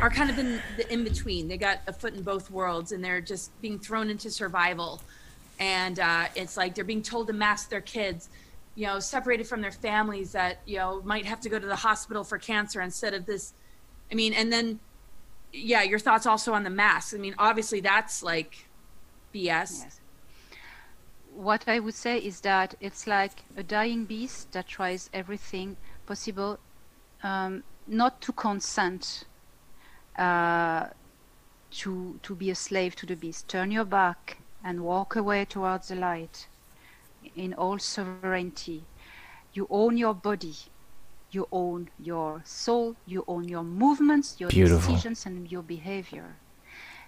are 0.00 0.10
kind 0.10 0.30
of 0.30 0.38
in 0.38 0.60
the 0.76 0.90
in 0.90 1.04
between? 1.04 1.48
They 1.48 1.58
got 1.58 1.80
a 1.86 1.92
foot 1.92 2.14
in 2.14 2.22
both 2.22 2.50
worlds, 2.50 2.92
and 2.92 3.04
they're 3.04 3.20
just 3.20 3.50
being 3.60 3.78
thrown 3.78 4.08
into 4.08 4.30
survival. 4.30 5.02
And 5.58 6.00
uh, 6.00 6.26
it's 6.34 6.56
like 6.56 6.74
they're 6.74 6.84
being 6.84 7.02
told 7.02 7.26
to 7.28 7.32
mask 7.32 7.70
their 7.70 7.80
kids 7.80 8.28
you 8.76 8.86
know, 8.86 9.00
separated 9.00 9.46
from 9.46 9.62
their 9.62 9.72
families 9.72 10.32
that, 10.32 10.60
you 10.66 10.76
know, 10.76 11.00
might 11.02 11.24
have 11.24 11.40
to 11.40 11.48
go 11.48 11.58
to 11.58 11.66
the 11.66 11.76
hospital 11.76 12.22
for 12.22 12.38
cancer 12.38 12.82
instead 12.82 13.14
of 13.14 13.24
this. 13.24 13.54
I 14.12 14.14
mean, 14.14 14.34
and 14.34 14.52
then, 14.52 14.78
yeah, 15.52 15.82
your 15.82 15.98
thoughts 15.98 16.26
also 16.26 16.52
on 16.52 16.62
the 16.62 16.70
mask. 16.70 17.14
I 17.14 17.18
mean, 17.18 17.34
obviously 17.38 17.80
that's 17.80 18.22
like 18.22 18.68
BS. 19.34 19.42
Yes. 19.44 20.00
What 21.34 21.64
I 21.66 21.80
would 21.80 21.94
say 21.94 22.18
is 22.18 22.42
that 22.42 22.74
it's 22.80 23.06
like 23.06 23.44
a 23.56 23.62
dying 23.62 24.04
beast 24.04 24.52
that 24.52 24.66
tries 24.66 25.08
everything 25.12 25.78
possible 26.04 26.58
um, 27.22 27.62
not 27.86 28.20
to 28.22 28.32
consent 28.32 29.24
uh, 30.18 30.88
to 31.70 32.18
to 32.22 32.34
be 32.34 32.50
a 32.50 32.54
slave 32.54 32.94
to 32.96 33.06
the 33.06 33.16
beast. 33.16 33.48
Turn 33.48 33.70
your 33.70 33.84
back 33.84 34.38
and 34.64 34.82
walk 34.82 35.16
away 35.16 35.44
towards 35.44 35.88
the 35.88 35.96
light 35.96 36.46
in 37.34 37.54
all 37.54 37.78
sovereignty. 37.78 38.70
You 39.38 39.52
own 39.54 39.80
your 39.82 39.98
body. 40.14 40.54
You 41.30 41.48
own 41.50 41.90
your 41.98 42.42
soul. 42.44 42.96
You 43.04 43.24
own 43.26 43.48
your 43.48 43.64
movements, 43.64 44.36
your 44.38 44.48
Beautiful. 44.48 44.78
decisions, 44.78 45.26
and 45.26 45.50
your 45.50 45.62
behavior. 45.62 46.36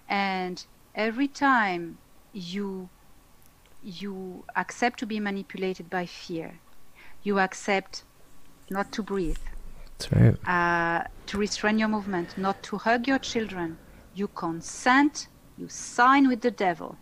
And 0.09 0.65
every 0.95 1.29
time 1.29 1.99
you 2.33 2.89
you 3.83 4.45
accept 4.57 4.99
to 5.01 5.07
be 5.07 5.21
manipulated 5.21 5.89
by 5.91 6.07
fear, 6.07 6.61
you 7.23 7.39
accept 7.39 8.05
not 8.71 8.93
to 8.93 9.03
breathe, 9.03 9.39
That's 9.99 10.13
right. 10.13 10.37
uh, 10.47 11.05
to 11.27 11.39
restrain 11.39 11.79
your 11.79 11.89
movement, 11.89 12.37
not 12.37 12.63
to 12.65 12.79
hug 12.79 13.07
your 13.07 13.19
children, 13.19 13.79
you 14.15 14.29
consent, 14.29 15.29
you 15.57 15.69
sign 15.69 16.29
with 16.29 16.41
the 16.41 16.51
devil. 16.51 16.97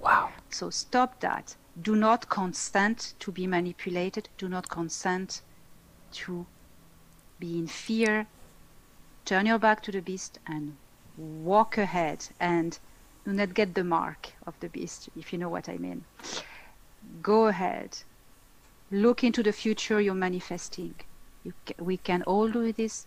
Wow. 0.00 0.30
So 0.48 0.70
stop 0.70 1.20
that. 1.20 1.56
Do 1.80 1.96
not 1.96 2.28
consent 2.28 3.14
to 3.20 3.32
be 3.32 3.46
manipulated. 3.46 4.28
Do 4.38 4.48
not 4.48 4.68
consent 4.68 5.42
to 6.12 6.46
be 7.38 7.58
in 7.58 7.66
fear. 7.66 8.26
Turn 9.24 9.46
your 9.46 9.58
back 9.58 9.82
to 9.84 9.92
the 9.92 10.02
beast 10.02 10.38
and 10.46 10.76
walk 11.16 11.78
ahead 11.78 12.26
and 12.40 12.78
do 13.24 13.32
not 13.32 13.54
get 13.54 13.74
the 13.74 13.84
mark 13.84 14.32
of 14.46 14.58
the 14.60 14.68
beast, 14.68 15.08
if 15.16 15.32
you 15.32 15.38
know 15.38 15.48
what 15.48 15.68
I 15.68 15.76
mean. 15.76 16.04
Go 17.22 17.46
ahead. 17.46 17.98
Look 18.90 19.22
into 19.22 19.42
the 19.42 19.52
future 19.52 20.00
you're 20.00 20.14
manifesting. 20.14 20.94
You 21.44 21.52
ca- 21.66 21.82
we 21.82 21.96
can 21.96 22.22
all 22.22 22.48
do 22.48 22.72
this. 22.72 23.06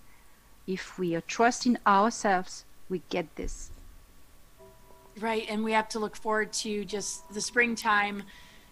If 0.66 0.98
we 0.98 1.14
are 1.16 1.22
trusting 1.22 1.78
ourselves, 1.86 2.66
we 2.90 3.02
get 3.10 3.36
this. 3.36 3.72
Right. 5.20 5.46
And 5.50 5.64
we 5.64 5.74
have 5.74 5.90
to 5.90 6.00
look 6.00 6.16
forward 6.16 6.54
to 6.54 6.86
just 6.86 7.32
the 7.34 7.42
springtime 7.42 8.24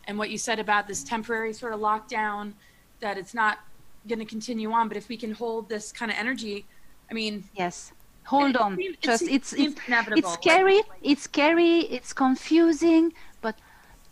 and 0.07 0.17
what 0.17 0.29
you 0.29 0.37
said 0.37 0.59
about 0.59 0.87
this 0.87 1.03
temporary 1.03 1.53
sort 1.53 1.73
of 1.73 1.79
lockdown, 1.79 2.53
that 2.99 3.17
it's 3.17 3.33
not 3.33 3.59
going 4.07 4.19
to 4.19 4.25
continue 4.25 4.71
on. 4.71 4.87
But 4.87 4.97
if 4.97 5.07
we 5.09 5.17
can 5.17 5.31
hold 5.31 5.69
this 5.69 5.91
kind 5.91 6.11
of 6.11 6.17
energy, 6.17 6.65
I 7.09 7.13
mean, 7.13 7.43
Yes. 7.55 7.91
Hold 8.25 8.55
on. 8.55 8.77
seems- 8.77 8.97
Just 9.01 9.23
it's 9.23 9.51
it's 9.53 9.75
it's 10.15 10.33
scary. 10.33 10.81
It's 11.01 11.23
scary. 11.23 11.79
It's 11.97 12.13
confusing. 12.13 13.13
But 13.41 13.55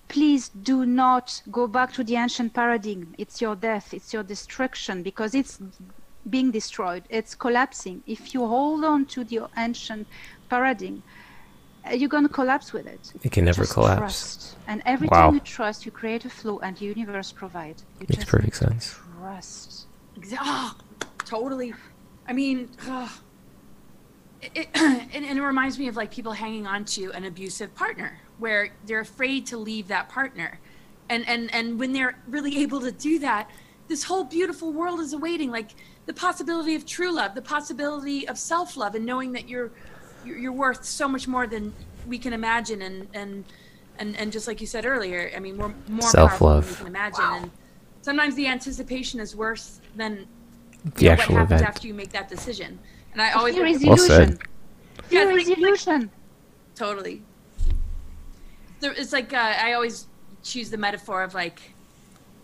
please 0.07 0.49
do 0.49 0.85
not 0.85 1.41
go 1.51 1.67
back 1.67 1.93
to 1.93 2.03
the 2.03 2.15
ancient 2.15 2.53
paradigm. 2.53 3.13
It's 3.17 3.39
your 3.39 3.55
death. 3.55 3.93
It's 3.93 4.11
your 4.11 4.23
destruction 4.23 5.03
because 5.03 5.35
it's 5.35 5.59
being 6.29 6.49
destroyed. 6.51 7.03
It's 7.09 7.35
collapsing. 7.35 8.01
If 8.07 8.33
you 8.33 8.45
hold 8.47 8.83
on 8.83 9.05
to 9.13 9.23
the 9.23 9.41
ancient 9.57 10.07
paradigm, 10.49 11.03
you're 11.93 12.09
gonna 12.09 12.29
collapse 12.29 12.73
with 12.73 12.87
it. 12.87 13.13
It 13.23 13.31
can 13.31 13.45
never 13.45 13.61
Just 13.63 13.73
collapse. 13.73 13.99
Trust. 13.99 14.55
And 14.67 14.81
every 14.85 15.07
Wow. 15.07 15.25
time 15.25 15.33
you 15.35 15.39
trust, 15.39 15.85
you 15.85 15.91
create 15.91 16.25
a 16.25 16.29
flow, 16.29 16.59
and 16.59 16.77
the 16.77 16.85
universe 16.85 17.31
provides. 17.31 17.83
Makes 17.99 18.15
just 18.15 18.27
perfect 18.27 18.55
sense. 18.55 18.95
trust. 19.19 19.87
Oh, 20.39 20.75
totally. 21.25 21.73
I 22.27 22.33
mean, 22.33 22.69
ah. 22.87 23.21
it, 24.41 24.51
it, 24.55 24.69
and, 24.75 25.25
and 25.25 25.37
it 25.37 25.41
reminds 25.41 25.79
me 25.79 25.87
of 25.87 25.95
like 25.95 26.11
people 26.11 26.31
hanging 26.33 26.67
on 26.67 26.85
to 26.85 27.11
an 27.13 27.25
abusive 27.25 27.73
partner 27.75 28.19
where 28.37 28.73
they're 28.85 28.99
afraid 29.01 29.45
to 29.47 29.57
leave 29.57 29.87
that 29.87 30.09
partner. 30.09 30.59
And, 31.09 31.27
and, 31.27 31.53
and 31.53 31.79
when 31.79 31.91
they're 31.93 32.19
really 32.27 32.59
able 32.59 32.79
to 32.81 32.91
do 32.91 33.19
that, 33.19 33.49
this 33.87 34.03
whole 34.03 34.23
beautiful 34.23 34.71
world 34.71 34.99
is 34.99 35.13
awaiting 35.13 35.49
like 35.51 35.71
the 36.05 36.13
possibility 36.13 36.75
of 36.75 36.85
true 36.85 37.11
love, 37.11 37.35
the 37.35 37.41
possibility 37.41 38.27
of 38.27 38.37
self 38.37 38.77
love, 38.77 38.95
and 38.95 39.05
knowing 39.05 39.31
that 39.33 39.49
you're, 39.49 39.71
you're, 40.25 40.37
you're 40.37 40.51
worth 40.51 40.83
so 40.85 41.07
much 41.07 41.27
more 41.27 41.47
than 41.47 41.73
we 42.07 42.17
can 42.17 42.33
imagine. 42.33 42.81
And, 42.81 43.07
and, 43.13 43.45
and, 43.97 44.15
and 44.17 44.31
just 44.31 44.47
like 44.47 44.61
you 44.61 44.67
said 44.67 44.85
earlier, 44.85 45.31
I 45.35 45.39
mean, 45.39 45.57
we're 45.57 45.67
more 45.87 46.11
powerful 46.11 46.49
than 46.49 46.57
we 46.57 46.63
Self-love. 46.63 46.77
can 46.77 46.87
imagine. 46.87 47.23
And 47.43 47.51
sometimes 48.01 48.35
the 48.35 48.47
anticipation 48.47 49.19
is 49.19 49.35
worse 49.35 49.79
than 49.95 50.27
The 50.95 51.05
know, 51.05 51.11
actual 51.11 51.33
what 51.35 51.39
happens 51.41 51.61
event. 51.61 51.69
after 51.75 51.87
you 51.87 51.93
make 51.93 52.11
that 52.11 52.29
decision. 52.29 52.79
And 53.13 53.21
I 53.21 53.31
always 53.33 53.55
Fear 53.55 53.65
is 53.65 53.83
Well 53.85 53.97
said. 53.97 54.21
illusion. 54.21 54.39
Yeah, 55.09 55.21
Fear 55.25 55.31
it's 55.31 55.43
is 55.43 55.49
like- 55.49 55.57
illusion. 55.57 56.11
totally. 56.75 57.23
It's 58.81 59.11
like 59.11 59.33
uh, 59.33 59.37
I 59.37 59.73
always 59.73 60.07
choose 60.43 60.69
the 60.69 60.77
metaphor 60.77 61.21
of 61.23 61.33
like 61.33 61.59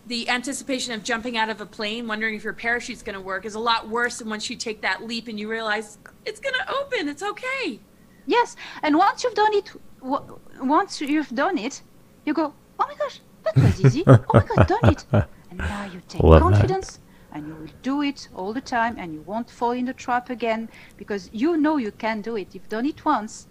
the 0.06 0.28
anticipation 0.28 0.92
of 0.94 1.02
jumping 1.02 1.36
out 1.36 1.48
of 1.50 1.60
a 1.60 1.66
plane, 1.66 2.06
wondering 2.06 2.34
if 2.34 2.44
your 2.44 2.52
parachute's 2.52 3.02
going 3.02 3.14
to 3.14 3.20
work, 3.20 3.44
is 3.44 3.54
a 3.54 3.58
lot 3.58 3.88
worse 3.88 4.18
than 4.18 4.28
once 4.28 4.48
you 4.48 4.56
take 4.56 4.80
that 4.82 5.04
leap 5.04 5.26
and 5.28 5.38
you 5.38 5.50
realize 5.50 5.98
it's 6.24 6.40
going 6.40 6.54
to 6.54 6.72
open. 6.74 7.08
It's 7.08 7.22
okay. 7.22 7.80
Yes, 8.26 8.56
and 8.82 8.96
once 8.96 9.22
you've 9.24 9.34
done 9.34 9.54
it, 9.54 9.72
w- 10.00 10.38
once 10.60 11.00
you've 11.00 11.34
done 11.34 11.58
it, 11.58 11.82
you 12.24 12.34
go, 12.34 12.52
oh 12.78 12.86
my 12.86 12.94
gosh, 12.94 13.20
that 13.44 13.56
was 13.56 13.80
easy. 13.84 14.04
oh 14.06 14.18
my 14.32 14.44
god, 14.44 14.66
done 14.66 14.90
it. 14.92 15.04
And 15.12 15.58
now 15.58 15.84
you 15.86 16.00
take 16.08 16.22
Love 16.22 16.42
that. 16.42 16.50
confidence 16.52 17.00
and 17.32 17.46
you 17.46 17.54
will 17.54 17.68
do 17.82 18.02
it 18.02 18.28
all 18.34 18.52
the 18.52 18.60
time 18.60 18.96
and 18.98 19.12
you 19.12 19.20
won't 19.22 19.50
fall 19.50 19.72
in 19.72 19.84
the 19.84 19.92
trap 19.92 20.30
again 20.30 20.68
because 20.96 21.30
you 21.32 21.56
know 21.56 21.76
you 21.76 21.92
can 21.92 22.20
do 22.20 22.36
it. 22.36 22.54
You've 22.54 22.68
done 22.68 22.86
it 22.86 23.04
once. 23.04 23.46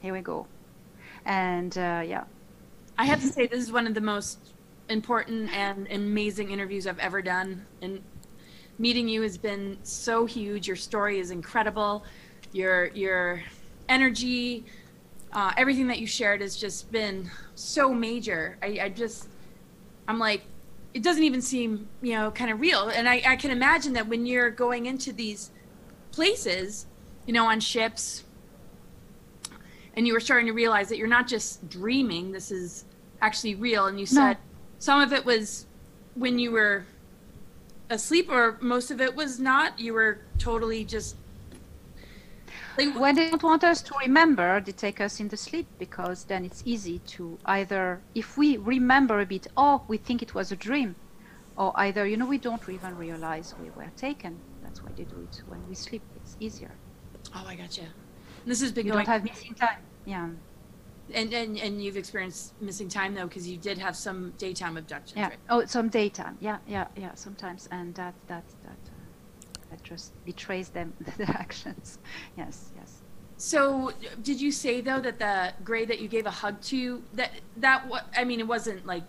Here 0.00 0.12
we 0.12 0.20
go. 0.20 0.46
And 1.24 1.76
uh, 1.76 2.02
yeah, 2.06 2.24
I 2.98 3.04
have 3.06 3.20
to 3.20 3.26
say, 3.28 3.46
this 3.46 3.60
is 3.60 3.72
one 3.72 3.86
of 3.86 3.94
the 3.94 4.00
most 4.00 4.38
important 4.90 5.50
and 5.52 5.86
amazing 5.90 6.50
interviews 6.50 6.86
I've 6.86 6.98
ever 6.98 7.22
done. 7.22 7.64
And 7.80 8.02
meeting 8.78 9.08
you 9.08 9.22
has 9.22 9.38
been 9.38 9.78
so 9.82 10.26
huge. 10.26 10.66
Your 10.66 10.76
story 10.76 11.18
is 11.18 11.30
incredible. 11.30 12.04
Your 12.52 12.86
your 12.88 13.42
energy, 13.88 14.64
uh, 15.32 15.52
everything 15.56 15.86
that 15.88 15.98
you 15.98 16.06
shared 16.06 16.40
has 16.40 16.56
just 16.56 16.90
been 16.92 17.30
so 17.54 17.92
major. 17.92 18.56
I, 18.62 18.78
I 18.82 18.88
just, 18.88 19.28
I'm 20.06 20.18
like, 20.18 20.42
it 20.94 21.02
doesn't 21.02 21.22
even 21.22 21.42
seem, 21.42 21.88
you 22.02 22.14
know, 22.14 22.30
kind 22.30 22.50
of 22.50 22.60
real. 22.60 22.88
And 22.88 23.08
I, 23.08 23.22
I 23.26 23.36
can 23.36 23.50
imagine 23.50 23.92
that 23.94 24.06
when 24.06 24.26
you're 24.26 24.50
going 24.50 24.86
into 24.86 25.12
these 25.12 25.50
places, 26.12 26.86
you 27.26 27.32
know, 27.32 27.46
on 27.46 27.60
ships, 27.60 28.24
and 29.94 30.06
you 30.06 30.12
were 30.12 30.20
starting 30.20 30.46
to 30.46 30.52
realize 30.52 30.88
that 30.88 30.98
you're 30.98 31.08
not 31.08 31.26
just 31.26 31.68
dreaming, 31.68 32.32
this 32.32 32.50
is 32.50 32.84
actually 33.20 33.56
real. 33.56 33.86
And 33.86 33.98
you 33.98 34.06
said 34.06 34.36
some 34.80 35.00
of 35.02 35.12
it 35.12 35.24
was 35.24 35.66
when 36.14 36.38
you 36.38 36.50
were 36.50 36.84
asleep, 37.90 38.28
or 38.30 38.56
most 38.60 38.90
of 38.90 39.00
it 39.00 39.14
was 39.14 39.38
not. 39.38 39.78
You 39.78 39.94
were 39.94 40.18
totally 40.38 40.84
just. 40.84 41.16
Like, 42.78 42.98
when 42.98 43.14
they 43.14 43.28
don't 43.28 43.42
want 43.42 43.62
us 43.62 43.82
to 43.82 43.94
remember, 44.00 44.60
they 44.60 44.72
take 44.72 45.00
us 45.00 45.20
in 45.20 45.28
the 45.28 45.36
sleep 45.36 45.66
because 45.78 46.24
then 46.24 46.44
it's 46.44 46.62
easy 46.64 46.98
to 47.14 47.38
either, 47.44 48.00
if 48.14 48.38
we 48.38 48.56
remember 48.56 49.20
a 49.20 49.26
bit, 49.26 49.48
oh, 49.56 49.82
we 49.86 49.98
think 49.98 50.22
it 50.22 50.34
was 50.34 50.50
a 50.50 50.56
dream, 50.56 50.96
or 51.56 51.72
either, 51.76 52.06
you 52.06 52.16
know, 52.16 52.26
we 52.26 52.38
don't 52.38 52.66
even 52.68 52.96
realize 52.96 53.54
we 53.62 53.68
were 53.70 53.90
taken. 53.96 54.38
That's 54.62 54.82
why 54.82 54.92
they 54.96 55.04
do 55.04 55.16
it 55.30 55.42
when 55.48 55.60
we 55.68 55.74
sleep. 55.74 56.02
It's 56.16 56.36
easier. 56.40 56.70
oh, 57.34 57.44
I 57.46 57.54
gotcha. 57.54 57.82
This 58.46 58.62
has 58.62 58.72
been 58.72 58.86
You 58.86 58.92
don't 58.92 59.06
have 59.06 59.24
missing 59.24 59.52
time. 59.54 59.80
Yeah. 60.06 60.28
And, 61.14 61.32
and 61.32 61.58
and 61.58 61.82
you've 61.82 61.96
experienced 61.96 62.52
missing 62.60 62.88
time 62.88 63.14
though, 63.14 63.26
because 63.26 63.48
you 63.48 63.56
did 63.56 63.78
have 63.78 63.96
some 63.96 64.32
daytime 64.38 64.76
abductions, 64.76 65.16
Yeah. 65.16 65.28
right? 65.28 65.38
Oh, 65.48 65.64
some 65.66 65.88
daytime. 65.88 66.36
Yeah, 66.40 66.58
yeah, 66.66 66.86
yeah. 66.96 67.14
Sometimes, 67.14 67.68
and 67.70 67.94
that 67.94 68.14
that 68.28 68.44
that 68.64 68.70
uh, 68.72 69.60
that 69.70 69.82
just 69.82 70.12
betrays 70.24 70.68
them 70.70 70.92
the 71.18 71.28
actions. 71.28 71.98
Yes, 72.36 72.70
yes. 72.76 73.02
So, 73.36 73.92
did 74.22 74.40
you 74.40 74.52
say 74.52 74.80
though 74.80 75.00
that 75.00 75.18
the 75.18 75.52
gray 75.64 75.84
that 75.86 75.98
you 76.00 76.08
gave 76.08 76.26
a 76.26 76.30
hug 76.30 76.60
to 76.62 77.02
that 77.14 77.32
that 77.56 77.86
what 77.88 78.04
I 78.16 78.24
mean, 78.24 78.40
it 78.40 78.46
wasn't 78.46 78.84
like 78.86 79.04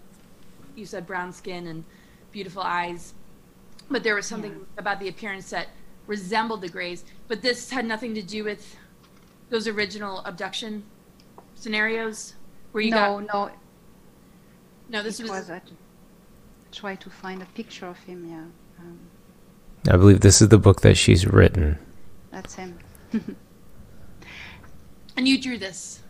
you 0.76 0.86
said 0.86 1.06
brown 1.06 1.34
skin 1.34 1.68
and 1.68 1.84
beautiful 2.32 2.62
eyes, 2.62 3.14
but 3.90 4.04
there 4.04 4.16
was 4.16 4.26
something 4.26 4.52
Yeah. 4.54 4.66
about 4.78 5.00
the 5.02 5.10
appearance 5.10 5.50
that 5.50 5.68
resembled 6.08 6.62
the 6.62 6.70
grays. 6.70 7.04
But 7.28 7.42
this 7.42 7.70
had 7.70 7.86
nothing 7.86 8.16
to 8.16 8.22
do 8.22 8.44
with 8.46 8.78
those 9.50 9.68
original 9.68 10.20
abduction 10.26 10.84
scenarios 11.66 12.34
where 12.72 12.84
you 12.84 12.92
no, 12.92 12.98
got 12.98 13.34
no. 13.34 13.46
no. 13.46 13.52
No, 14.90 15.04
this 15.04 15.20
it 15.20 15.24
was, 15.24 15.32
was. 15.32 15.50
I 15.52 15.62
try 16.72 16.96
to 16.96 17.10
find 17.10 17.42
a 17.42 17.46
picture 17.46 17.86
of 17.88 17.98
him. 18.00 18.28
Yeah. 18.30 18.46
Um, 18.84 19.00
I 19.90 19.98
believe 19.98 20.20
this 20.22 20.42
is 20.42 20.50
the 20.50 20.58
book 20.58 20.82
that 20.82 20.96
she's 20.98 21.26
written. 21.26 21.78
that's 22.32 22.56
him. 22.56 22.78
and 25.18 25.28
you 25.28 25.40
drew 25.42 25.58
this. 25.58 26.02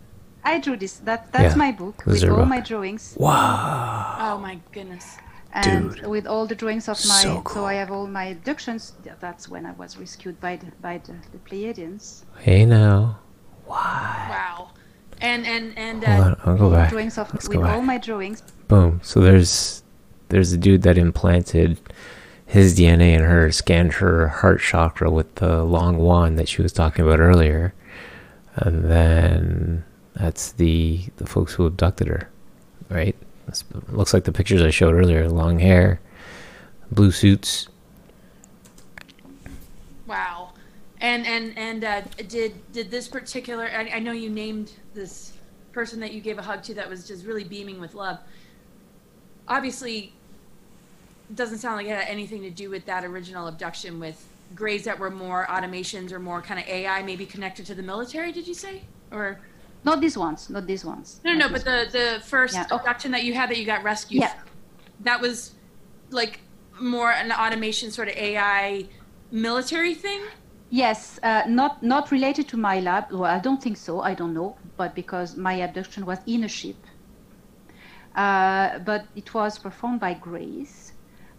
I 0.43 0.59
drew 0.59 0.75
this. 0.77 0.93
That 0.97 1.31
that's 1.31 1.53
Yeah, 1.53 1.57
my 1.65 1.71
book 1.71 2.03
with 2.05 2.23
all 2.23 2.37
book. 2.37 2.47
my 2.47 2.59
drawings 2.61 3.15
Wow. 3.19 4.17
Oh 4.19 4.37
my 4.39 4.59
goodness. 4.71 5.17
and 5.53 5.93
Dude. 5.95 6.07
with 6.07 6.25
all 6.25 6.45
the 6.47 6.55
drawings 6.55 6.87
of 6.87 6.97
my. 7.07 7.21
So 7.21 7.35
So, 7.35 7.41
cool. 7.43 7.65
I 7.65 7.75
have 7.75 7.91
all 7.91 8.07
my 8.07 8.25
abductions. 8.25 8.93
Th- 9.03 9.15
That's 9.19 9.47
when 9.49 9.65
I 9.65 9.73
was 9.73 9.97
rescued 9.97 10.39
by 10.39 10.55
the, 10.55 10.67
by 10.81 10.97
the, 10.97 11.13
the 11.33 11.37
Pleiadians. 11.47 12.23
Hey 12.39 12.65
now. 12.65 13.19
Wow! 13.67 14.27
Wow. 14.29 14.71
And 15.21 15.45
and 15.45 15.77
and 15.77 16.03
Hold 16.03 16.19
uh, 16.19 16.23
on, 16.25 16.37
I'll 16.45 16.57
go 16.57 16.71
back. 16.71 16.89
Drawings 16.89 17.17
of 17.17 17.31
Let's 17.33 17.47
with 17.47 17.57
all 17.57 17.63
back. 17.63 17.83
my 17.83 17.97
drawings. 17.97 18.41
Boom. 18.67 18.99
So 19.03 19.19
there's 19.21 19.83
there's 20.29 20.51
a 20.51 20.57
dude 20.57 20.81
that 20.81 20.97
implanted 20.97 21.79
his 22.45 22.77
DNA 22.77 23.13
in 23.13 23.21
her, 23.21 23.51
scanned 23.51 23.93
her 23.93 24.27
heart 24.27 24.59
chakra 24.59 25.09
with 25.09 25.35
the 25.35 25.63
long 25.63 25.97
wand 25.97 26.37
that 26.39 26.49
she 26.49 26.61
was 26.61 26.73
talking 26.73 27.05
about 27.05 27.19
earlier, 27.19 27.73
and 28.55 28.85
then 28.85 29.85
that's 30.15 30.53
the 30.53 31.05
the 31.17 31.25
folks 31.25 31.53
who 31.53 31.65
abducted 31.65 32.07
her, 32.07 32.29
right? 32.89 33.15
That's, 33.45 33.63
looks 33.89 34.13
like 34.13 34.23
the 34.23 34.31
pictures 34.31 34.61
I 34.61 34.69
showed 34.69 34.95
earlier. 34.95 35.29
Long 35.29 35.59
hair, 35.59 36.01
blue 36.91 37.11
suits. 37.11 37.67
Wow. 40.07 40.51
And 41.01 41.25
and 41.25 41.57
and 41.57 41.83
uh, 41.83 42.01
did 42.27 42.53
did 42.71 42.91
this 42.91 43.07
particular? 43.07 43.65
I, 43.65 43.91
I 43.95 43.99
know 43.99 44.11
you 44.11 44.29
named 44.29 44.71
this 44.93 45.33
person 45.73 45.99
that 46.01 46.11
you 46.13 46.21
gave 46.21 46.37
a 46.37 46.41
hug 46.43 46.61
to 46.63 46.73
that 46.75 46.87
was 46.87 47.07
just 47.07 47.25
really 47.25 47.43
beaming 47.43 47.81
with 47.81 47.95
love. 47.95 48.19
Obviously, 49.47 50.13
doesn't 51.33 51.57
sound 51.57 51.77
like 51.77 51.87
it 51.87 51.95
had 51.97 52.07
anything 52.07 52.41
to 52.43 52.51
do 52.51 52.69
with 52.69 52.85
that 52.85 53.03
original 53.03 53.47
abduction 53.47 53.99
with 53.99 54.27
grays 54.55 54.83
that 54.83 54.99
were 54.99 55.09
more 55.09 55.47
automations 55.49 56.11
or 56.11 56.19
more 56.19 56.41
kind 56.41 56.59
of 56.59 56.67
AI, 56.67 57.01
maybe 57.01 57.25
connected 57.25 57.65
to 57.65 57.73
the 57.73 57.81
military. 57.83 58.31
Did 58.31 58.47
you 58.47 58.53
say? 58.53 58.81
Or 59.11 59.39
Not 59.83 60.01
these 60.01 60.17
ones. 60.17 60.49
Not 60.51 60.67
these 60.67 60.85
ones. 60.85 61.19
no, 61.23 61.31
no, 61.33 61.39
no 61.39 61.47
but 61.47 61.53
these 61.55 61.63
the 61.63 61.71
ones. 61.71 61.91
the 61.93 62.19
first 62.27 62.53
Yeah. 62.53 62.67
Oh. 62.69 62.77
abduction 62.77 63.11
that 63.11 63.23
you 63.23 63.33
had 63.33 63.49
that 63.49 63.57
you 63.57 63.65
got 63.65 63.83
rescued. 63.83 64.21
Yeah. 64.21 64.33
That 64.99 65.19
was 65.19 65.53
like 66.11 66.41
more 66.79 67.11
an 67.11 67.31
automation 67.31 67.89
sort 67.91 68.07
of 68.07 68.15
AI 68.15 68.85
military 69.31 69.95
thing. 69.95 70.21
Yes, 70.71 71.19
uh, 71.21 71.43
not 71.47 71.83
not 71.83 72.11
related 72.11 72.47
to 72.47 72.57
MILAB. 72.57 73.11
Well, 73.11 73.25
I 73.25 73.39
don't 73.39 73.61
think 73.61 73.75
so. 73.75 73.99
I 73.99 74.13
don't 74.13 74.33
know, 74.33 74.55
but 74.77 74.95
because 74.95 75.35
my 75.35 75.55
abduction 75.55 76.05
was 76.05 76.19
in 76.25 76.45
a 76.45 76.47
ship, 76.47 76.77
uh, 78.15 78.79
but 78.79 79.05
it 79.13 79.33
was 79.33 79.59
performed 79.59 79.99
by 79.99 80.13
Grays, 80.13 80.93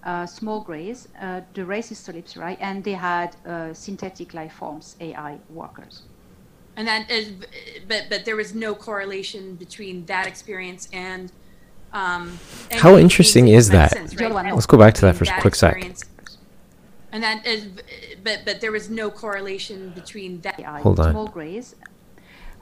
uh, 0.05 0.27
small 0.27 0.61
Grays, 0.61 1.09
uh, 1.19 1.41
the 1.55 1.63
racist 1.63 2.05
Solipsi 2.05 2.39
Rai, 2.39 2.59
and 2.61 2.85
they 2.85 2.93
had 2.93 3.35
uh, 3.47 3.73
synthetic 3.73 4.35
life 4.35 4.53
forms, 4.53 4.97
AI 5.01 5.39
workers. 5.49 6.03
And 6.77 6.87
that 6.87 7.11
is, 7.11 7.33
but 7.89 8.09
but 8.11 8.27
there 8.27 8.37
was 8.37 8.55
no 8.55 8.75
correlation 8.75 9.55
between 9.57 10.05
that 10.07 10.27
experience 10.27 10.89
and. 10.93 11.33
Um, 11.95 12.39
any 12.71 12.81
How 12.81 12.97
interesting 12.97 13.49
is 13.49 13.69
that 13.69 13.91
that? 13.91 13.93
sense, 13.93 14.17
right? 14.17 14.55
Let's 14.55 14.67
go 14.67 14.79
back 14.79 14.95
to 14.95 15.01
that 15.03 15.17
for 15.17 15.25
a 15.25 15.41
quick 15.41 15.55
sec. 15.55 15.75
And 17.13 17.23
that 17.23 17.47
is, 17.47 17.67
but 18.25 18.41
but 18.47 18.61
there 18.63 18.73
was 18.73 18.89
no 18.89 19.11
correlation 19.11 19.91
between 19.91 20.41
that. 20.43 20.59
AI, 20.59 20.81
Hold 20.81 20.99
on. 21.01 21.11
small 21.13 21.29
Grays, 21.29 21.75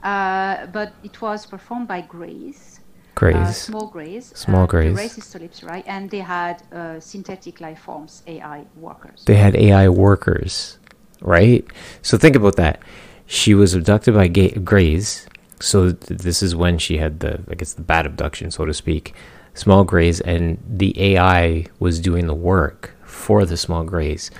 uh, 0.03 0.65
but 0.67 0.93
it 1.03 1.21
was 1.21 1.45
performed 1.45 1.87
by 1.87 2.01
Grays. 2.01 2.79
uh, 2.79 3.13
Grays. 3.15 3.57
small 3.57 3.87
grays, 3.87 4.25
Small 4.35 4.63
uh, 4.63 4.67
grays. 4.67 4.97
racist 4.97 5.27
Solipsi 5.31 5.63
Rai, 5.69 5.83
and 5.85 6.09
they 6.09 6.19
had 6.19 6.63
uh, 6.73 6.99
synthetic 6.99 7.61
life 7.61 7.79
forms, 7.79 8.23
AI 8.27 8.65
workers. 8.75 9.23
they 9.25 9.35
had 9.35 9.55
AI 9.55 9.87
workers, 9.89 10.77
right? 11.21 11.63
So 12.01 12.17
think 12.17 12.35
about 12.35 12.55
that. 12.55 12.81
She 13.25 13.53
was 13.53 13.73
abducted 13.73 14.13
by 14.15 14.27
ga- 14.27 14.57
Greys. 14.59 15.27
So 15.59 15.91
th- 15.93 16.19
this 16.21 16.41
is 16.41 16.55
when 16.55 16.77
she 16.79 16.97
had 16.97 17.19
the, 17.19 17.39
I 17.49 17.55
guess, 17.55 17.73
the 17.73 17.83
bad 17.83 18.05
abduction, 18.05 18.49
so 18.51 18.65
to 18.65 18.73
speak. 18.73 19.13
Small 19.53 19.83
Greys, 19.83 20.19
and 20.21 20.57
the 20.67 20.91
AI 21.13 21.65
was 21.79 21.99
doing 21.99 22.25
the 22.27 22.33
work 22.33 22.95
for 23.21 23.45
the 23.45 23.57
small 23.57 23.83
Greys. 23.83 24.31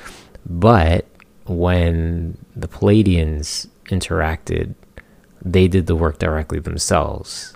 But 0.46 1.06
when 1.46 2.38
the 2.56 2.68
Pleiadians 2.68 3.68
interacted, 3.86 4.76
they 5.42 5.68
did 5.68 5.88
the 5.88 5.96
work 5.96 6.20
directly 6.20 6.60
themselves 6.60 7.56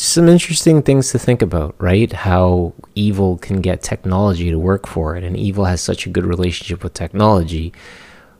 some 0.00 0.28
interesting 0.28 0.82
things 0.82 1.10
to 1.10 1.18
think 1.18 1.42
about, 1.42 1.74
right? 1.78 2.12
How 2.12 2.72
evil 2.94 3.36
can 3.38 3.60
get 3.60 3.82
technology 3.82 4.50
to 4.50 4.58
work 4.58 4.86
for 4.86 5.16
it, 5.16 5.24
and 5.24 5.36
evil 5.36 5.64
has 5.64 5.80
such 5.80 6.06
a 6.06 6.08
good 6.10 6.24
relationship 6.24 6.82
with 6.84 6.94
technology. 6.94 7.72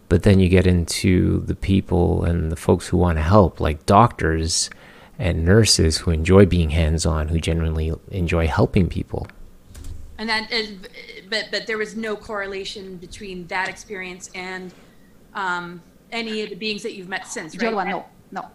But 0.08 0.22
then 0.22 0.40
you 0.40 0.48
get 0.48 0.66
into 0.66 1.40
the 1.40 1.54
people 1.54 2.24
and 2.24 2.50
the 2.50 2.56
folks 2.56 2.88
who 2.88 2.96
want 2.96 3.18
to 3.18 3.22
help, 3.22 3.60
like 3.60 3.86
doctors 3.86 4.70
and 5.18 5.44
nurses 5.44 5.98
who 5.98 6.12
enjoy 6.12 6.46
being 6.46 6.70
hands 6.70 7.04
on, 7.04 7.28
who 7.28 7.40
genuinely 7.40 7.92
enjoy 8.10 8.46
helping 8.46 8.88
people. 8.88 9.26
And 10.18 10.28
that 10.28 10.50
is, 10.52 10.72
but 11.30 11.46
but 11.52 11.66
there 11.66 11.78
was 11.78 11.94
no 11.96 12.16
correlation 12.16 12.96
between 12.96 13.46
that 13.46 13.68
experience 13.68 14.30
and 14.34 14.74
um, 15.34 15.80
any 16.10 16.42
of 16.42 16.50
the 16.50 16.56
beings 16.56 16.82
that 16.82 16.94
you've 16.94 17.08
met 17.08 17.26
since, 17.26 17.56
right? 17.56 17.72
Jolwa, 17.72 17.88
no, 17.88 18.04
no, 18.32 18.46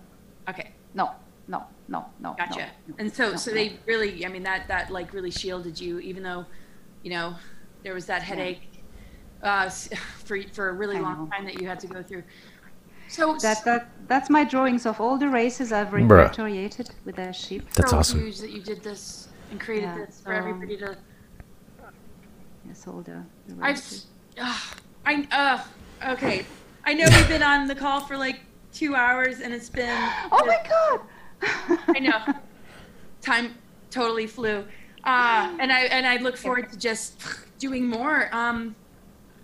Okay. 0.50 0.72
no, 0.94 1.12
no. 1.48 1.64
no, 1.88 2.06
no. 2.20 2.36
Gotcha. 2.38 2.60
no, 2.60 2.66
no, 2.90 2.96
and 3.00 3.14
so, 3.14 3.32
no, 3.32 3.36
so 3.38 3.52
no. 3.52 3.56
they 3.56 3.78
really, 3.86 4.26
I 4.26 4.30
mean, 4.30 4.44
that 4.44 4.68
that 4.68 4.92
like 4.92 5.14
really 5.14 5.32
shielded 5.32 5.80
you, 5.80 6.00
even 6.00 6.22
though, 6.22 6.46
you 7.02 7.12
know, 7.12 7.36
there 7.84 7.94
was 7.94 8.06
that 8.08 8.22
headache 8.24 8.84
uh, 9.42 9.70
for 10.26 10.42
for 10.52 10.70
a 10.70 10.74
really 10.74 10.98
I 10.98 11.00
long 11.02 11.26
know. 11.26 11.32
time 11.32 11.46
that 11.46 11.62
you 11.62 11.68
had 11.68 11.80
to 11.80 11.88
go 11.88 12.04
through. 12.04 12.24
So 13.08 13.38
That 13.38 13.64
that 13.64 13.90
that's 14.08 14.30
my 14.30 14.44
drawings 14.44 14.86
of 14.86 15.00
all 15.00 15.18
the 15.18 15.30
races 15.30 15.72
I've 15.72 15.90
Bruh. 15.90 16.10
repatriated 16.10 16.90
with 17.06 17.16
their 17.16 17.32
ship. 17.32 17.64
That's 17.76 17.92
so 17.92 17.98
awesome. 18.00 18.20
huge 18.22 18.40
that 18.40 18.52
you 18.52 18.62
did 18.62 18.84
this 18.84 19.30
and 19.52 19.62
created 19.62 19.86
Yeah, 19.96 20.06
this 20.06 20.20
for 20.20 20.34
so- 20.34 20.38
everybody 20.40 20.76
to. 20.78 20.98
Yes, 22.68 22.84
the 22.84 23.24
I've, 23.62 23.80
uh, 24.38 24.60
I 25.06 25.28
uh, 25.32 26.12
okay. 26.14 26.46
I 26.86 26.94
know 26.94 27.06
we've 27.16 27.28
been 27.28 27.44
on 27.44 27.68
the 27.68 27.76
call 27.76 28.02
for 28.02 28.18
like 28.18 28.40
two 28.72 28.96
hours, 28.96 29.42
and 29.42 29.54
it's 29.54 29.70
been. 29.70 29.90
Oh 30.32 30.46
my 30.46 30.58
god! 30.70 31.02
I 31.96 32.00
know. 32.00 32.20
Time 33.22 33.56
totally 33.90 34.28
flew, 34.28 34.66
uh, 35.04 35.56
and 35.60 35.72
I 35.72 35.82
and 35.92 36.06
I 36.06 36.18
look 36.18 36.38
forward 36.38 36.72
to 36.72 36.78
just 36.78 37.22
doing 37.60 37.86
more. 37.88 38.34
Um, 38.36 38.76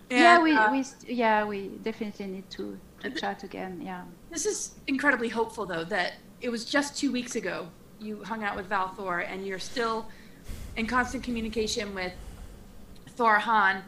yeah, 0.09 0.41
we, 0.41 0.53
uh, 0.53 0.71
we 0.71 0.85
yeah 1.07 1.45
we 1.45 1.67
definitely 1.83 2.27
need 2.27 2.49
to, 2.51 2.79
to 3.01 3.11
chat 3.11 3.43
again. 3.43 3.81
Yeah. 3.83 4.03
This 4.31 4.45
is 4.45 4.75
incredibly 4.87 5.29
hopeful, 5.29 5.65
though, 5.65 5.83
that 5.85 6.13
it 6.41 6.49
was 6.49 6.65
just 6.65 6.97
two 6.97 7.11
weeks 7.11 7.35
ago 7.35 7.67
you 8.01 8.23
hung 8.23 8.43
out 8.43 8.55
with 8.55 8.67
Val 8.67 8.89
Thor, 8.89 9.19
and 9.19 9.45
you're 9.45 9.59
still 9.59 10.07
in 10.77 10.87
constant 10.87 11.23
communication 11.23 11.93
with 11.93 12.13
Thor 13.19 13.37
Han, 13.37 13.83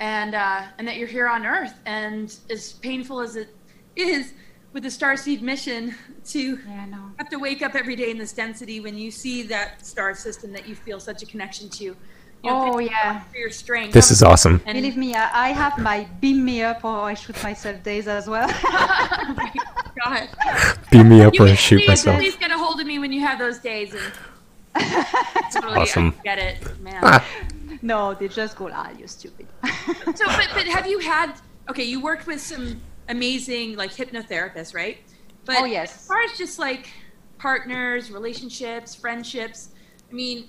and 0.00 0.34
uh, 0.34 0.62
and 0.76 0.86
that 0.86 0.96
you're 0.98 1.08
here 1.08 1.28
on 1.28 1.46
Earth. 1.46 1.72
And 1.86 2.36
as 2.50 2.74
painful 2.74 3.20
as 3.20 3.34
it 3.36 3.48
is 3.96 4.34
with 4.74 4.82
the 4.82 4.90
Starseed 4.90 5.40
mission 5.40 5.94
to 6.26 6.58
Yeah, 6.68 6.82
I 6.82 6.86
know. 6.86 7.10
have 7.16 7.30
to 7.30 7.38
wake 7.38 7.62
up 7.62 7.74
every 7.74 7.96
day 7.96 8.10
in 8.10 8.18
this 8.18 8.34
density 8.34 8.80
when 8.80 8.98
you 8.98 9.10
see 9.10 9.42
that 9.44 9.84
star 9.86 10.14
system 10.14 10.52
that 10.52 10.68
you 10.68 10.74
feel 10.74 11.00
such 11.00 11.22
a 11.22 11.26
connection 11.26 11.70
to. 11.70 11.84
You 11.84 11.96
know, 12.44 12.74
Oh 12.74 12.78
yeah. 12.78 13.20
for 13.32 13.38
your 13.38 13.48
strength. 13.50 13.94
This 13.94 14.10
is 14.10 14.22
awesome. 14.22 14.60
And- 14.66 14.76
Believe 14.76 14.98
me, 14.98 15.14
I, 15.14 15.46
I 15.46 15.48
have 15.52 15.78
my 15.78 16.06
beam 16.20 16.44
me 16.44 16.62
up 16.62 16.84
or 16.84 17.00
I 17.12 17.14
shoot 17.14 17.42
myself 17.42 17.82
days 17.82 18.06
as 18.08 18.28
well. 18.28 18.46
God. 20.04 20.28
Beam 20.90 21.08
me 21.08 21.22
up 21.22 21.32
You 21.34 21.44
or 21.44 21.46
can 21.46 21.56
shoot 21.56 21.78
please, 21.78 21.88
myself. 21.88 22.18
Please 22.18 22.36
get 22.36 22.50
a 22.50 22.58
hold 22.58 22.78
of 22.78 22.86
me 22.86 22.98
when 22.98 23.10
you 23.10 23.22
have 23.22 23.38
those 23.38 23.58
days. 23.58 23.94
And 23.94 24.12
totally, 25.54 25.80
Awesome. 25.80 26.14
I 26.20 26.22
get 26.22 26.38
it, 26.38 26.80
man. 26.82 27.00
Ah, 27.02 27.24
no, 27.82 28.14
they 28.14 28.28
just 28.28 28.56
go, 28.56 28.70
ah, 28.72 28.90
you're 28.98 29.08
stupid. 29.08 29.48
So, 30.14 30.26
but, 30.26 30.48
but 30.54 30.66
have 30.76 30.86
you 30.86 30.98
had? 31.00 31.34
Okay, 31.70 31.84
you 31.84 32.00
worked 32.02 32.26
with 32.26 32.40
some 32.40 32.80
amazing 33.08 33.76
like 33.76 33.92
hypnotherapists, 33.92 34.74
right? 34.74 34.98
But 35.44 35.56
Oh, 35.60 35.64
yes. 35.64 35.94
as 35.94 36.06
far 36.06 36.18
as 36.30 36.38
just 36.38 36.58
like 36.58 36.88
partners, 37.38 38.10
relationships, 38.10 38.94
friendships, 38.94 39.70
I 40.10 40.14
mean, 40.14 40.48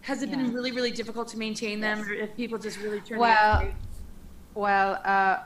has 0.00 0.22
it 0.22 0.30
Yeah. 0.30 0.36
been 0.36 0.52
really, 0.52 0.72
really 0.72 0.90
difficult 0.90 1.28
to 1.28 1.38
maintain 1.38 1.80
them, 1.80 1.98
Yes. 1.98 2.08
or 2.08 2.12
if 2.14 2.36
people 2.36 2.58
just 2.58 2.78
really 2.78 3.00
turn? 3.00 3.18
Well, 3.18 3.60
away? 3.60 3.74
Well, 4.54 4.94
uh, 5.04 5.36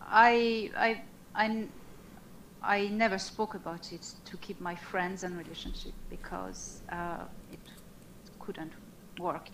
I, 0.00 0.70
I, 0.76 1.02
I, 1.34 1.68
I 2.62 2.88
never 2.88 3.18
spoke 3.18 3.54
about 3.54 3.92
it 3.92 4.04
to 4.24 4.36
keep 4.38 4.60
my 4.60 4.74
friends 4.74 5.22
and 5.24 5.36
relationship 5.36 5.92
because 6.08 6.82
uh, 6.90 7.24
it 7.50 7.60
couldn't 8.38 8.72
work 9.18 9.48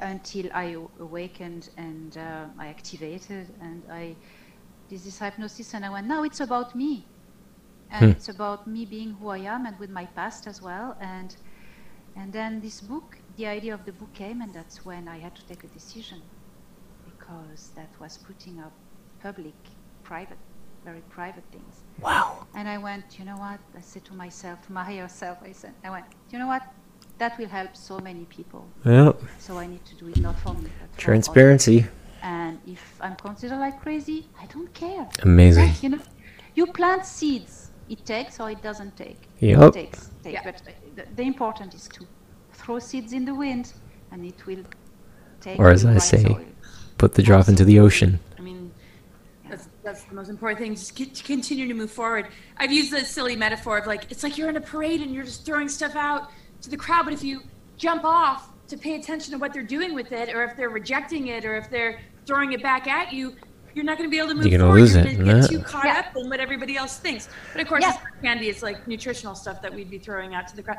until 0.00 0.46
I 0.54 0.76
awakened 1.00 1.68
and 1.76 2.16
uh, 2.16 2.46
I 2.58 2.68
activated 2.68 3.54
and 3.60 3.84
I 3.90 4.16
did 4.88 5.00
this 5.02 5.18
hypnosis 5.18 5.74
and 5.74 5.84
I 5.84 5.90
went, 5.90 6.06
now 6.06 6.22
it's 6.24 6.40
about 6.40 6.74
me. 6.74 7.08
And 7.90 8.10
Hmm. 8.10 8.10
it's 8.10 8.28
about 8.28 8.66
me 8.66 8.84
being 8.86 9.12
who 9.14 9.28
I 9.28 9.38
am 9.38 9.66
and 9.66 9.78
with 9.78 9.90
my 9.90 10.06
past 10.06 10.46
as 10.46 10.62
well. 10.62 10.96
And 11.00 11.36
and 12.16 12.32
then 12.32 12.60
this 12.60 12.80
book, 12.80 13.20
the 13.36 13.46
idea 13.46 13.74
of 13.74 13.84
the 13.84 13.92
book 13.92 14.14
came, 14.14 14.40
and 14.40 14.52
that's 14.54 14.84
when 14.84 15.08
I 15.08 15.18
had 15.18 15.36
to 15.36 15.46
take 15.46 15.64
a 15.64 15.68
decision 15.68 16.22
because 17.04 17.72
that 17.76 17.90
was 18.00 18.18
putting 18.18 18.60
up 18.60 18.74
public, 19.20 19.56
private, 20.02 20.38
very 20.84 21.02
private 21.02 21.44
things. 21.52 21.84
wow. 21.98 22.46
And 22.54 22.68
I 22.68 22.78
went, 22.78 23.18
you 23.18 23.24
know 23.24 23.38
what? 23.38 23.60
I 23.76 23.80
said 23.80 24.04
to 24.06 24.14
myself, 24.14 24.62
to 24.66 24.72
my 24.72 24.84
higher 24.84 25.08
self, 25.08 25.38
I 25.42 25.52
said, 25.52 25.74
I 25.84 25.90
went, 25.90 26.06
you 26.30 26.38
know 26.38 26.46
what? 26.48 26.62
That 27.18 27.38
will 27.38 27.48
help 27.48 27.76
so 27.76 27.98
many 27.98 28.24
people. 28.26 28.66
Yep. 28.84 29.22
So 29.38 29.56
I 29.58 29.66
need 29.66 29.84
to 29.86 29.94
do 29.94 30.08
it 30.08 30.18
not 30.18 30.38
for 30.40 30.54
me, 30.54 30.68
but 30.80 30.90
for. 30.92 31.00
Transparency. 31.00 31.86
And 32.22 32.58
if 32.66 32.82
I'm 33.00 33.16
considered 33.16 33.58
like 33.58 33.80
crazy, 33.80 34.26
I 34.40 34.46
don't 34.46 34.72
care. 34.74 35.08
Amazing. 35.22 35.70
You 35.80 35.88
know, 35.90 36.00
you 36.54 36.66
plant 36.66 37.06
seeds. 37.06 37.70
It 37.88 38.04
takes 38.04 38.40
or 38.40 38.50
it 38.50 38.60
doesn't 38.62 38.96
take. 38.96 39.28
Yep. 39.38 39.60
It 39.60 39.72
takes. 39.72 40.10
take. 40.22 40.34
Yeah. 40.34 40.42
But 40.44 40.56
uh, 40.56 40.72
the, 40.96 41.04
the 41.14 41.22
important 41.22 41.74
is 41.74 41.88
to 41.88 42.06
throw 42.52 42.80
seeds 42.80 43.12
in 43.12 43.24
the 43.24 43.34
wind, 43.34 43.72
and 44.10 44.24
it 44.24 44.44
will 44.44 44.64
take. 45.40 45.58
Or 45.58 45.70
as 45.70 45.84
I 45.84 45.98
say, 45.98 46.22
soil. 46.24 46.44
Put 46.98 47.14
the 47.14 47.22
drop 47.22 47.48
into 47.48 47.64
the 47.64 47.78
ocean. 47.78 48.18
I 48.38 48.40
mean, 48.40 48.72
that's 49.48 49.68
that's 49.84 50.02
the 50.04 50.14
most 50.14 50.28
important 50.28 50.58
thing. 50.58 50.74
Just 50.74 50.96
get, 50.96 51.14
to 51.14 51.22
continue 51.22 51.68
to 51.68 51.74
move 51.74 51.92
forward. 51.92 52.26
I've 52.56 52.72
used 52.72 52.90
this 52.90 53.08
silly 53.08 53.36
metaphor 53.36 53.78
of 53.78 53.86
like 53.86 54.10
it's 54.10 54.22
like 54.22 54.36
you're 54.36 54.48
in 54.48 54.56
a 54.56 54.60
parade 54.60 55.00
and 55.00 55.14
you're 55.14 55.24
just 55.24 55.46
throwing 55.46 55.68
stuff 55.68 55.94
out 55.94 56.30
to 56.62 56.70
the 56.70 56.76
crowd, 56.76 57.04
but 57.04 57.12
if 57.12 57.22
you 57.22 57.42
jump 57.76 58.04
off 58.04 58.48
to 58.68 58.76
pay 58.76 58.96
attention 58.96 59.32
to 59.32 59.38
what 59.38 59.52
they're 59.52 59.62
doing 59.62 59.94
with 59.94 60.12
it, 60.12 60.34
or 60.34 60.44
if 60.44 60.56
they're 60.56 60.70
rejecting 60.70 61.28
it, 61.28 61.44
or 61.44 61.56
if 61.56 61.70
they're 61.70 62.00
throwing 62.26 62.52
it 62.52 62.62
back 62.62 62.86
at 62.88 63.12
you, 63.12 63.34
you're 63.74 63.84
not 63.84 63.98
going 63.98 64.08
to 64.08 64.10
be 64.10 64.18
able 64.18 64.28
to 64.30 64.34
move 64.34 64.46
You're 64.46 64.58
gonna 64.58 64.70
forward. 64.70 64.80
lose 64.80 64.94
you're 64.96 65.06
it, 65.06 65.18
gonna 65.18 65.34
yeah. 65.34 65.40
get 65.42 65.50
too 65.50 65.60
caught 65.60 65.84
Yeah. 65.84 65.98
up 66.00 66.16
in 66.16 66.28
what 66.30 66.40
everybody 66.40 66.76
else 66.76 66.98
thinks. 66.98 67.28
But 67.52 67.60
of 67.60 67.68
course, 67.68 67.82
Yeah. 67.82 67.90
it's 67.92 68.20
candy. 68.22 68.48
It's 68.48 68.62
like 68.62 68.88
nutritional 68.88 69.34
stuff 69.34 69.60
that 69.62 69.72
we'd 69.74 69.90
be 69.90 69.98
throwing 69.98 70.34
out 70.34 70.48
to 70.48 70.56
the 70.56 70.62
crowd. 70.62 70.78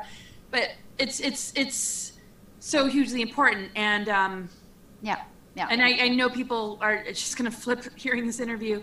But 0.50 0.70
it's 0.98 1.20
it's 1.20 1.52
it's 1.54 2.12
so 2.60 2.86
hugely 2.86 3.22
important 3.22 3.70
and. 3.76 4.08
um 4.08 4.48
Yeah. 5.00 5.22
Yeah. 5.54 5.68
and 5.70 5.80
I, 5.82 6.04
I 6.04 6.08
know 6.08 6.28
people 6.28 6.78
are 6.80 7.04
just 7.04 7.36
going 7.38 7.50
to 7.50 7.56
flip 7.56 7.84
hearing 7.96 8.26
this 8.26 8.38
interview 8.40 8.82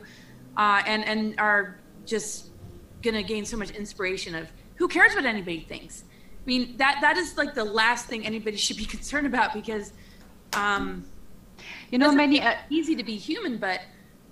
uh, 0.58 0.82
and, 0.86 1.06
and 1.06 1.40
are 1.40 1.78
just 2.06 2.50
going 3.02 3.14
to 3.16 3.24
gain 3.24 3.46
so 3.46 3.56
much 3.58 3.72
inspiration 3.72 4.34
of 4.36 4.50
who 4.76 4.88
cares 4.90 5.14
what 5.16 5.26
anybody 5.26 5.62
thinks. 5.62 6.04
I 6.46 6.48
mean, 6.48 6.78
that, 6.78 7.00
that 7.02 7.18
is 7.18 7.38
like 7.38 7.56
the 7.56 7.64
last 7.64 8.06
thing 8.06 8.26
anybody 8.26 8.58
should 8.58 8.78
be 8.78 8.86
concerned 8.96 9.26
about 9.26 9.54
because 9.54 9.94
um, 10.54 11.06
you 11.92 11.98
know, 11.98 12.12
many. 12.12 12.42
Uh, 12.42 12.56
easy 12.70 12.96
to 12.96 13.04
be 13.04 13.16
human, 13.16 13.58
but 13.58 13.82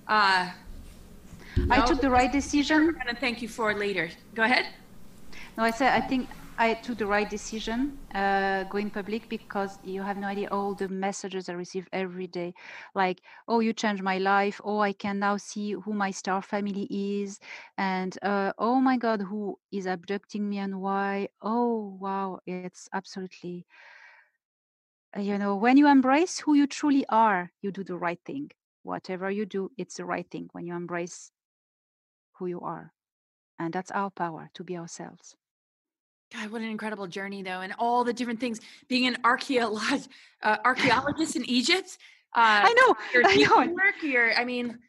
uh, 0.08 0.50
I 1.70 1.78
no, 1.78 1.86
took 1.86 2.02
the 2.02 2.10
right 2.10 2.32
decision. 2.32 2.86
We're 2.86 2.94
going 2.94 3.08
to 3.08 3.16
thank 3.16 3.42
you 3.42 3.48
for 3.48 3.74
later. 3.74 4.10
Go 4.36 4.44
ahead. 4.44 4.68
No, 5.58 5.64
I 5.64 5.72
said 5.72 5.94
I 5.94 6.06
think 6.06 6.30
I 6.58 6.76
took 6.76 6.98
the 7.00 7.08
right 7.08 7.28
decision 7.30 8.00
uh, 8.14 8.64
going 8.66 8.90
public 8.92 9.28
because 9.30 9.80
you 9.82 10.02
have 10.04 10.18
no 10.18 10.28
idea 10.28 10.48
all 10.52 10.76
the 10.76 10.88
messages 10.88 11.50
I 11.50 11.54
receive 11.54 11.88
every 11.92 12.28
day. 12.28 12.54
Like, 12.94 13.22
oh, 13.48 13.60
you 13.60 13.74
changed 13.74 14.04
my 14.04 14.18
life. 14.20 14.62
Oh, 14.64 14.80
I 14.80 14.94
can 14.94 15.20
now 15.20 15.38
see 15.38 15.72
who 15.74 15.94
my 15.94 16.12
star 16.12 16.42
family 16.42 16.88
is. 16.92 17.40
And 17.78 18.18
uh, 18.22 18.54
oh 18.58 18.80
my 18.80 18.98
God, 18.98 19.22
who 19.22 19.60
is 19.72 19.86
abducting 19.88 20.48
me 20.50 20.60
and 20.60 20.80
why? 20.82 21.30
Oh, 21.42 21.98
wow. 22.00 22.40
It's 22.46 22.88
absolutely, 22.94 23.66
you 25.18 25.38
know, 25.38 25.56
when 25.56 25.78
you 25.78 25.88
embrace 25.88 26.40
who 26.40 26.54
you 26.54 26.68
truly 26.68 27.06
are, 27.10 27.52
you 27.62 27.72
do 27.72 27.84
the 27.84 27.98
right 27.98 28.20
thing. 28.26 28.52
Whatever 28.84 29.30
you 29.32 29.46
do, 29.46 29.72
it's 29.78 29.96
the 29.96 30.06
right 30.06 30.30
thing 30.30 30.50
when 30.52 30.66
you 30.66 30.76
embrace 30.76 31.32
who 32.34 32.46
you 32.48 32.60
are. 32.62 32.94
And 33.60 33.74
that's 33.74 33.92
our 33.92 34.10
power 34.12 34.50
to 34.56 34.64
be 34.64 34.78
ourselves. 34.78 35.36
God, 36.34 36.50
what 36.52 36.62
an 36.62 36.68
incredible 36.70 37.08
journey, 37.08 37.44
though, 37.44 37.62
and 37.62 37.74
all 37.78 38.04
the 38.04 38.14
different 38.14 38.40
things. 38.40 38.60
Being 38.88 39.08
an 39.08 39.18
archaeolog- 39.24 40.08
uh, 40.42 40.58
archaeologist 40.66 41.36
in 41.36 41.46
Egypt. 41.46 41.98
Uh, 42.36 42.66
I 42.66 42.74
know. 42.74 42.96
your 43.14 43.24
I 43.28 43.36
know. 43.36 43.74
work, 43.74 44.02
your, 44.02 44.34
I 44.34 44.44
mean, 44.44 44.80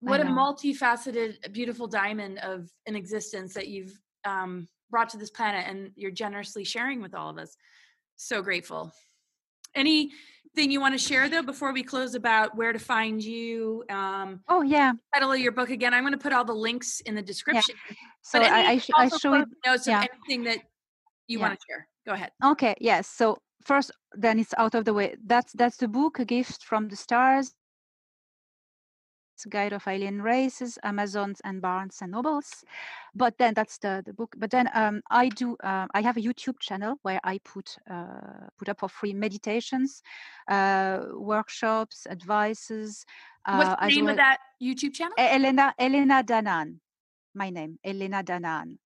what 0.00 0.20
a 0.20 0.24
multifaceted, 0.24 1.52
beautiful 1.52 1.86
diamond 1.86 2.38
of 2.40 2.68
an 2.86 2.96
existence 2.96 3.54
that 3.54 3.68
you've 3.68 3.98
um, 4.26 4.68
brought 4.90 5.08
to 5.10 5.16
this 5.16 5.30
planet, 5.30 5.64
and 5.66 5.92
you're 5.96 6.10
generously 6.10 6.64
sharing 6.64 7.00
with 7.00 7.14
all 7.14 7.30
of 7.30 7.38
us. 7.38 7.56
So 8.16 8.42
grateful. 8.42 8.92
Anything 9.74 10.10
you 10.56 10.80
want 10.80 10.92
to 10.92 10.98
share 10.98 11.30
though 11.30 11.42
before 11.42 11.72
we 11.72 11.82
close 11.82 12.14
about 12.14 12.54
where 12.56 12.74
to 12.74 12.78
find 12.78 13.24
you? 13.24 13.84
Um, 13.88 14.40
Oh 14.48 14.60
yeah. 14.60 14.92
title 15.14 15.32
of 15.32 15.38
your 15.38 15.52
book 15.52 15.70
again. 15.70 15.94
I'm 15.94 16.02
going 16.02 16.12
to 16.12 16.18
put 16.18 16.34
all 16.34 16.44
the 16.44 16.52
links 16.52 17.00
in 17.00 17.14
the 17.14 17.22
description. 17.22 17.74
So 18.20 18.38
but 18.38 18.52
I, 18.52 18.72
I, 18.72 18.78
sh- 18.78 18.90
I 18.94 19.04
also 19.04 19.18
show 19.18 19.32
it. 19.32 19.36
closing 19.36 19.56
notes 19.64 19.86
yeah. 19.86 20.02
of 20.02 20.08
anything 20.12 20.44
that 20.44 20.58
you 21.32 21.38
Yeah. 21.38 21.48
want 21.48 21.60
to 21.60 21.66
share. 21.68 21.82
Go 22.06 22.12
ahead. 22.12 22.30
Okay. 22.52 22.74
Yes. 22.80 23.06
So 23.08 23.38
first, 23.64 23.90
then 24.24 24.38
it's 24.38 24.54
out 24.58 24.74
of 24.74 24.84
the 24.84 24.94
way. 24.94 25.16
That's 25.26 25.52
that's 25.52 25.78
the 25.78 25.88
book, 25.88 26.18
A 26.18 26.24
Gift 26.24 26.64
from 26.64 26.88
the 26.88 26.96
Stars. 26.96 27.54
It's 29.34 29.46
Guide 29.46 29.72
of 29.72 29.88
Alien 29.88 30.20
Races, 30.22 30.78
Amazons 30.82 31.40
and 31.42 31.62
Barnes 31.62 31.98
and 32.02 32.12
Nobles. 32.12 32.64
But 33.14 33.38
then 33.38 33.54
that's 33.54 33.78
the, 33.78 34.02
the 34.04 34.12
book. 34.12 34.34
But 34.36 34.50
then 34.50 34.68
um, 34.74 35.00
I 35.10 35.30
do. 35.30 35.56
Uh, 35.64 35.86
I 35.94 36.02
have 36.02 36.16
a 36.18 36.20
YouTube 36.20 36.58
channel 36.60 36.96
where 37.02 37.20
I 37.24 37.38
put 37.38 37.76
uh, 37.90 38.48
put 38.58 38.68
up 38.68 38.80
for 38.80 38.88
free 38.88 39.14
meditations, 39.14 40.02
uh, 40.48 40.98
workshops, 41.14 42.06
advices. 42.10 43.04
Uh, 43.46 43.56
What's 43.56 43.80
the 43.80 43.88
name 44.00 44.08
of 44.08 44.16
that 44.16 44.38
YouTube 44.62 44.92
channel? 44.94 45.14
Elena 45.18 45.74
Elena 45.78 46.22
Danan, 46.22 46.80
my 47.34 47.50
name 47.50 47.78
Elena 47.82 48.22
Danan, 48.22 48.78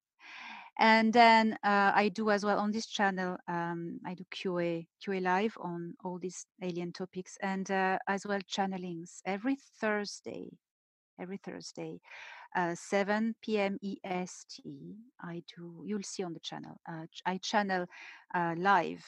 and 0.79 1.13
then 1.13 1.55
uh, 1.65 1.93
I 1.95 2.11
do 2.15 2.31
as 2.31 2.45
well 2.45 2.59
on 2.59 2.71
this 2.71 2.87
channel. 2.87 3.37
Um, 3.49 3.99
I 4.07 4.15
do 4.15 4.25
QA 4.35 4.87
QA 5.05 5.23
live 5.23 5.57
on 5.61 5.95
all 6.05 6.19
these 6.19 6.47
alien 6.63 6.93
topics, 6.93 7.37
and 7.43 7.71
uh, 7.71 7.99
as 8.09 8.27
well 8.27 8.41
channelings 8.41 9.21
every 9.25 9.57
Thursday. 9.81 10.51
Every 11.19 11.39
Thursday, 11.39 11.99
uh, 12.55 12.75
7 12.75 13.35
p.m. 13.41 13.79
EST. 13.83 14.63
I 15.23 15.43
do. 15.57 15.83
You'll 15.87 16.03
see 16.03 16.23
on 16.23 16.35
the 16.35 16.41
channel. 16.41 16.79
Uh, 16.87 17.07
I 17.25 17.39
channel 17.39 17.87
uh, 18.35 18.55
live 18.59 19.03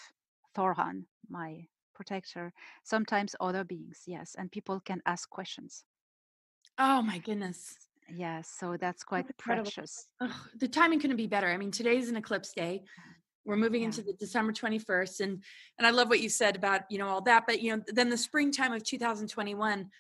Thor 0.55 0.73
Han, 0.73 1.05
my 1.29 1.67
protector. 1.95 2.53
Sometimes 2.85 3.37
other 3.41 3.63
beings, 3.63 4.05
yes, 4.07 4.37
and 4.39 4.51
people 4.51 4.81
can 4.81 5.03
ask 5.05 5.29
questions. 5.29 5.85
Oh 6.79 7.03
my 7.03 7.19
goodness. 7.19 7.88
Yes, 8.15 8.55
so 8.59 8.77
that's 8.77 9.05
quite 9.05 9.27
precious. 9.37 10.07
Ugh, 10.21 10.31
the 10.59 10.69
timing 10.69 11.01
couldn't 11.01 11.17
be 11.17 11.27
better. 11.27 11.49
I 11.49 11.57
mean, 11.57 11.71
today's 11.71 12.09
an 12.09 12.17
eclipse 12.17 12.53
day. 12.53 12.85
We're 13.45 13.57
moving 13.57 13.83
Yeah. 13.83 13.87
into 13.87 14.03
the 14.03 14.13
December 14.15 14.53
21st 14.53 15.21
and 15.21 15.43
and 15.79 15.87
I 15.87 15.91
love 15.91 16.09
what 16.09 16.21
you 16.21 16.29
said 16.29 16.57
about, 16.57 16.83
you 16.91 16.99
know, 16.99 17.09
all 17.09 17.23
that, 17.23 17.45
but 17.47 17.63
you 17.63 17.77
know, 17.77 17.83
then 17.89 18.11
the 18.11 18.17
springtime 18.17 18.73
of 18.73 18.83
2021 18.85 19.91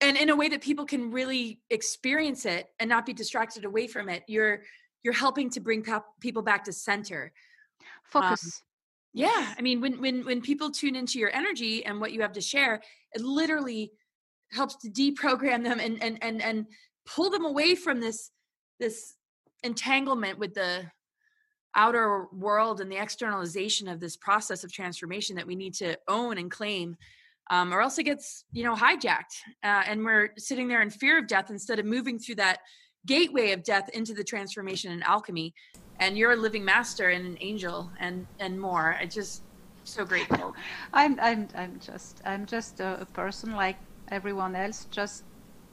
and 0.00 0.16
in 0.16 0.28
a 0.28 0.36
way 0.36 0.48
that 0.48 0.60
people 0.60 0.84
can 0.84 1.10
really 1.10 1.60
experience 1.70 2.44
it 2.44 2.68
and 2.78 2.88
not 2.88 3.06
be 3.06 3.12
distracted 3.12 3.64
away 3.64 3.86
from 3.86 4.08
it. 4.08 4.22
You're 4.28 4.62
you're 5.02 5.14
helping 5.14 5.50
to 5.50 5.60
bring 5.60 5.84
people 6.20 6.42
back 6.42 6.64
to 6.64 6.72
center. 6.72 7.32
Um, 7.80 7.86
Focus. 8.22 8.62
Yeah, 9.12 9.54
I 9.56 9.62
mean, 9.62 9.80
when 9.80 10.00
when 10.00 10.24
when 10.24 10.40
people 10.40 10.70
tune 10.70 10.96
into 10.96 11.18
your 11.18 11.30
energy 11.30 11.84
and 11.84 12.00
what 12.00 12.12
you 12.12 12.22
have 12.22 12.32
to 12.32 12.40
share, 12.40 12.82
it 13.12 13.22
literally 13.22 13.92
helps 14.50 14.76
to 14.76 14.90
deprogram 14.90 15.62
them 15.62 15.78
and 15.80 16.02
and 16.02 16.22
and 16.22 16.42
and 16.42 16.66
pull 17.06 17.30
them 17.30 17.44
away 17.44 17.74
from 17.74 18.00
this 18.00 18.30
this 18.80 19.14
entanglement 19.62 20.38
with 20.38 20.54
the 20.54 20.84
outer 21.76 22.26
world 22.32 22.80
and 22.80 22.90
the 22.90 22.96
externalization 22.96 23.88
of 23.88 23.98
this 23.98 24.16
process 24.16 24.62
of 24.62 24.72
transformation 24.72 25.34
that 25.36 25.46
we 25.46 25.56
need 25.56 25.74
to 25.74 25.96
own 26.08 26.38
and 26.38 26.50
claim 26.50 26.96
um, 27.50 27.74
or 27.74 27.80
else 27.80 27.98
it 27.98 28.04
gets 28.04 28.44
you 28.52 28.64
know 28.64 28.74
hijacked 28.74 29.36
uh, 29.64 29.82
and 29.86 30.04
we're 30.04 30.30
sitting 30.38 30.68
there 30.68 30.82
in 30.82 30.90
fear 30.90 31.18
of 31.18 31.26
death 31.26 31.50
instead 31.50 31.78
of 31.78 31.84
moving 31.84 32.18
through 32.18 32.34
that 32.36 32.60
gateway 33.06 33.52
of 33.52 33.62
death 33.62 33.88
into 33.90 34.14
the 34.14 34.24
transformation 34.24 34.92
and 34.92 35.02
alchemy. 35.04 35.54
And 36.00 36.16
you're 36.18 36.32
a 36.32 36.36
living 36.36 36.64
master 36.64 37.10
and 37.10 37.26
an 37.26 37.38
angel 37.40 37.90
and 38.00 38.26
and 38.40 38.60
more. 38.60 38.96
I 38.98 39.06
just 39.06 39.42
so 39.84 40.04
grateful. 40.04 40.54
I'm 40.92 41.18
I'm 41.20 41.48
I'm 41.54 41.78
just 41.78 42.20
I'm 42.24 42.46
just 42.46 42.80
a, 42.80 43.00
a 43.00 43.06
person 43.06 43.52
like 43.52 43.76
everyone 44.08 44.56
else, 44.56 44.86
just 44.90 45.24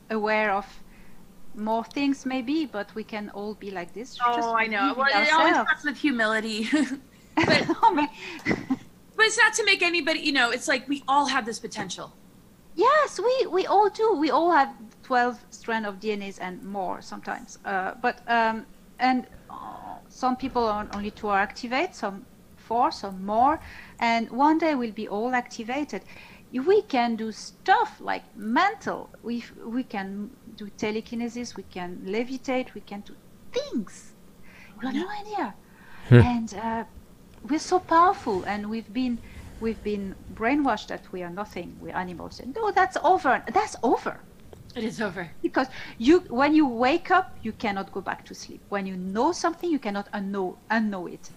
aware 0.10 0.52
of 0.52 0.66
more 1.56 1.84
things 1.84 2.26
maybe, 2.26 2.66
but 2.66 2.94
we 2.96 3.04
can 3.04 3.30
all 3.32 3.54
be 3.56 3.72
like 3.72 3.94
this. 3.94 4.16
just 4.16 4.50
oh 4.50 4.56
i 4.56 4.68
know 4.68 4.94
well 4.98 5.08
it 5.10 5.34
always 5.34 5.54
starts 5.54 5.84
with 5.84 5.98
humility 5.98 6.68
but 7.36 7.66
Oh, 7.84 8.08
but 9.16 9.26
it's 9.26 9.38
not 9.38 9.54
to 9.56 9.66
make 9.66 9.82
anybody 9.82 10.20
you 10.20 10.32
know 10.32 10.52
it's 10.52 10.68
like 10.68 10.88
we 10.88 11.04
all 11.08 11.26
have 11.28 11.46
this 11.46 11.60
potential 11.60 12.14
yes, 12.76 13.20
we 13.20 13.48
we 13.48 13.66
all 13.66 13.90
do. 13.90 14.14
We 14.14 14.30
all 14.32 14.52
have 14.52 14.74
twelve 15.04 15.44
strand 15.50 15.86
of 15.86 16.00
DNAs 16.00 16.38
and 16.42 16.64
more 16.64 17.02
sometimes. 17.02 17.60
Uh, 17.66 17.94
but 18.02 18.22
um, 18.28 18.66
and 19.00 19.28
uh, 19.50 19.98
some 20.10 20.36
people 20.36 20.64
are 20.66 20.88
only 20.94 21.12
two 21.12 21.28
are 21.28 21.40
activate, 21.40 21.96
some 21.96 22.26
four, 22.56 22.92
some 22.92 23.26
more, 23.26 23.60
and 24.00 24.30
one 24.30 24.58
day 24.58 24.76
we'll 24.76 24.92
be 24.92 25.08
all 25.08 25.34
activated. 25.36 26.02
We 26.54 26.82
can 26.82 27.16
do 27.16 27.32
stuff 27.32 28.02
like 28.02 28.24
mental. 28.36 29.10
We 29.24 29.44
we 29.66 29.84
can 29.84 30.30
do 30.62 30.70
telekinesis. 30.88 31.48
We 31.60 31.66
can 31.78 31.90
levitate. 32.16 32.68
We 32.78 32.82
can 32.92 33.02
do 33.10 33.16
things. 33.58 33.94
You 34.82 34.88
have 34.88 34.96
no 35.06 35.10
idea. 35.22 35.46
And 36.10 36.50
uh, 36.56 36.84
we're 37.50 37.66
so 37.74 37.80
powerful, 37.80 38.38
and 38.52 38.70
we've 38.74 38.92
been 39.02 39.16
we've 39.64 39.82
been 39.92 40.06
brainwashed 40.40 40.88
that 40.94 41.04
we 41.14 41.20
are 41.26 41.34
nothing. 41.42 41.68
We're 41.82 41.96
animals. 42.06 42.40
And 42.42 42.50
no, 42.56 42.72
that's 42.80 42.98
over. 43.14 43.34
That's 43.58 43.76
over 43.92 44.16
it 44.76 44.84
is 44.86 45.02
over 45.02 45.30
because 45.42 45.68
you 45.98 46.16
when 46.42 46.52
you 46.60 46.66
wake 46.66 47.12
up 47.12 47.28
you 47.46 47.52
cannot 47.64 47.92
go 47.92 48.00
back 48.00 48.24
to 48.30 48.34
sleep 48.34 48.62
when 48.70 48.86
you 48.86 48.96
know 48.96 49.30
something 49.34 49.70
you 49.70 49.80
cannot 49.88 50.08
unknow 50.14 50.56
unknow 50.78 51.12
it 51.12 51.30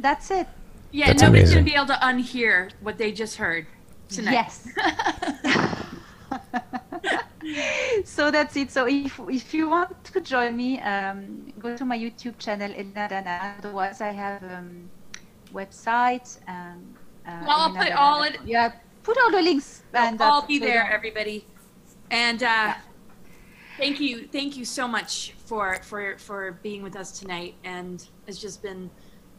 that's 0.00 0.30
it 0.30 0.46
yeah 0.90 1.08
That's 1.08 1.22
nobody's 1.22 1.52
amazing. 1.52 1.58
gonna 1.58 1.70
be 1.72 1.76
able 1.80 1.92
to 1.94 2.00
unhear 2.10 2.70
what 2.80 2.96
they 2.96 3.12
just 3.12 3.36
heard 3.36 3.66
tonight 4.08 4.32
yes 4.32 4.68
so 8.04 8.30
that's 8.30 8.56
it 8.56 8.70
so 8.70 8.86
if 8.86 9.18
if 9.28 9.52
you 9.54 9.68
want 9.68 9.92
to 10.04 10.20
join 10.20 10.56
me 10.56 10.80
um, 10.80 11.52
go 11.58 11.76
to 11.76 11.84
my 11.84 11.98
youtube 11.98 12.38
channel 12.38 12.70
Elena 12.72 13.08
Danan 13.10 13.58
otherwise 13.58 14.00
i 14.00 14.10
have 14.10 14.42
um, 14.44 14.88
website 15.52 16.38
and 16.46 16.80
uh, 17.26 17.44
Well, 17.46 17.60
I'll 17.60 17.70
put 17.70 17.88
Dana- 17.88 18.00
all 18.00 18.22
it- 18.22 18.38
yeah 18.44 18.72
put 19.02 19.16
all 19.18 19.30
the 19.30 19.42
links 19.42 19.82
and 19.94 20.20
I'll 20.22 20.46
be 20.46 20.58
there, 20.58 20.90
everybody. 20.90 21.44
And 22.10 22.42
uh, 22.42 22.74
thank 23.76 24.00
you, 24.00 24.26
thank 24.28 24.56
you 24.56 24.64
so 24.64 24.86
much 24.86 25.34
for 25.44 25.78
for 25.82 26.16
for 26.18 26.52
being 26.62 26.82
with 26.82 26.96
us 26.96 27.18
tonight. 27.18 27.54
And 27.64 28.06
it's 28.26 28.38
just 28.38 28.62
been 28.62 28.90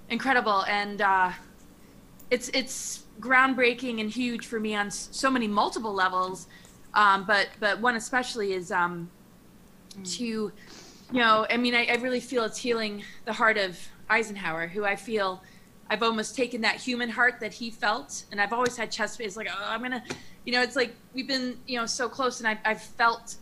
incredible. 0.10 0.64
And 0.66 1.02
uh, 1.02 1.32
it's 2.30 2.50
it's 2.50 3.04
groundbreaking 3.20 4.00
and 4.02 4.10
huge 4.10 4.46
for 4.46 4.60
me 4.60 4.76
on 4.76 4.92
so 4.92 5.30
many 5.30 5.48
multiple 5.48 5.94
levels. 5.94 6.48
Um, 6.94 7.26
but 7.26 7.50
but 7.60 7.80
one 7.80 7.96
especially 7.96 8.54
is 8.54 8.72
um, 8.72 9.10
to 10.04 10.52
you 11.14 11.20
know 11.20 11.46
i 11.50 11.58
mean 11.58 11.76
I, 11.76 11.86
I 11.86 11.96
really 11.96 12.20
feel 12.20 12.44
it's 12.44 12.58
healing 12.58 13.04
the 13.26 13.34
heart 13.34 13.58
of 13.58 13.78
eisenhower 14.10 14.68
who 14.68 14.86
i 14.86 14.96
feel 14.96 15.42
i've 15.90 16.04
almost 16.04 16.36
taken 16.36 16.62
that 16.62 16.78
human 16.78 17.10
heart 17.10 17.40
that 17.40 17.54
he 17.54 17.70
felt. 17.70 18.24
And 18.32 18.42
i've 18.42 18.54
always 18.54 18.76
had 18.76 18.92
chest 18.92 19.20
pains 19.20 19.38
like 19.38 19.48
oh 19.52 19.66
i'm 19.66 19.82
gonna 19.82 20.04
you 20.46 20.54
know 20.54 20.62
it's 20.62 20.76
like 20.76 20.96
we've 21.14 21.28
been 21.28 21.58
you 21.68 21.80
know 21.80 21.86
so 21.86 22.10
close 22.10 22.40
and 22.40 22.48
i've, 22.48 22.58
I've 22.66 22.82
felt 22.82 23.36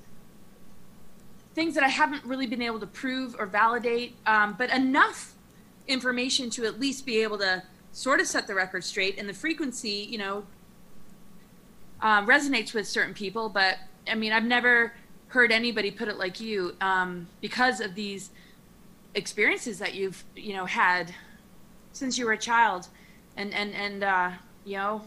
things 1.53 1.73
that 1.75 1.83
i 1.83 1.87
haven't 1.87 2.23
really 2.25 2.47
been 2.47 2.61
able 2.61 2.79
to 2.79 2.87
prove 2.87 3.35
or 3.39 3.45
validate. 3.45 4.15
Um, 4.25 4.55
but 4.57 4.69
enough 4.69 5.33
information 5.87 6.49
to 6.51 6.65
at 6.65 6.79
least 6.79 7.05
be 7.05 7.21
able 7.23 7.37
to 7.39 7.63
sort 7.91 8.21
of 8.21 8.27
set 8.27 8.47
the 8.47 8.55
record 8.55 8.83
straight. 8.83 9.17
And 9.17 9.27
the 9.27 9.33
frequency 9.33 10.07
you 10.09 10.17
know 10.17 10.45
um, 12.01 12.27
resonates 12.27 12.73
with 12.73 12.87
certain 12.87 13.13
people 13.13 13.49
but 13.49 13.77
i 14.07 14.15
mean 14.15 14.31
i've 14.31 14.43
never 14.43 14.93
heard 15.27 15.51
anybody 15.51 15.89
put 15.89 16.07
it 16.07 16.17
like 16.17 16.39
you 16.41 16.75
um, 16.81 17.27
because 17.39 17.79
of 17.79 17.95
these 17.95 18.31
experiences 19.15 19.79
that 19.79 19.93
you've 19.93 20.23
you 20.35 20.53
know 20.53 20.65
had 20.65 21.13
since 21.93 22.17
you 22.17 22.25
were 22.25 22.33
a 22.33 22.37
child. 22.37 22.87
And 23.37 23.53
and 23.53 23.73
and 23.73 24.03
uh, 24.03 24.31
you 24.65 24.77
know 24.77 25.01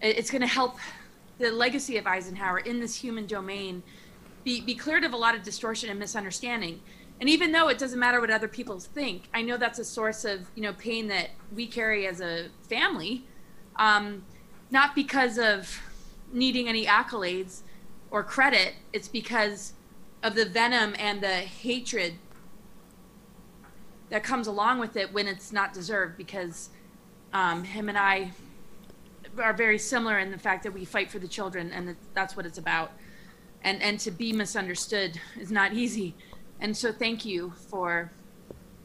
it, 0.00 0.18
it's 0.18 0.30
going 0.30 0.42
to 0.42 0.48
help 0.48 0.76
the 1.38 1.50
legacy 1.50 1.96
of 1.96 2.06
eisenhower 2.06 2.58
in 2.58 2.80
this 2.80 2.94
human 2.94 3.26
domain 3.26 3.82
be, 4.44 4.60
be 4.60 4.74
cleared 4.74 5.04
of 5.04 5.12
a 5.12 5.16
lot 5.16 5.34
of 5.34 5.42
distortion 5.42 5.90
and 5.90 5.98
misunderstanding. 5.98 6.80
And 7.20 7.28
even 7.28 7.52
though 7.52 7.68
it 7.68 7.78
doesn't 7.78 7.98
matter 7.98 8.20
what 8.20 8.30
other 8.30 8.48
people 8.48 8.78
think 8.78 9.28
i 9.32 9.40
know 9.40 9.56
that's 9.56 9.78
a 9.78 9.84
source 9.84 10.24
of 10.24 10.50
you 10.54 10.62
know 10.62 10.74
pain 10.74 11.08
that 11.08 11.30
we 11.54 11.66
carry 11.66 12.06
as 12.06 12.20
a 12.20 12.48
family. 12.68 13.24
Um, 13.76 14.24
not 14.70 14.94
because 14.94 15.38
of 15.38 15.80
needing 16.32 16.68
any 16.68 16.86
accolades 16.86 17.60
or 18.10 18.22
credit 18.22 18.74
it's 18.92 19.08
because 19.08 19.72
of 20.22 20.34
the 20.34 20.44
venom 20.44 20.94
and 20.98 21.20
the 21.20 21.28
hatred 21.28 22.14
that 24.10 24.22
comes 24.22 24.46
along 24.46 24.78
with 24.78 24.96
it 24.96 25.12
when 25.12 25.26
it's 25.26 25.52
not 25.52 25.72
deserved 25.72 26.16
because 26.16 26.70
um, 27.32 27.64
him 27.64 27.88
and 27.88 27.98
i 27.98 28.30
are 29.38 29.52
very 29.52 29.78
similar 29.78 30.18
in 30.18 30.30
the 30.30 30.38
fact 30.38 30.62
that 30.62 30.72
we 30.72 30.84
fight 30.84 31.10
for 31.10 31.18
the 31.18 31.28
children 31.28 31.70
and 31.72 31.88
that- 31.88 32.14
that's 32.14 32.36
what 32.36 32.46
it's 32.46 32.58
about 32.58 32.90
and 33.62 33.82
and 33.82 34.00
to 34.00 34.10
be 34.10 34.32
misunderstood 34.32 35.20
is 35.38 35.50
not 35.50 35.72
easy 35.82 36.14
and 36.60 36.76
so 36.76 36.90
thank 36.92 37.24
you 37.24 37.52
for 37.70 38.10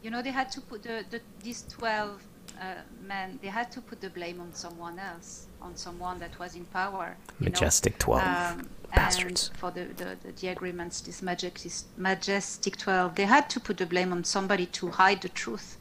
You 0.04 0.10
know, 0.10 0.22
they 0.24 0.32
had 0.34 0.50
to 0.58 0.62
put 0.62 0.82
the, 0.82 1.06
the 1.14 1.20
these 1.46 1.62
twelve 1.78 2.18
uh, 2.60 2.82
men. 3.08 3.38
They 3.44 3.52
had 3.60 3.70
to 3.76 3.82
put 3.82 4.02
the 4.02 4.10
blame 4.10 4.42
on 4.42 4.52
someone 4.54 4.98
else, 4.98 5.46
on 5.62 5.76
someone 5.76 6.20
that 6.20 6.38
was 6.40 6.56
in 6.56 6.66
power. 6.66 7.18
you 7.40 7.46
know. 7.46 7.52
Majestic 7.52 7.98
12. 8.00 8.22
Um, 8.22 8.70
Bastards. 8.94 9.50
And 9.50 9.58
for 9.58 9.72
the, 9.72 9.86
the, 9.86 10.18
the, 10.22 10.32
the 10.34 10.48
agreements, 10.50 11.02
this 11.02 11.22
majestic, 11.22 11.72
majestic 11.98 12.78
12, 12.78 13.16
they 13.16 13.26
had 13.26 13.50
to 13.52 13.60
put 13.60 13.78
the 13.78 13.86
blame 13.86 14.12
on 14.12 14.24
somebody 14.24 14.66
to 14.68 14.90
hide 14.90 15.22
the 15.22 15.30
truth. 15.30 15.78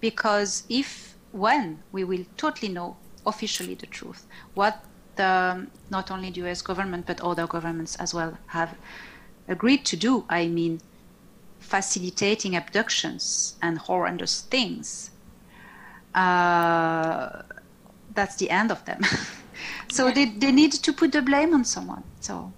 Because 0.00 0.64
if, 0.68 1.16
when 1.32 1.82
we 1.92 2.04
will 2.04 2.24
totally 2.36 2.72
know 2.72 2.96
officially 3.26 3.74
the 3.74 3.86
truth, 3.86 4.26
what 4.54 4.84
the, 5.16 5.66
not 5.90 6.10
only 6.10 6.30
the 6.30 6.48
US 6.48 6.62
government, 6.62 7.06
but 7.06 7.20
other 7.20 7.46
governments 7.46 7.96
as 7.96 8.12
well 8.12 8.38
have 8.46 8.76
agreed 9.46 9.84
to 9.86 9.96
do, 9.96 10.24
I 10.28 10.48
mean, 10.48 10.80
facilitating 11.60 12.56
abductions 12.56 13.56
and 13.62 13.78
horrendous 13.78 14.42
things, 14.42 15.10
uh, 16.14 17.42
that's 18.18 18.34
the 18.34 18.50
end 18.50 18.72
of 18.72 18.84
them. 18.84 19.00
so 19.92 20.10
they, 20.10 20.24
they 20.24 20.50
need 20.50 20.72
to 20.72 20.92
put 20.92 21.12
the 21.12 21.22
blame 21.22 21.54
on 21.54 21.64
someone. 21.64 22.02
So 22.18 22.52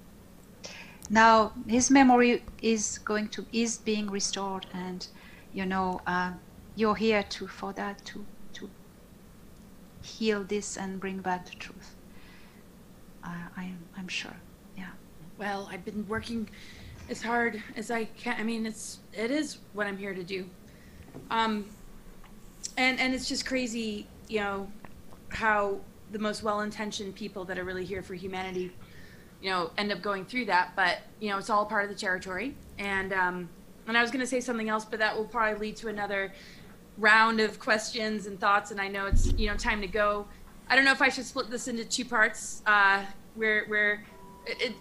now 1.11 1.52
his 1.66 1.90
memory 1.90 2.42
is 2.62 2.98
going 3.04 3.28
to 3.28 3.44
is 3.52 3.76
being 3.76 4.11
restored, 4.11 4.64
and 4.72 5.06
you 5.52 5.66
know, 5.66 6.00
uh, 6.06 6.32
you're 6.76 6.94
here 6.94 7.22
to 7.34 7.46
for 7.46 7.74
that 7.74 8.02
to 8.06 8.24
to 8.54 8.70
heal 10.02 10.44
this 10.44 10.78
and 10.78 10.98
bring 10.98 11.18
back 11.18 11.44
the 11.44 11.56
truth. 11.56 11.94
Uh, 13.22 13.46
I'm 13.58 13.78
I'm 13.98 14.08
sure. 14.08 14.36
Yeah. 14.78 14.92
Well, 15.36 15.68
I've 15.70 15.84
been 15.84 16.08
working 16.08 16.48
as 17.11 17.20
hard 17.20 17.62
as 17.76 17.90
I 17.90 18.04
can. 18.22 18.36
I 18.40 18.44
mean, 18.44 18.64
it's 18.64 19.00
it 19.12 19.30
is 19.30 19.58
what 19.74 19.86
I'm 19.86 19.98
here 19.98 20.14
to 20.14 20.24
do. 20.24 20.46
Um, 21.30 21.66
and 22.78 22.98
and 22.98 23.14
it's 23.14 23.28
just 23.28 23.44
crazy, 23.44 24.06
you 24.28 24.40
know, 24.40 24.68
how 25.31 25.81
the 26.12 26.18
most 26.18 26.43
well-intentioned 26.43 27.14
people 27.14 27.45
that 27.45 27.59
are 27.59 27.64
really 27.64 27.85
here 27.85 28.03
for 28.03 28.14
humanity, 28.14 28.72
you 29.41 29.51
know, 29.51 29.70
end 29.78 29.93
up 29.93 30.03
going 30.03 30.24
through 30.24 30.47
that. 30.47 30.72
But 30.76 30.99
you 31.20 31.31
know, 31.31 31.39
it's 31.39 31.51
all 31.51 31.66
part 31.66 31.85
of 31.85 31.91
the 31.91 31.97
territory. 31.97 32.55
And 32.78 33.12
um, 33.12 33.49
and 33.87 33.97
I 33.97 34.03
was 34.03 34.11
going 34.11 34.20
to 34.20 34.26
say 34.26 34.41
something 34.41 34.68
else, 34.68 34.85
but 34.85 34.99
that 34.99 35.16
will 35.16 35.24
probably 35.24 35.59
lead 35.59 35.76
to 35.76 35.89
another 35.89 36.33
round 36.99 37.41
of 37.41 37.59
questions 37.59 38.26
and 38.26 38.39
thoughts. 38.39 38.70
And 38.70 38.81
I 38.81 38.89
know 38.89 39.07
it's 39.07 39.33
you 39.35 39.49
know 39.49 39.57
time 39.57 39.81
to 39.81 39.89
go. 39.89 40.26
I 40.68 40.76
don't 40.76 40.85
know 40.85 40.93
if 40.93 41.03
I 41.03 41.09
should 41.09 41.26
split 41.26 41.51
this 41.51 41.68
into 41.68 41.85
two 41.85 42.05
parts. 42.05 42.62
Uh, 42.66 43.05
where 43.35 43.64
where 43.66 44.05
it, 44.47 44.61
it 44.61 44.74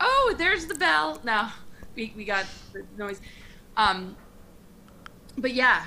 oh, 0.00 0.34
there's 0.38 0.66
the 0.66 0.74
bell. 0.74 1.20
No, 1.24 1.48
we, 1.94 2.12
we 2.16 2.24
got 2.24 2.46
the 2.72 2.84
noise. 2.96 3.20
Um, 3.76 4.16
but 5.36 5.52
yeah. 5.54 5.86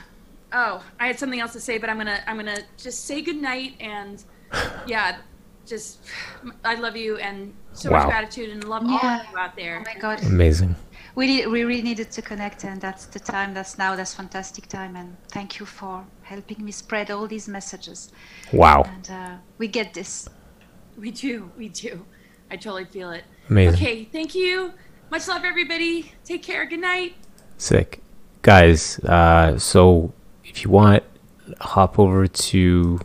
Oh, 0.54 0.84
I 0.99 1.08
had 1.08 1.18
something 1.20 1.39
else 1.39 1.54
to 1.54 1.60
say, 1.60 1.78
but 1.78 1.89
I'm 1.89 1.97
gonna 1.97 2.20
I'm 2.28 2.38
gonna 2.38 2.60
just 2.78 3.06
say 3.06 3.22
good 3.22 3.41
night 3.41 3.74
and 3.80 4.24
yeah, 4.88 5.18
just 5.66 5.99
I 6.64 6.76
love 6.76 6.95
you 6.95 7.18
and 7.18 7.54
so 7.74 7.89
Wow. 7.89 7.99
much 7.99 8.08
gratitude 8.10 8.49
and 8.51 8.64
love 8.64 8.84
all 8.84 8.89
Yeah. 9.04 9.22
of 9.22 9.28
you 9.32 9.38
out 9.38 9.56
there. 9.56 9.78
Oh 9.86 9.93
my 9.93 9.99
God. 9.99 10.22
Amazing. 10.24 10.76
we 11.16 11.28
need, 11.28 11.45
we 11.47 11.64
really 11.64 11.84
needed 11.84 12.10
to 12.12 12.22
connect 12.22 12.64
and 12.64 12.82
that's 12.82 13.06
the 13.06 13.20
time 13.20 13.54
that's 13.54 13.78
now 13.78 13.95
that's 13.95 14.14
fantastic 14.16 14.68
time 14.68 14.95
and 14.95 15.16
thank 15.30 15.60
you 15.60 15.66
for 15.66 16.04
helping 16.24 16.64
me 16.66 16.72
spread 16.72 17.12
all 17.12 17.28
these 17.28 17.47
messages 17.47 18.12
Wow. 18.51 18.84
and 18.93 19.10
uh, 19.12 19.36
we 19.60 19.68
get 19.68 19.93
this 19.93 20.28
We 20.97 21.10
do, 21.12 21.49
we 21.58 21.70
do. 21.70 22.06
I 22.51 22.56
totally 22.58 22.86
feel 22.86 23.10
it. 23.12 23.24
Amazing. 23.49 23.74
Okay, 23.76 24.06
thank 24.12 24.36
you. 24.36 24.74
Much 25.10 25.28
love, 25.28 25.43
everybody. 25.43 26.12
Take 26.24 26.43
care. 26.43 26.66
Good 26.66 26.82
night. 26.82 27.14
Sick. 27.58 27.99
Guys, 28.43 28.99
uh, 28.99 29.58
so 29.58 30.14
if 30.54 30.64
you 30.64 30.70
want, 30.70 31.01
hop 31.60 31.97
over 31.97 32.28
to 32.28 32.99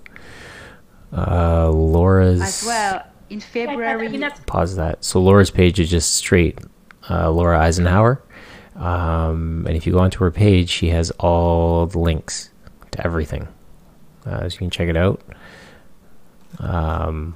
uh, 1.16 1.70
Laura's. 1.70 2.42
as 2.42 2.64
well 2.66 3.06
in 3.30 3.40
february 3.40 4.22
Pause 4.46 4.76
that. 4.76 5.02
So 5.02 5.20
Laura's 5.20 5.50
page 5.50 5.80
is 5.80 5.90
just 5.90 6.14
straight 6.14 6.58
uh, 7.08 7.30
Laura 7.30 7.58
Eisenhower. 7.58 8.22
Um, 8.76 9.64
and 9.66 9.76
if 9.76 9.86
you 9.86 9.94
go 9.94 9.98
onto 10.00 10.18
her 10.18 10.30
page, 10.30 10.68
she 10.68 10.90
has 10.90 11.10
all 11.12 11.86
the 11.86 11.98
links 11.98 12.50
to 12.90 13.04
everything. 13.04 13.48
Uh, 14.26 14.48
so 14.48 14.54
you 14.54 14.58
can 14.58 14.70
check 14.70 14.88
it 14.88 14.96
out. 14.96 15.22
Um, 16.58 17.34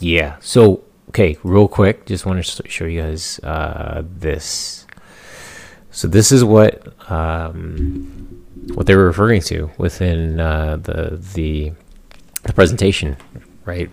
yeah. 0.00 0.36
So, 0.40 0.82
okay, 1.10 1.36
real 1.44 1.68
quick, 1.68 2.06
just 2.06 2.24
want 2.24 2.42
to 2.42 2.68
show 2.68 2.86
you 2.86 3.02
guys 3.02 3.38
uh, 3.40 4.02
this. 4.04 4.86
So 5.90 6.08
this 6.08 6.32
is 6.32 6.42
what 6.42 7.10
um, 7.10 8.41
what 8.74 8.86
they 8.86 8.94
were 8.94 9.06
referring 9.06 9.40
to 9.42 9.70
within 9.78 10.40
uh, 10.40 10.76
the 10.76 11.18
the 11.34 11.72
the 12.44 12.52
presentation, 12.52 13.16
right? 13.64 13.90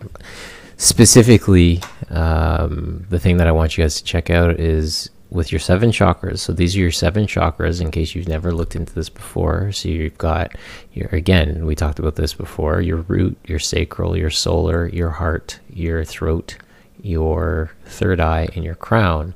Specifically, 0.78 1.82
um, 2.10 3.06
the 3.10 3.20
thing 3.20 3.38
that 3.38 3.48
I 3.48 3.52
want 3.52 3.78
you 3.78 3.84
guys 3.84 3.98
to 3.98 4.04
check 4.04 4.30
out 4.30 4.60
is 4.60 5.10
with 5.30 5.52
your 5.52 5.60
seven 5.60 5.92
chakras. 5.92 6.40
So 6.40 6.54
these 6.54 6.76
are 6.76 6.80
your 6.80 6.92
seven 6.92 7.26
chakras. 7.28 7.82
In 7.82 7.92
case 7.92 8.16
you've 8.16 8.28
never 8.28 8.52
looked 8.52 8.76
into 8.76 8.94
this 8.94 9.10
before, 9.10 9.72
so 9.72 9.90
you've 9.90 10.18
got 10.18 10.56
your 10.94 11.10
again. 11.10 11.66
We 11.66 11.76
talked 11.76 12.00
about 12.00 12.16
this 12.16 12.34
before. 12.34 12.82
Your 12.82 12.98
root, 12.98 13.38
your 13.46 13.60
sacral, 13.60 14.18
your 14.18 14.30
solar, 14.30 14.88
your 14.88 15.10
heart, 15.10 15.60
your 15.70 16.04
throat, 16.06 16.58
your 17.02 17.72
third 17.86 18.20
eye, 18.20 18.48
and 18.56 18.64
your 18.64 18.76
crown. 18.76 19.34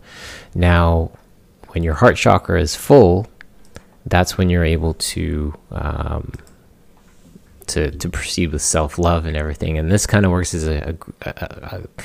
Now, 0.56 1.12
when 1.70 1.84
your 1.84 1.96
heart 1.96 2.18
chakra 2.18 2.62
is 2.62 2.76
full, 2.76 3.28
that's 4.06 4.38
when 4.38 4.50
you're 4.50 4.66
able 4.66 4.94
to 4.96 5.54
um, 5.72 6.32
to 7.68 7.92
to 7.92 8.10
proceed 8.10 8.52
with 8.52 8.62
self 8.62 8.98
love 8.98 9.26
and 9.26 9.38
everything. 9.38 9.78
And 9.78 9.92
this 9.92 10.06
kind 10.06 10.26
of 10.26 10.32
works 10.32 10.54
as 10.54 10.68
a, 10.68 10.98
a, 11.22 11.30
a, 11.30 11.78
a 11.78 12.04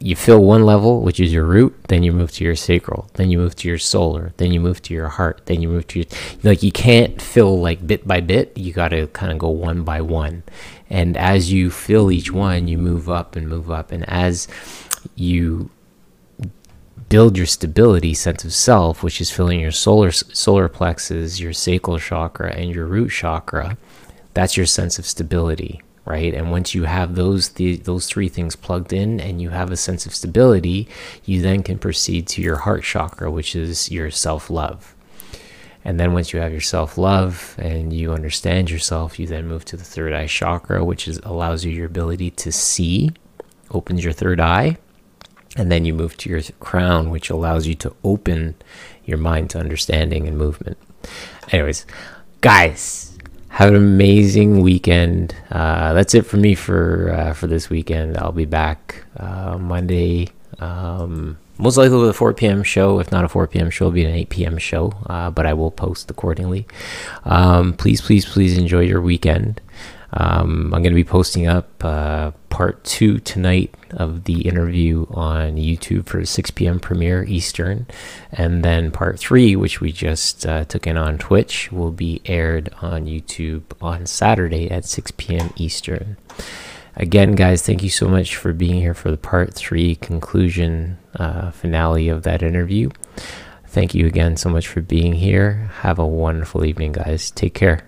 you 0.00 0.16
fill 0.16 0.42
one 0.42 0.64
level, 0.64 1.02
which 1.02 1.20
is 1.20 1.32
your 1.32 1.44
root, 1.44 1.76
then 1.88 2.02
you 2.02 2.10
move 2.10 2.32
to 2.32 2.44
your 2.44 2.56
sacral, 2.56 3.10
then 3.14 3.30
you 3.30 3.36
move 3.36 3.54
to 3.56 3.68
your 3.68 3.78
solar, 3.78 4.32
then 4.38 4.50
you 4.50 4.58
move 4.58 4.80
to 4.82 4.94
your 4.94 5.08
heart, 5.08 5.42
then 5.44 5.60
you 5.60 5.68
move 5.68 5.86
to 5.88 5.98
your 5.98 6.06
like 6.42 6.62
you 6.62 6.72
can't 6.72 7.20
fill 7.20 7.60
like 7.60 7.86
bit 7.86 8.06
by 8.06 8.20
bit. 8.20 8.56
You 8.56 8.72
got 8.72 8.88
to 8.88 9.06
kind 9.08 9.32
of 9.32 9.38
go 9.38 9.50
one 9.50 9.84
by 9.84 10.00
one. 10.00 10.44
And 10.88 11.16
as 11.16 11.52
you 11.52 11.70
fill 11.70 12.10
each 12.10 12.32
one, 12.32 12.68
you 12.68 12.78
move 12.78 13.10
up 13.10 13.36
and 13.36 13.48
move 13.48 13.70
up. 13.70 13.92
And 13.92 14.08
as 14.08 14.48
you 15.14 15.70
build 17.08 17.36
your 17.36 17.46
stability 17.46 18.14
sense 18.14 18.44
of 18.44 18.52
self, 18.52 19.02
which 19.02 19.20
is 19.20 19.30
filling 19.30 19.60
your 19.60 19.70
solar 19.70 20.10
solar 20.10 20.68
plexus, 20.68 21.40
your 21.40 21.52
sacral 21.52 21.98
chakra, 21.98 22.52
and 22.52 22.74
your 22.74 22.86
root 22.86 23.10
chakra. 23.10 23.76
That's 24.34 24.56
your 24.56 24.66
sense 24.66 24.98
of 24.98 25.06
stability, 25.06 25.80
right? 26.04 26.34
And 26.34 26.50
once 26.50 26.74
you 26.74 26.84
have 26.84 27.14
those 27.14 27.50
the, 27.50 27.76
those 27.76 28.06
three 28.06 28.28
things 28.28 28.56
plugged 28.56 28.92
in, 28.92 29.20
and 29.20 29.40
you 29.40 29.50
have 29.50 29.70
a 29.70 29.76
sense 29.76 30.06
of 30.06 30.14
stability, 30.14 30.88
you 31.24 31.40
then 31.40 31.62
can 31.62 31.78
proceed 31.78 32.26
to 32.28 32.42
your 32.42 32.56
heart 32.56 32.82
chakra, 32.82 33.30
which 33.30 33.54
is 33.54 33.90
your 33.90 34.10
self 34.10 34.50
love. 34.50 34.94
And 35.84 36.00
then 36.00 36.12
once 36.14 36.32
you 36.32 36.40
have 36.40 36.50
your 36.50 36.60
self 36.60 36.98
love 36.98 37.54
and 37.58 37.92
you 37.92 38.12
understand 38.12 38.70
yourself, 38.70 39.20
you 39.20 39.26
then 39.28 39.46
move 39.46 39.64
to 39.66 39.76
the 39.76 39.84
third 39.84 40.12
eye 40.12 40.26
chakra, 40.26 40.84
which 40.84 41.06
is 41.06 41.20
allows 41.22 41.64
you 41.64 41.70
your 41.70 41.86
ability 41.86 42.32
to 42.32 42.50
see, 42.50 43.12
opens 43.70 44.02
your 44.02 44.12
third 44.12 44.40
eye, 44.40 44.78
and 45.56 45.70
then 45.72 45.84
you 45.84 45.94
move 45.94 46.16
to 46.18 46.30
your 46.30 46.42
crown, 46.60 47.10
which 47.10 47.30
allows 47.30 47.66
you 47.66 47.74
to 47.76 47.94
open 48.04 48.54
your 49.04 49.18
mind 49.18 49.50
to 49.50 49.58
understanding 49.58 50.26
and 50.26 50.36
movement. 50.36 50.76
Anyways, 51.52 51.86
guys, 52.40 53.16
have 53.48 53.70
an 53.70 53.76
amazing 53.76 54.60
weekend. 54.60 55.34
Uh, 55.50 55.94
that's 55.94 56.14
it 56.14 56.26
for 56.26 56.36
me 56.36 56.54
for 56.54 57.10
uh, 57.10 57.32
for 57.32 57.46
this 57.46 57.70
weekend. 57.70 58.18
I'll 58.18 58.32
be 58.32 58.44
back 58.44 59.04
uh, 59.16 59.56
Monday, 59.58 60.28
um, 60.58 61.38
most 61.58 61.78
likely 61.78 61.96
with 61.96 62.10
a 62.10 62.12
4 62.12 62.34
p.m. 62.34 62.62
show. 62.62 62.98
If 62.98 63.10
not 63.10 63.24
a 63.24 63.28
4 63.28 63.46
p.m. 63.46 63.70
show, 63.70 63.86
it'll 63.86 63.94
be 63.94 64.04
an 64.04 64.14
8 64.14 64.28
p.m. 64.28 64.58
show. 64.58 64.92
Uh, 65.06 65.30
but 65.30 65.46
I 65.46 65.54
will 65.54 65.70
post 65.70 66.10
accordingly. 66.10 66.66
Um, 67.24 67.72
please, 67.72 68.00
please, 68.00 68.26
please 68.26 68.58
enjoy 68.58 68.80
your 68.80 69.00
weekend. 69.00 69.60
Um, 70.18 70.72
I'm 70.72 70.82
going 70.82 70.84
to 70.84 70.94
be 70.94 71.04
posting 71.04 71.46
up 71.46 71.84
uh, 71.84 72.30
part 72.48 72.82
two 72.84 73.18
tonight 73.18 73.74
of 73.90 74.24
the 74.24 74.48
interview 74.48 75.06
on 75.10 75.56
YouTube 75.56 76.06
for 76.06 76.24
6 76.24 76.50
p.m. 76.52 76.80
premiere 76.80 77.24
Eastern, 77.24 77.86
and 78.32 78.64
then 78.64 78.90
part 78.90 79.18
three, 79.18 79.56
which 79.56 79.82
we 79.82 79.92
just 79.92 80.46
uh, 80.46 80.64
took 80.64 80.86
in 80.86 80.96
on 80.96 81.18
Twitch, 81.18 81.70
will 81.70 81.90
be 81.92 82.22
aired 82.24 82.72
on 82.80 83.04
YouTube 83.04 83.64
on 83.82 84.06
Saturday 84.06 84.70
at 84.70 84.86
6 84.86 85.12
p.m. 85.18 85.52
Eastern. 85.56 86.16
Again, 86.96 87.32
guys, 87.32 87.60
thank 87.62 87.82
you 87.82 87.90
so 87.90 88.08
much 88.08 88.36
for 88.36 88.54
being 88.54 88.76
here 88.76 88.94
for 88.94 89.10
the 89.10 89.18
part 89.18 89.52
three 89.52 89.96
conclusion 89.96 90.96
uh, 91.16 91.50
finale 91.50 92.08
of 92.08 92.22
that 92.22 92.42
interview. 92.42 92.88
Thank 93.66 93.94
you 93.94 94.06
again 94.06 94.38
so 94.38 94.48
much 94.48 94.66
for 94.66 94.80
being 94.80 95.12
here. 95.12 95.70
Have 95.82 95.98
a 95.98 96.06
wonderful 96.06 96.64
evening, 96.64 96.92
guys. 96.92 97.30
Take 97.30 97.52
care. 97.52 97.86